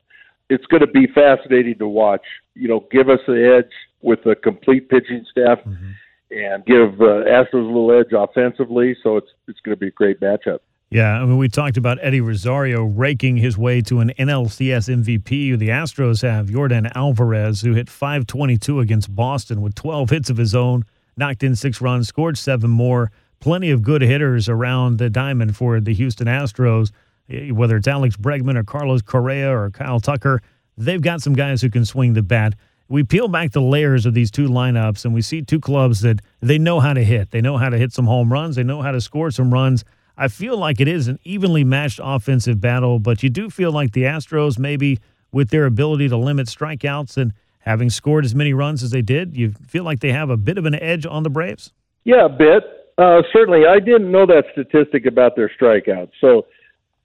It's 0.51 0.65
going 0.67 0.81
to 0.81 0.87
be 0.87 1.07
fascinating 1.15 1.79
to 1.79 1.89
watch. 1.89 2.25
You 2.55 2.69
know, 2.69 2.87
give 2.91 3.09
us 3.09 3.21
the 3.27 3.59
edge 3.59 3.73
with 4.03 4.25
a 4.27 4.35
complete 4.35 4.89
pitching 4.89 5.25
staff 5.31 5.59
mm-hmm. 5.61 5.91
and 6.31 6.65
give 6.65 7.01
uh, 7.01 7.25
Astros 7.27 7.53
a 7.55 7.57
little 7.57 7.93
edge 7.93 8.13
offensively. 8.13 8.97
So 9.03 9.17
it's 9.17 9.31
it's 9.47 9.61
going 9.61 9.77
to 9.77 9.81
be 9.81 9.89
a 9.89 9.93
great 9.93 10.21
matchup. 10.21 10.59
Yeah, 10.91 11.21
I 11.21 11.25
mean, 11.27 11.37
we 11.37 11.51
talked 11.51 11.77
about 11.77 11.99
Eddie 12.01 12.23
Rosario 12.23 12.83
raking 12.83 13.37
his 13.37 13.59
way 13.59 13.83
to 13.83 14.01
an 14.01 14.11
NLCS 14.19 14.89
MVP. 15.03 15.59
The 15.59 15.69
Astros 15.69 16.23
have 16.23 16.47
Yordan 16.47 16.91
Alvarez, 16.95 17.61
who 17.61 17.75
hit 17.75 17.91
522 17.91 18.81
against 18.81 19.15
Boston 19.15 19.61
with 19.61 19.75
12 19.75 20.09
hits 20.09 20.31
of 20.31 20.39
his 20.39 20.55
own, 20.55 20.87
knocked 21.15 21.43
in 21.43 21.55
six 21.55 21.83
runs, 21.83 22.09
scored 22.09 22.39
seven 22.39 22.71
more. 22.71 23.13
Plenty 23.39 23.71
of 23.71 23.83
good 23.83 24.01
hitters 24.01 24.49
around 24.49 24.97
the 24.97 25.11
diamond 25.11 25.57
for 25.57 25.79
the 25.79 25.93
Houston 25.93 26.27
Astros, 26.27 26.91
eh, 27.29 27.51
whether 27.51 27.77
it's 27.77 27.87
Alex 27.87 28.17
Bregman 28.17 28.57
or 28.57 28.65
Carlos 28.65 29.03
Correa 29.03 29.55
or 29.55 29.71
Kyle 29.71 30.01
Tucker. 30.01 30.41
They've 30.79 31.03
got 31.03 31.21
some 31.21 31.35
guys 31.35 31.61
who 31.61 31.69
can 31.69 31.85
swing 31.85 32.15
the 32.15 32.23
bat 32.23 32.55
we 32.89 33.05
peel 33.05 33.29
back 33.29 33.53
the 33.53 33.61
layers 33.61 34.07
of 34.07 34.15
these 34.15 34.31
two 34.31 34.49
lineups 34.49 35.05
and 35.05 35.13
we 35.13 35.21
see 35.21 35.43
two 35.43 35.61
clubs 35.61 36.01
that 36.01 36.21
they 36.41 36.59
know 36.59 36.81
how 36.81 36.95
to 36.95 37.05
hit. 37.05 37.31
They 37.31 37.41
know 37.41 37.59
how 37.59 37.69
to 37.69 37.77
hit 37.77 37.93
some 37.93 38.07
home 38.07 38.33
runs. 38.33 38.57
They 38.57 38.63
know 38.63 38.83
how 38.83 38.93
to 38.93 39.01
score 39.01 39.31
some 39.31 39.53
runs. 39.53 39.85
I 40.17 40.29
feel 40.29 40.57
like 40.57 40.81
it 40.81 40.89
is 40.89 41.07
an 41.07 41.19
evenly 41.23 41.65
matched 41.65 42.01
offensive 42.03 42.61
battle, 42.61 42.99
but 42.99 43.23
you 43.23 43.31
do 43.31 43.51
feel 43.51 43.71
like 43.71 43.93
the 43.93 44.03
Astros, 44.03 44.59
maybe 44.59 44.99
with 45.31 45.51
their 45.51 45.67
ability 45.67 46.09
to 46.09 46.17
limit 46.17 46.47
strikeouts 46.47 47.17
and 47.19 47.35
having 47.61 47.91
scored 47.91 48.25
as 48.25 48.35
many 48.35 48.55
runs 48.55 48.83
as 48.83 48.91
they 48.91 49.03
did, 49.03 49.37
you 49.37 49.53
feel 49.69 49.85
like 49.85 50.01
they 50.01 50.13
have 50.13 50.31
a 50.31 50.37
bit 50.37 50.57
of 50.57 50.65
an 50.65 50.75
edge 50.75 51.05
on 51.05 51.23
the 51.23 51.31
Braves? 51.31 51.73
Yeah, 52.05 52.25
a 52.25 52.29
bit. 52.29 52.65
Uh, 52.97 53.23
certainly. 53.33 53.67
I 53.67 53.79
didn't 53.79 54.11
know 54.11 54.27
that 54.27 54.45
statistic 54.53 55.05
about 55.05 55.37
their 55.37 55.51
strikeouts. 55.61 56.13
So, 56.21 56.47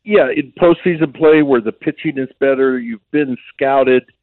yeah, 0.05 0.29
in 0.33 0.53
postseason 0.59 1.13
play 1.13 1.43
where 1.43 1.61
the 1.61 1.73
pitching 1.73 2.17
is 2.17 2.29
better, 2.39 2.79
you've 2.79 3.11
been 3.11 3.35
scouted– 3.53 4.03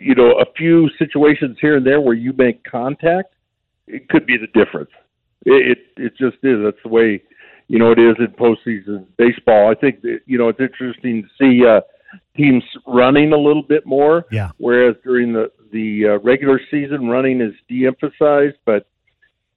you 0.00 0.14
know, 0.14 0.32
a 0.40 0.46
few 0.56 0.88
situations 0.98 1.56
here 1.60 1.76
and 1.76 1.86
there 1.86 2.00
where 2.00 2.14
you 2.14 2.32
make 2.32 2.64
contact, 2.64 3.34
it 3.86 4.08
could 4.08 4.26
be 4.26 4.36
the 4.36 4.46
difference. 4.48 4.90
It 5.44 5.78
it, 5.96 6.02
it 6.02 6.12
just 6.16 6.36
is. 6.42 6.62
That's 6.62 6.82
the 6.82 6.88
way 6.88 7.22
you 7.68 7.78
know 7.78 7.92
it 7.92 7.98
is 7.98 8.16
in 8.18 8.28
postseason 8.28 9.06
baseball. 9.16 9.70
I 9.70 9.74
think 9.74 10.02
that, 10.02 10.20
you 10.26 10.38
know 10.38 10.48
it's 10.48 10.60
interesting 10.60 11.22
to 11.22 11.28
see 11.38 11.66
uh, 11.66 11.80
teams 12.36 12.62
running 12.86 13.32
a 13.32 13.38
little 13.38 13.62
bit 13.62 13.86
more. 13.86 14.26
Yeah. 14.30 14.50
Whereas 14.58 14.96
during 15.04 15.32
the 15.32 15.50
the 15.72 16.06
uh, 16.06 16.18
regular 16.20 16.60
season, 16.70 17.08
running 17.08 17.40
is 17.40 17.52
de-emphasized, 17.68 18.56
but 18.64 18.86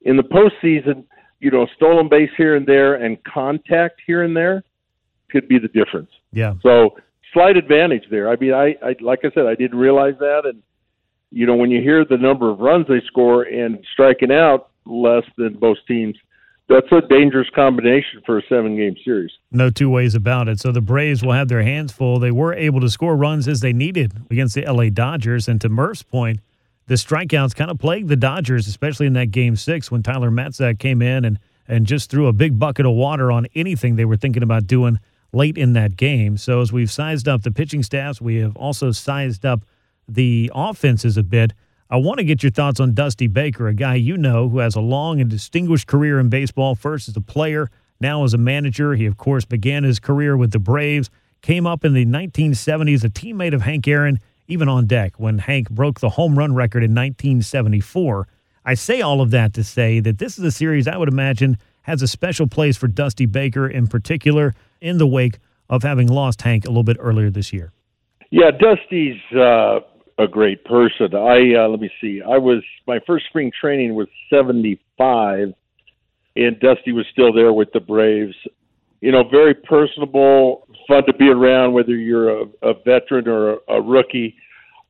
in 0.01 0.17
the 0.17 0.23
postseason, 0.23 1.05
you 1.39 1.51
know, 1.51 1.67
stolen 1.75 2.09
base 2.09 2.29
here 2.35 2.55
and 2.55 2.65
there 2.65 2.95
and 2.95 3.17
contact 3.23 4.01
here 4.05 4.23
and 4.23 4.35
there 4.35 4.63
could 5.29 5.47
be 5.47 5.57
the 5.57 5.69
difference. 5.69 6.09
Yeah. 6.33 6.55
So 6.61 6.97
slight 7.33 7.57
advantage 7.57 8.03
there. 8.09 8.29
I 8.29 8.35
mean, 8.35 8.53
I, 8.53 8.75
I 8.83 8.95
like 9.01 9.19
I 9.23 9.31
said, 9.33 9.45
I 9.45 9.55
didn't 9.55 9.77
realize 9.77 10.15
that, 10.19 10.41
and 10.45 10.61
you 11.31 11.45
know, 11.45 11.55
when 11.55 11.71
you 11.71 11.81
hear 11.81 12.05
the 12.05 12.17
number 12.17 12.49
of 12.49 12.59
runs 12.59 12.87
they 12.87 13.01
score 13.07 13.43
and 13.43 13.83
striking 13.93 14.31
out 14.31 14.69
less 14.85 15.23
than 15.37 15.57
most 15.61 15.87
teams, 15.87 16.17
that's 16.67 16.91
a 16.91 17.01
dangerous 17.07 17.47
combination 17.53 18.21
for 18.25 18.37
a 18.37 18.41
seven 18.47 18.75
game 18.75 18.95
series. 19.03 19.31
No 19.51 19.69
two 19.69 19.89
ways 19.89 20.15
about 20.15 20.47
it. 20.47 20.59
So 20.59 20.71
the 20.71 20.81
Braves 20.81 21.23
will 21.23 21.33
have 21.33 21.47
their 21.47 21.63
hands 21.63 21.91
full. 21.91 22.19
They 22.19 22.31
were 22.31 22.53
able 22.53 22.79
to 22.81 22.89
score 22.89 23.15
runs 23.15 23.47
as 23.47 23.59
they 23.59 23.73
needed 23.73 24.13
against 24.29 24.55
the 24.55 24.65
LA 24.65 24.89
Dodgers. 24.89 25.47
And 25.47 25.59
to 25.61 25.69
Murph's 25.69 26.03
point, 26.03 26.39
the 26.87 26.95
strikeouts 26.95 27.55
kind 27.55 27.71
of 27.71 27.79
plagued 27.79 28.09
the 28.09 28.15
Dodgers, 28.15 28.67
especially 28.67 29.07
in 29.07 29.13
that 29.13 29.31
game 29.31 29.55
six 29.55 29.91
when 29.91 30.03
Tyler 30.03 30.31
Matzek 30.31 30.79
came 30.79 31.01
in 31.01 31.25
and, 31.25 31.39
and 31.67 31.85
just 31.85 32.09
threw 32.09 32.27
a 32.27 32.33
big 32.33 32.57
bucket 32.57 32.85
of 32.85 32.93
water 32.93 33.31
on 33.31 33.47
anything 33.55 33.95
they 33.95 34.05
were 34.05 34.17
thinking 34.17 34.43
about 34.43 34.67
doing 34.67 34.99
late 35.33 35.57
in 35.57 35.73
that 35.73 35.95
game. 35.95 36.37
So 36.37 36.61
as 36.61 36.71
we've 36.71 36.91
sized 36.91 37.27
up 37.27 37.43
the 37.43 37.51
pitching 37.51 37.83
staffs, 37.83 38.21
we 38.21 38.37
have 38.37 38.55
also 38.55 38.91
sized 38.91 39.45
up 39.45 39.63
the 40.07 40.51
offenses 40.53 41.17
a 41.17 41.23
bit. 41.23 41.53
I 41.89 41.97
want 41.97 42.19
to 42.19 42.23
get 42.23 42.43
your 42.43 42.51
thoughts 42.51 42.79
on 42.79 42.93
Dusty 42.93 43.27
Baker, 43.27 43.67
a 43.67 43.73
guy 43.73 43.95
you 43.95 44.17
know 44.17 44.49
who 44.49 44.59
has 44.59 44.75
a 44.75 44.81
long 44.81 45.19
and 45.19 45.29
distinguished 45.29 45.87
career 45.87 46.19
in 46.19 46.29
baseball, 46.29 46.75
first 46.75 47.09
as 47.09 47.17
a 47.17 47.21
player, 47.21 47.69
now 47.99 48.23
as 48.23 48.33
a 48.33 48.37
manager. 48.37 48.95
He, 48.95 49.05
of 49.05 49.17
course, 49.17 49.45
began 49.45 49.83
his 49.83 49.99
career 49.99 50.37
with 50.37 50.51
the 50.51 50.59
Braves, 50.59 51.09
came 51.41 51.67
up 51.67 51.83
in 51.83 51.93
the 51.93 52.05
1970s, 52.05 53.03
a 53.03 53.09
teammate 53.09 53.53
of 53.53 53.61
Hank 53.61 53.87
Aaron, 53.87 54.19
even 54.47 54.69
on 54.69 54.85
deck 54.85 55.13
when 55.17 55.37
Hank 55.37 55.69
broke 55.69 55.99
the 55.99 56.09
home 56.09 56.37
run 56.37 56.53
record 56.53 56.83
in 56.83 56.91
1974. 56.91 58.27
I 58.63 58.73
say 58.73 59.01
all 59.01 59.21
of 59.21 59.31
that 59.31 59.53
to 59.55 59.63
say 59.63 59.99
that 60.01 60.17
this 60.17 60.37
is 60.37 60.43
a 60.43 60.51
series 60.51 60.87
I 60.87 60.97
would 60.97 61.09
imagine 61.09 61.57
has 61.83 62.01
a 62.01 62.07
special 62.07 62.47
place 62.47 62.77
for 62.77 62.87
Dusty 62.87 63.25
Baker 63.25 63.67
in 63.67 63.87
particular 63.87 64.53
in 64.81 64.97
the 64.97 65.07
wake 65.07 65.39
of 65.69 65.83
having 65.83 66.07
lost 66.07 66.41
Hank 66.41 66.65
a 66.65 66.67
little 66.67 66.83
bit 66.83 66.97
earlier 66.99 67.29
this 67.29 67.53
year. 67.53 67.71
Yeah, 68.31 68.51
Dusty's 68.51 69.19
uh, 69.35 69.79
a 70.17 70.27
great 70.27 70.63
person. 70.65 71.15
I 71.15 71.55
uh, 71.55 71.67
let 71.67 71.79
me 71.79 71.89
see. 71.99 72.21
I 72.21 72.37
was 72.37 72.63
my 72.87 72.99
first 73.05 73.25
spring 73.27 73.51
training 73.59 73.95
was 73.95 74.07
'75, 74.29 75.53
and 76.35 76.59
Dusty 76.59 76.91
was 76.91 77.05
still 77.11 77.33
there 77.33 77.53
with 77.53 77.71
the 77.73 77.79
Braves. 77.79 78.35
You 79.01 79.11
know, 79.11 79.23
very 79.29 79.53
personable, 79.55 80.67
fun 80.87 81.05
to 81.07 81.13
be 81.13 81.29
around, 81.29 81.73
whether 81.73 81.95
you're 81.95 82.41
a, 82.41 82.45
a 82.61 82.73
veteran 82.85 83.27
or 83.27 83.53
a, 83.53 83.57
a 83.69 83.81
rookie. 83.81 84.35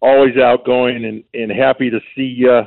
Always 0.01 0.35
outgoing 0.35 1.05
and, 1.05 1.23
and 1.33 1.51
happy 1.51 1.91
to 1.91 1.99
see 2.15 2.23
you. 2.23 2.61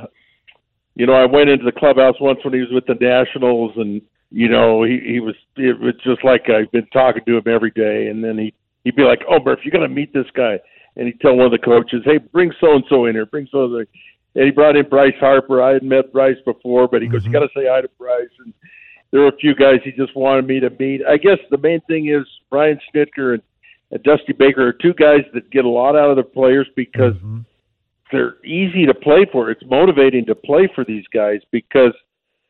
You 0.95 1.05
know, 1.05 1.13
I 1.13 1.25
went 1.25 1.49
into 1.49 1.65
the 1.65 1.73
clubhouse 1.73 2.15
once 2.21 2.39
when 2.43 2.53
he 2.53 2.61
was 2.61 2.69
with 2.71 2.85
the 2.85 2.95
Nationals, 2.95 3.73
and 3.75 4.01
you 4.31 4.49
know, 4.49 4.83
he 4.83 4.99
he 4.99 5.19
was 5.19 5.35
it 5.57 5.79
was 5.79 5.95
just 6.03 6.23
like 6.23 6.49
I've 6.49 6.71
been 6.71 6.87
talking 6.87 7.23
to 7.25 7.37
him 7.37 7.43
every 7.47 7.71
day, 7.71 8.07
and 8.07 8.23
then 8.23 8.37
he 8.37 8.53
he'd 8.83 8.95
be 8.95 9.03
like, 9.03 9.21
"Oh, 9.29 9.39
Murph, 9.43 9.59
you 9.63 9.71
got 9.71 9.79
to 9.79 9.89
meet 9.89 10.13
this 10.13 10.27
guy." 10.33 10.59
and 10.95 11.07
he'd 11.07 11.19
tell 11.19 11.35
one 11.35 11.45
of 11.45 11.51
the 11.51 11.57
coaches, 11.57 12.01
"Hey, 12.05 12.17
bring 12.17 12.51
so 12.59 12.75
and 12.75 12.83
so 12.89 13.05
in 13.05 13.15
here, 13.15 13.25
bring 13.25 13.47
so 13.51 13.65
and 13.65 13.73
so." 13.73 13.99
And 14.35 14.45
he 14.45 14.51
brought 14.51 14.75
in 14.75 14.87
Bryce 14.89 15.15
Harper. 15.19 15.61
I 15.61 15.73
had 15.73 15.83
met 15.83 16.11
Bryce 16.11 16.37
before, 16.45 16.87
but 16.87 17.01
he 17.01 17.07
goes, 17.07 17.25
"You 17.25 17.31
got 17.31 17.39
to 17.39 17.49
say 17.55 17.67
hi 17.67 17.81
to 17.81 17.89
Bryce." 17.97 18.29
And 18.39 18.53
there 19.11 19.21
were 19.21 19.27
a 19.27 19.37
few 19.37 19.55
guys 19.55 19.79
he 19.83 19.91
just 19.91 20.15
wanted 20.15 20.47
me 20.47 20.59
to 20.59 20.69
meet. 20.71 21.01
I 21.05 21.17
guess 21.17 21.37
the 21.49 21.57
main 21.57 21.81
thing 21.81 22.09
is 22.09 22.25
Brian 22.49 22.79
Snitker 22.93 23.33
and, 23.33 23.43
and 23.91 24.03
Dusty 24.03 24.33
Baker 24.33 24.67
are 24.67 24.73
two 24.73 24.93
guys 24.93 25.21
that 25.33 25.49
get 25.51 25.65
a 25.65 25.69
lot 25.69 25.95
out 25.95 26.09
of 26.09 26.15
their 26.15 26.23
players 26.23 26.67
because 26.75 27.13
mm-hmm. 27.15 27.39
they're 28.11 28.43
easy 28.45 28.85
to 28.85 28.93
play 28.93 29.25
for. 29.31 29.51
It's 29.51 29.63
motivating 29.65 30.25
to 30.25 30.35
play 30.35 30.69
for 30.73 30.83
these 30.83 31.05
guys 31.13 31.39
because 31.51 31.93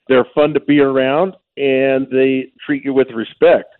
they're 0.07 0.25
fun 0.33 0.53
to 0.53 0.59
be 0.59 0.79
around 0.79 1.35
and 1.57 2.07
they 2.11 2.51
treat 2.65 2.83
you 2.83 2.93
with 2.93 3.09
respect. 3.11 3.73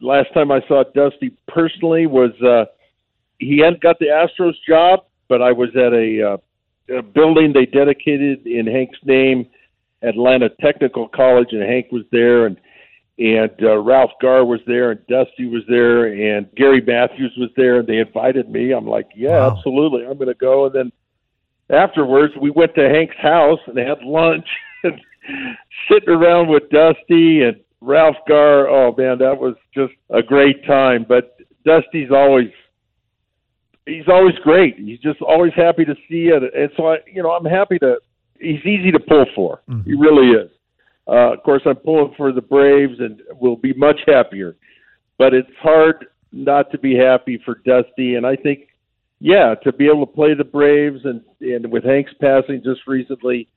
Last 0.00 0.32
time 0.34 0.50
I 0.50 0.60
saw 0.68 0.84
Dusty 0.94 1.36
personally 1.48 2.06
was 2.06 2.32
uh 2.42 2.66
he 3.38 3.58
hadn't 3.58 3.82
got 3.82 3.98
the 3.98 4.06
Astros 4.06 4.54
job, 4.66 5.04
but 5.28 5.42
I 5.42 5.52
was 5.52 5.70
at 5.74 5.92
a, 5.92 6.32
uh, 6.32 6.98
a 6.98 7.02
building 7.02 7.52
they 7.52 7.66
dedicated 7.66 8.46
in 8.46 8.66
Hank's 8.66 8.98
name, 9.04 9.46
Atlanta 10.02 10.50
Technical 10.60 11.08
College, 11.08 11.48
and 11.52 11.62
Hank 11.62 11.86
was 11.90 12.04
there, 12.12 12.46
and 12.46 12.56
and 13.16 13.52
uh, 13.62 13.78
Ralph 13.78 14.10
Garr 14.20 14.44
was 14.44 14.58
there, 14.66 14.90
and 14.90 15.06
Dusty 15.06 15.46
was 15.46 15.62
there, 15.68 16.06
and 16.06 16.52
Gary 16.56 16.80
Matthews 16.80 17.32
was 17.38 17.50
there, 17.56 17.78
and 17.78 17.86
they 17.86 17.98
invited 17.98 18.50
me. 18.50 18.72
I'm 18.72 18.88
like, 18.88 19.08
yeah, 19.14 19.38
wow. 19.38 19.56
absolutely, 19.56 20.04
I'm 20.04 20.18
going 20.18 20.26
to 20.26 20.34
go. 20.34 20.66
And 20.66 20.74
then 20.74 20.92
afterwards, 21.70 22.34
we 22.40 22.50
went 22.50 22.74
to 22.74 22.88
Hank's 22.88 23.16
house 23.16 23.60
and 23.68 23.78
had 23.78 24.02
lunch 24.02 24.46
and 24.82 25.00
sitting 25.90 26.08
around 26.08 26.48
with 26.48 26.68
Dusty 26.70 27.42
and 27.42 27.56
Ralph 27.80 28.16
Garr. 28.28 28.68
Oh 28.68 28.94
man, 28.96 29.18
that 29.18 29.38
was 29.38 29.54
just 29.74 29.92
a 30.10 30.22
great 30.22 30.64
time. 30.66 31.04
But 31.08 31.38
Dusty's 31.64 32.10
always 32.10 32.50
he's 33.86 34.08
always 34.08 34.34
great. 34.42 34.78
He's 34.78 35.00
just 35.00 35.20
always 35.20 35.52
happy 35.54 35.84
to 35.84 35.94
see 36.08 36.28
it, 36.28 36.42
and 36.54 36.70
so 36.76 36.88
I, 36.88 36.98
you 37.06 37.22
know, 37.22 37.30
I'm 37.30 37.44
happy 37.44 37.78
to. 37.80 37.96
He's 38.38 38.64
easy 38.64 38.90
to 38.90 39.00
pull 39.00 39.26
for. 39.34 39.62
Mm-hmm. 39.68 39.88
He 39.88 39.96
really 39.96 40.30
is. 40.30 40.50
Uh, 41.06 41.32
of 41.34 41.42
course, 41.42 41.62
I'm 41.66 41.76
pulling 41.76 42.14
for 42.16 42.32
the 42.32 42.40
Braves, 42.40 42.98
and 42.98 43.20
will 43.40 43.56
be 43.56 43.72
much 43.74 44.00
happier. 44.06 44.56
But 45.18 45.34
it's 45.34 45.50
hard 45.60 46.06
not 46.32 46.70
to 46.72 46.78
be 46.78 46.96
happy 46.96 47.40
for 47.44 47.60
Dusty, 47.64 48.16
and 48.16 48.26
I 48.26 48.36
think, 48.36 48.68
yeah, 49.20 49.54
to 49.62 49.72
be 49.72 49.86
able 49.86 50.06
to 50.06 50.12
play 50.12 50.34
the 50.34 50.44
Braves, 50.44 51.00
and 51.04 51.20
and 51.40 51.70
with 51.70 51.84
Hank's 51.84 52.12
passing 52.20 52.62
just 52.64 52.80
recently, 52.86 53.48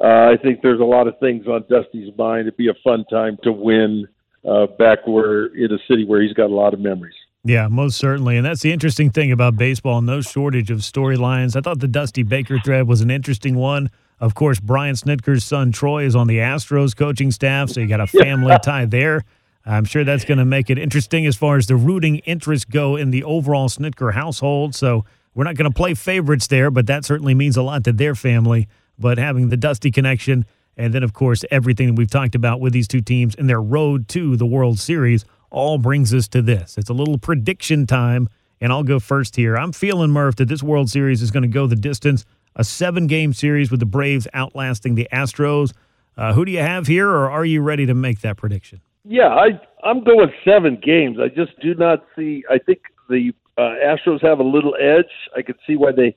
uh, 0.00 0.04
I 0.04 0.36
think 0.42 0.60
there's 0.62 0.80
a 0.80 0.84
lot 0.84 1.08
of 1.08 1.18
things 1.18 1.46
on 1.46 1.64
Dusty's 1.68 2.12
mind. 2.16 2.42
It'd 2.42 2.56
be 2.56 2.68
a 2.68 2.74
fun 2.84 3.04
time 3.10 3.38
to 3.42 3.52
win 3.52 4.06
uh, 4.46 4.66
back 4.78 5.06
where 5.06 5.46
in 5.46 5.72
a 5.72 5.78
city 5.88 6.04
where 6.04 6.22
he's 6.22 6.34
got 6.34 6.50
a 6.50 6.54
lot 6.54 6.74
of 6.74 6.80
memories. 6.80 7.14
Yeah, 7.44 7.68
most 7.68 7.96
certainly. 7.96 8.36
And 8.36 8.44
that's 8.44 8.60
the 8.60 8.72
interesting 8.72 9.10
thing 9.10 9.30
about 9.30 9.56
baseball 9.56 10.02
no 10.02 10.20
shortage 10.20 10.70
of 10.70 10.78
storylines. 10.78 11.56
I 11.56 11.60
thought 11.60 11.78
the 11.78 11.88
Dusty 11.88 12.24
Baker 12.24 12.58
thread 12.58 12.88
was 12.88 13.00
an 13.00 13.10
interesting 13.10 13.54
one. 13.54 13.88
Of 14.18 14.34
course, 14.34 14.58
Brian 14.58 14.94
Snitker's 14.94 15.44
son 15.44 15.72
Troy 15.72 16.04
is 16.04 16.16
on 16.16 16.26
the 16.26 16.38
Astros 16.38 16.96
coaching 16.96 17.30
staff, 17.30 17.70
so 17.70 17.80
you 17.80 17.86
got 17.86 18.00
a 18.00 18.06
family 18.06 18.48
yeah. 18.48 18.58
tie 18.64 18.84
there. 18.84 19.24
I'm 19.64 19.84
sure 19.84 20.04
that's 20.04 20.24
going 20.24 20.38
to 20.38 20.44
make 20.44 20.70
it 20.70 20.78
interesting 20.78 21.26
as 21.26 21.36
far 21.36 21.56
as 21.56 21.66
the 21.66 21.76
rooting 21.76 22.16
interests 22.18 22.64
go 22.64 22.96
in 22.96 23.10
the 23.10 23.24
overall 23.24 23.68
Snitker 23.68 24.14
household. 24.14 24.74
So 24.74 25.04
we're 25.34 25.44
not 25.44 25.56
going 25.56 25.70
to 25.70 25.76
play 25.76 25.94
favorites 25.94 26.46
there, 26.46 26.70
but 26.70 26.86
that 26.86 27.04
certainly 27.04 27.34
means 27.34 27.56
a 27.56 27.62
lot 27.62 27.84
to 27.84 27.92
their 27.92 28.14
family. 28.14 28.68
But 28.98 29.18
having 29.18 29.48
the 29.48 29.56
Dusty 29.56 29.90
connection, 29.90 30.46
and 30.76 30.92
then, 30.92 31.02
of 31.02 31.12
course, 31.12 31.44
everything 31.50 31.88
that 31.88 31.94
we've 31.94 32.10
talked 32.10 32.34
about 32.34 32.60
with 32.60 32.72
these 32.72 32.88
two 32.88 33.00
teams 33.00 33.34
and 33.34 33.48
their 33.48 33.62
road 33.62 34.08
to 34.08 34.36
the 34.36 34.46
World 34.46 34.78
Series– 34.78 35.24
all 35.50 35.78
brings 35.78 36.12
us 36.12 36.28
to 36.28 36.42
this. 36.42 36.76
It's 36.78 36.90
a 36.90 36.94
little 36.94 37.18
prediction 37.18 37.86
time, 37.86 38.28
and 38.60 38.72
I'll 38.72 38.82
go 38.82 39.00
first 39.00 39.36
here. 39.36 39.56
I'm 39.56 39.72
feeling, 39.72 40.10
Murph, 40.10 40.36
that 40.36 40.48
this 40.48 40.62
World 40.62 40.90
Series 40.90 41.22
is 41.22 41.30
going 41.30 41.42
to 41.42 41.48
go 41.48 41.66
the 41.66 41.76
distance. 41.76 42.24
A 42.54 42.64
seven 42.64 43.06
game 43.06 43.32
series 43.32 43.70
with 43.70 43.80
the 43.80 43.86
Braves 43.86 44.26
outlasting 44.32 44.94
the 44.94 45.08
Astros. 45.12 45.72
Uh, 46.16 46.32
who 46.32 46.44
do 46.44 46.52
you 46.52 46.60
have 46.60 46.86
here, 46.86 47.08
or 47.08 47.30
are 47.30 47.44
you 47.44 47.60
ready 47.60 47.86
to 47.86 47.94
make 47.94 48.20
that 48.20 48.36
prediction? 48.36 48.80
Yeah, 49.04 49.28
I, 49.28 49.60
I'm 49.84 50.02
going 50.02 50.32
seven 50.44 50.80
games. 50.82 51.18
I 51.20 51.28
just 51.28 51.58
do 51.60 51.74
not 51.74 52.04
see. 52.16 52.44
I 52.50 52.58
think 52.58 52.80
the 53.08 53.32
uh, 53.58 53.74
Astros 53.84 54.22
have 54.22 54.38
a 54.38 54.42
little 54.42 54.74
edge. 54.80 55.12
I 55.36 55.42
could 55.42 55.56
see 55.66 55.76
why 55.76 55.92
they 55.92 56.16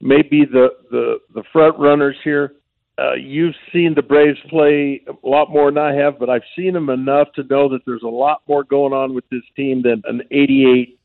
may 0.00 0.22
be 0.22 0.44
the, 0.44 0.68
the, 0.90 1.18
the 1.34 1.42
front 1.52 1.78
runners 1.78 2.16
here 2.24 2.54
uh, 3.00 3.14
you've 3.14 3.54
seen 3.72 3.94
the 3.94 4.02
Braves 4.02 4.38
play 4.50 5.00
a 5.06 5.26
lot 5.26 5.50
more 5.50 5.70
than 5.70 5.78
I 5.78 5.94
have, 5.94 6.18
but 6.18 6.28
I've 6.28 6.42
seen 6.54 6.74
them 6.74 6.90
enough 6.90 7.28
to 7.36 7.44
know 7.44 7.68
that 7.70 7.80
there's 7.86 8.02
a 8.02 8.08
lot 8.08 8.42
more 8.46 8.62
going 8.62 8.92
on 8.92 9.14
with 9.14 9.24
this 9.30 9.42
team 9.56 9.82
than 9.82 10.02
an 10.04 10.22
88, 10.30 10.98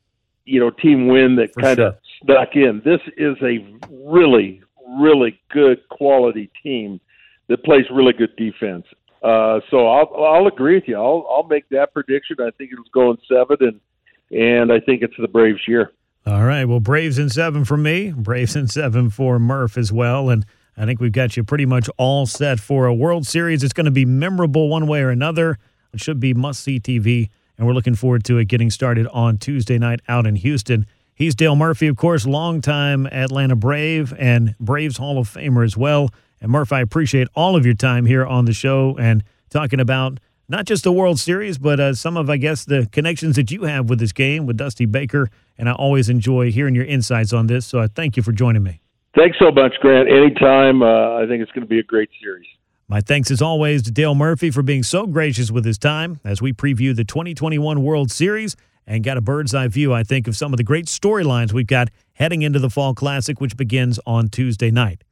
you 0.44 0.60
know, 0.60 0.72
team 0.72 1.08
win 1.08 1.38
that 1.38 1.56
kind 1.56 1.80
of 1.80 1.94
sure. 1.94 2.00
stuck 2.24 2.56
in. 2.56 2.82
This 2.84 3.00
is 3.16 3.38
a 3.42 3.66
really, 3.90 4.62
really 5.00 5.40
good 5.52 5.88
quality 5.88 6.52
team 6.62 7.00
that 7.48 7.64
plays 7.64 7.86
really 7.90 8.14
good 8.14 8.36
defense. 8.36 8.86
Uh, 9.24 9.62
so 9.72 9.88
I'll 9.88 10.14
I'll 10.24 10.48
agree 10.48 10.76
with 10.76 10.88
you. 10.88 10.98
I'll 10.98 11.26
I'll 11.30 11.48
make 11.48 11.68
that 11.70 11.94
prediction. 11.94 12.38
I 12.42 12.52
think 12.58 12.72
it 12.72 12.78
it's 12.80 12.90
going 12.94 13.18
seven, 13.28 13.58
and 13.62 13.80
and 14.38 14.72
I 14.72 14.80
think 14.82 15.02
it's 15.02 15.16
the 15.18 15.28
Braves' 15.28 15.62
year. 15.68 15.94
All 16.26 16.44
right. 16.44 16.66
Well, 16.66 16.80
Braves 16.80 17.20
in 17.20 17.30
seven 17.30 17.66
for 17.66 17.78
me. 17.78 18.12
Braves 18.12 18.56
in 18.56 18.68
seven 18.68 19.10
for 19.10 19.40
Murph 19.40 19.78
as 19.78 19.92
well, 19.92 20.30
and. 20.30 20.46
I 20.78 20.86
think 20.86 21.00
we've 21.00 21.12
got 21.12 21.38
you 21.38 21.44
pretty 21.44 21.66
much 21.66 21.90
all 21.98 22.26
set 22.26 22.60
for 22.60 22.86
a 22.86 22.94
World 22.94 23.26
Series. 23.26 23.64
It's 23.64 23.72
going 23.72 23.86
to 23.86 23.92
be 23.92 24.04
memorable 24.04 24.68
one 24.68 24.88
way 24.88 25.02
or 25.02 25.10
another. 25.10 25.58
It 25.94 26.02
should 26.02 26.20
be 26.20 26.34
must 26.34 26.62
see 26.62 26.82
TV, 26.82 27.30
and 27.58 27.66
we're 27.66 27.74
looking 27.74 27.96
forward 27.96 28.26
to 28.26 28.38
it 28.40 28.50
getting 28.50 28.70
started 28.70 29.08
on 29.08 29.38
Tuesday 29.38 29.78
night 29.78 30.02
out 30.10 30.28
in 30.28 30.36
Houston. 30.36 30.86
He's 31.14 31.34
Dale 31.34 31.56
Murphy, 31.56 31.88
of 31.88 31.96
course, 31.96 32.26
longtime 32.26 33.06
Atlanta 33.08 33.56
Brave 33.56 34.14
and 34.20 34.54
Braves 34.60 34.98
Hall 34.98 35.18
of 35.18 35.30
Famer 35.30 35.64
as 35.64 35.78
well. 35.78 36.10
And 36.42 36.52
Murph, 36.52 36.74
I 36.74 36.82
appreciate 36.82 37.30
all 37.36 37.56
of 37.56 37.66
your 37.66 37.74
time 37.74 38.06
here 38.06 38.26
on 38.26 38.44
the 38.44 38.52
show 38.52 38.98
and 39.00 39.24
talking 39.50 39.80
about 39.80 40.20
not 40.48 40.66
just 40.66 40.84
the 40.84 40.92
World 40.92 41.20
Series, 41.20 41.58
but 41.58 41.80
uh, 41.80 41.94
some 41.94 42.18
of, 42.18 42.30
I 42.30 42.38
guess, 42.38 42.66
the 42.66 42.88
connections 42.92 43.36
that 43.36 43.52
you 43.52 43.64
have 43.64 43.90
with 43.90 44.00
this 44.00 44.12
game 44.12 44.46
with 44.46 44.58
Dusty 44.58 44.86
Baker. 44.86 45.30
And 45.58 45.70
I 45.70 45.74
always 45.74 46.10
enjoy 46.10 46.52
hearing 46.52 46.76
your 46.76 46.86
insights 46.86 47.34
on 47.34 47.48
this. 47.48 47.66
So 47.66 47.80
I 47.80 47.88
thank 47.88 48.18
you 48.18 48.24
for 48.24 48.32
joining 48.32 48.64
me. 48.64 48.82
Thanks 49.16 49.38
so 49.40 49.52
much, 49.52 49.74
Grant. 49.80 50.10
Anytime. 50.10 50.82
Uh, 50.82 51.16
I 51.16 51.26
think 51.28 51.42
it's 51.42 51.52
going 51.52 51.64
to 51.64 51.70
be 51.70 51.80
a 51.80 51.84
great 51.84 52.10
series. 52.22 52.46
My 52.88 53.02
thanks 53.02 53.32
as 53.32 53.42
always 53.42 53.82
to 53.84 53.92
Dale 53.92 54.14
Murphy 54.14 54.52
for 54.52 54.62
being 54.62 54.84
so 54.84 55.08
gracious 55.08 55.50
with 55.50 55.66
his 55.66 55.80
time 55.80 56.20
as 56.24 56.42
we 56.42 56.54
preview 56.54 56.96
the 56.96 57.04
2021 57.04 57.82
World 57.82 58.12
Series 58.12 58.56
and 58.86 59.04
got 59.04 59.18
a 59.18 59.22
bird's 59.22 59.56
eye 59.56 59.68
view, 59.68 59.94
I 59.94 60.04
think, 60.04 60.28
of 60.28 60.36
some 60.38 60.54
of 60.54 60.58
the 60.58 60.64
great 60.64 60.86
storylines 60.86 61.52
we've 61.52 61.66
got 61.66 61.90
heading 62.14 62.44
into 62.44 62.60
the 62.60 62.70
Fall 62.70 62.94
Classic, 62.94 63.42
which 63.42 63.58
begins 63.58 64.00
on 64.06 64.30
Tuesday 64.30 64.70
night. 64.70 65.04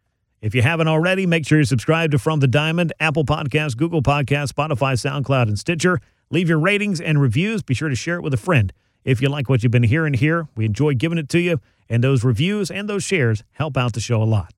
If 0.44 0.54
you 0.54 0.62
haven't 0.62 0.90
already, 0.90 1.26
make 1.26 1.48
sure 1.48 1.60
you 1.60 1.64
subscribe 1.64 2.12
to 2.12 2.20
From 2.20 2.42
the 2.42 2.50
Diamond, 2.50 2.92
Apple 3.00 3.24
Podcasts, 3.24 3.78
Google 3.78 4.02
Podcasts, 4.02 4.52
Spotify, 4.52 4.96
SoundCloud, 5.00 5.44
and 5.44 5.58
Stitcher. 5.58 6.02
Leave 6.32 6.50
your 6.50 6.60
ratings 6.60 7.00
and 7.00 7.22
reviews. 7.22 7.64
Be 7.64 7.74
sure 7.74 7.88
to 7.88 7.96
share 7.96 8.18
it 8.18 8.24
with 8.24 8.34
a 8.34 8.38
friend. 8.38 8.74
If 9.06 9.22
you 9.22 9.30
like 9.30 9.48
what 9.48 9.64
you've 9.64 9.72
been 9.72 9.84
hearing 9.84 10.16
here, 10.16 10.50
we 10.58 10.66
enjoy 10.66 10.96
giving 10.96 11.18
it 11.18 11.30
to 11.30 11.40
you, 11.40 11.62
and 11.88 12.04
those 12.04 12.26
reviews 12.26 12.70
and 12.70 12.90
those 12.90 13.06
shares 13.06 13.46
help 13.54 13.78
out 13.78 13.94
the 13.94 14.02
show 14.02 14.22
a 14.22 14.26
lot. 14.26 14.54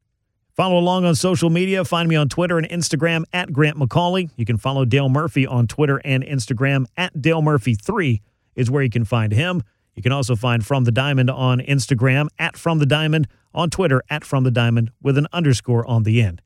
Follow 0.56 0.80
along 0.80 1.06
on 1.06 1.14
social 1.14 1.52
media. 1.52 1.86
Find 1.86 2.10
me 2.10 2.16
on 2.16 2.30
Twitter 2.30 2.58
and 2.58 2.68
Instagram 2.68 3.24
at 3.32 3.54
Grant 3.54 3.78
McAuley. 3.78 4.32
You 4.36 4.46
can 4.46 4.58
follow 4.58 4.86
Dale 4.86 5.10
Murphy 5.10 5.46
on 5.46 5.68
Twitter 5.68 6.02
and 6.04 6.24
Instagram 6.24 6.88
at 6.98 7.22
Dale 7.22 7.44
Murphy3 7.44 8.22
is 8.56 8.72
where 8.72 8.82
you 8.82 8.90
can 8.90 9.06
find 9.06 9.32
him. 9.32 9.62
You 9.96 10.04
can 10.04 10.12
also 10.12 10.36
find 10.36 10.66
From 10.66 10.84
the 10.84 10.92
Diamond 10.92 11.30
on 11.30 11.60
Instagram 11.60 12.28
at 12.38 12.58
From 12.58 12.80
the 12.80 12.86
Diamond, 12.86 13.28
on 13.54 13.70
Twitter 13.70 14.04
at 14.10 14.24
From 14.24 14.44
the 14.44 14.52
Diamond 14.52 14.92
with 15.02 15.18
an 15.18 15.28
underscore 15.32 15.86
on 15.88 16.04
the 16.04 16.22
end. 16.22 16.42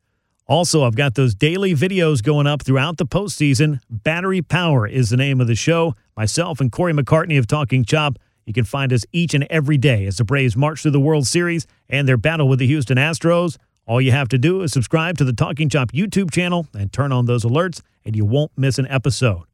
Also, 0.48 0.84
I've 0.84 0.96
got 0.96 1.16
those 1.16 1.36
daily 1.36 1.76
videos 1.76 2.24
going 2.24 2.48
up 2.48 2.64
throughout 2.64 2.98
the 2.98 3.06
postseason. 3.06 3.82
Battery 3.90 4.42
Power 4.42 4.88
is 4.88 5.10
the 5.10 5.18
name 5.18 5.40
of 5.40 5.48
the 5.48 5.56
show. 5.56 5.94
Myself 6.18 6.60
and 6.60 6.72
Corey 6.72 6.94
McCartney 6.94 7.38
of 7.38 7.46
Talking 7.46 7.86
Chop. 7.86 8.18
You 8.46 8.54
can 8.54 8.66
find 8.66 8.92
us 8.92 9.06
each 9.12 9.36
and 9.36 9.46
every 9.52 9.78
day 9.78 10.08
as 10.08 10.18
the 10.18 10.24
Braves 10.24 10.58
march 10.58 10.82
through 10.82 10.92
the 10.92 11.00
World 11.00 11.28
Series 11.28 11.68
and 11.88 12.08
their 12.08 12.18
battle 12.18 12.48
with 12.48 12.58
the 12.58 12.66
Houston 12.66 12.98
Astros. 12.98 13.58
All 13.86 14.02
you 14.02 14.12
have 14.12 14.28
to 14.30 14.40
do 14.40 14.62
is 14.62 14.72
subscribe 14.72 15.18
to 15.20 15.24
the 15.24 15.34
Talking 15.34 15.70
Chop 15.70 15.92
YouTube 15.92 16.32
channel 16.32 16.68
and 16.74 16.92
turn 16.92 17.12
on 17.12 17.26
those 17.26 17.44
alerts, 17.44 17.82
and 18.04 18.16
you 18.16 18.26
won't 18.26 18.52
miss 18.58 18.80
an 18.80 18.88
episode. 18.88 19.49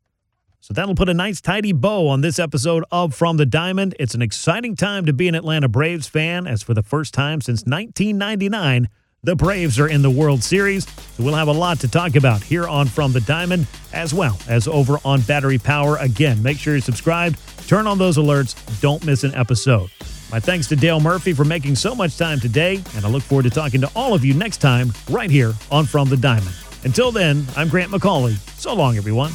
So 0.66 0.74
that'll 0.74 0.96
put 0.96 1.10
a 1.10 1.14
nice, 1.14 1.42
tidy 1.42 1.74
bow 1.74 2.08
on 2.08 2.22
this 2.22 2.40
episode 2.40 2.86
of 2.92 3.14
From 3.14 3.38
the 3.38 3.46
Diamond. 3.46 3.94
It's 4.00 4.16
an 4.16 4.24
exciting 4.24 4.76
time 4.76 5.06
to 5.06 5.14
be 5.14 5.28
an 5.28 5.36
Atlanta 5.36 5.68
Braves 5.68 6.08
fan, 6.08 6.48
as 6.48 6.64
for 6.64 6.74
the 6.74 6.82
first 6.82 7.14
time 7.14 7.40
since 7.40 7.60
1999, 7.66 8.90
the 9.22 9.36
Braves 9.36 9.80
are 9.80 9.88
in 9.88 10.02
the 10.02 10.10
World 10.10 10.44
Series. 10.44 10.88
So 10.88 11.24
we'll 11.24 11.36
have 11.36 11.50
a 11.50 11.54
lot 11.54 11.80
to 11.82 11.88
talk 11.88 12.16
about 12.16 12.42
here 12.42 12.68
on 12.68 12.88
From 12.88 13.14
the 13.14 13.22
Diamond, 13.22 13.68
as 13.94 14.12
well 14.12 14.40
as 14.48 14.68
over 14.68 14.98
on 15.06 15.22
Battery 15.22 15.60
Power. 15.60 15.98
Again, 15.98 16.42
make 16.42 16.58
sure 16.58 16.74
you're 16.74 16.82
subscribed, 16.82 17.38
turn 17.68 17.86
on 17.86 18.00
those 18.00 18.18
alerts, 18.18 18.56
don't 18.82 19.06
miss 19.06 19.24
an 19.24 19.36
episode. 19.36 19.92
My 20.32 20.40
thanks 20.40 20.68
to 20.70 20.76
Dale 20.76 21.00
Murphy 21.00 21.34
for 21.34 21.46
making 21.46 21.76
so 21.76 21.94
much 21.94 22.18
time 22.18 22.40
today, 22.40 22.82
and 22.96 23.06
I 23.06 23.10
look 23.10 23.22
forward 23.22 23.44
to 23.44 23.52
talking 23.52 23.82
to 23.82 23.92
all 23.96 24.16
of 24.16 24.26
you 24.26 24.34
next 24.34 24.62
time 24.62 24.92
right 25.12 25.30
here 25.30 25.54
on 25.70 25.86
From 25.86 26.10
the 26.10 26.18
Diamond. 26.18 26.56
Until 26.84 27.12
then, 27.12 27.46
I'm 27.56 27.70
Grant 27.70 27.92
McAuley. 27.92 28.34
So 28.60 28.74
long, 28.74 28.98
everyone. 28.98 29.32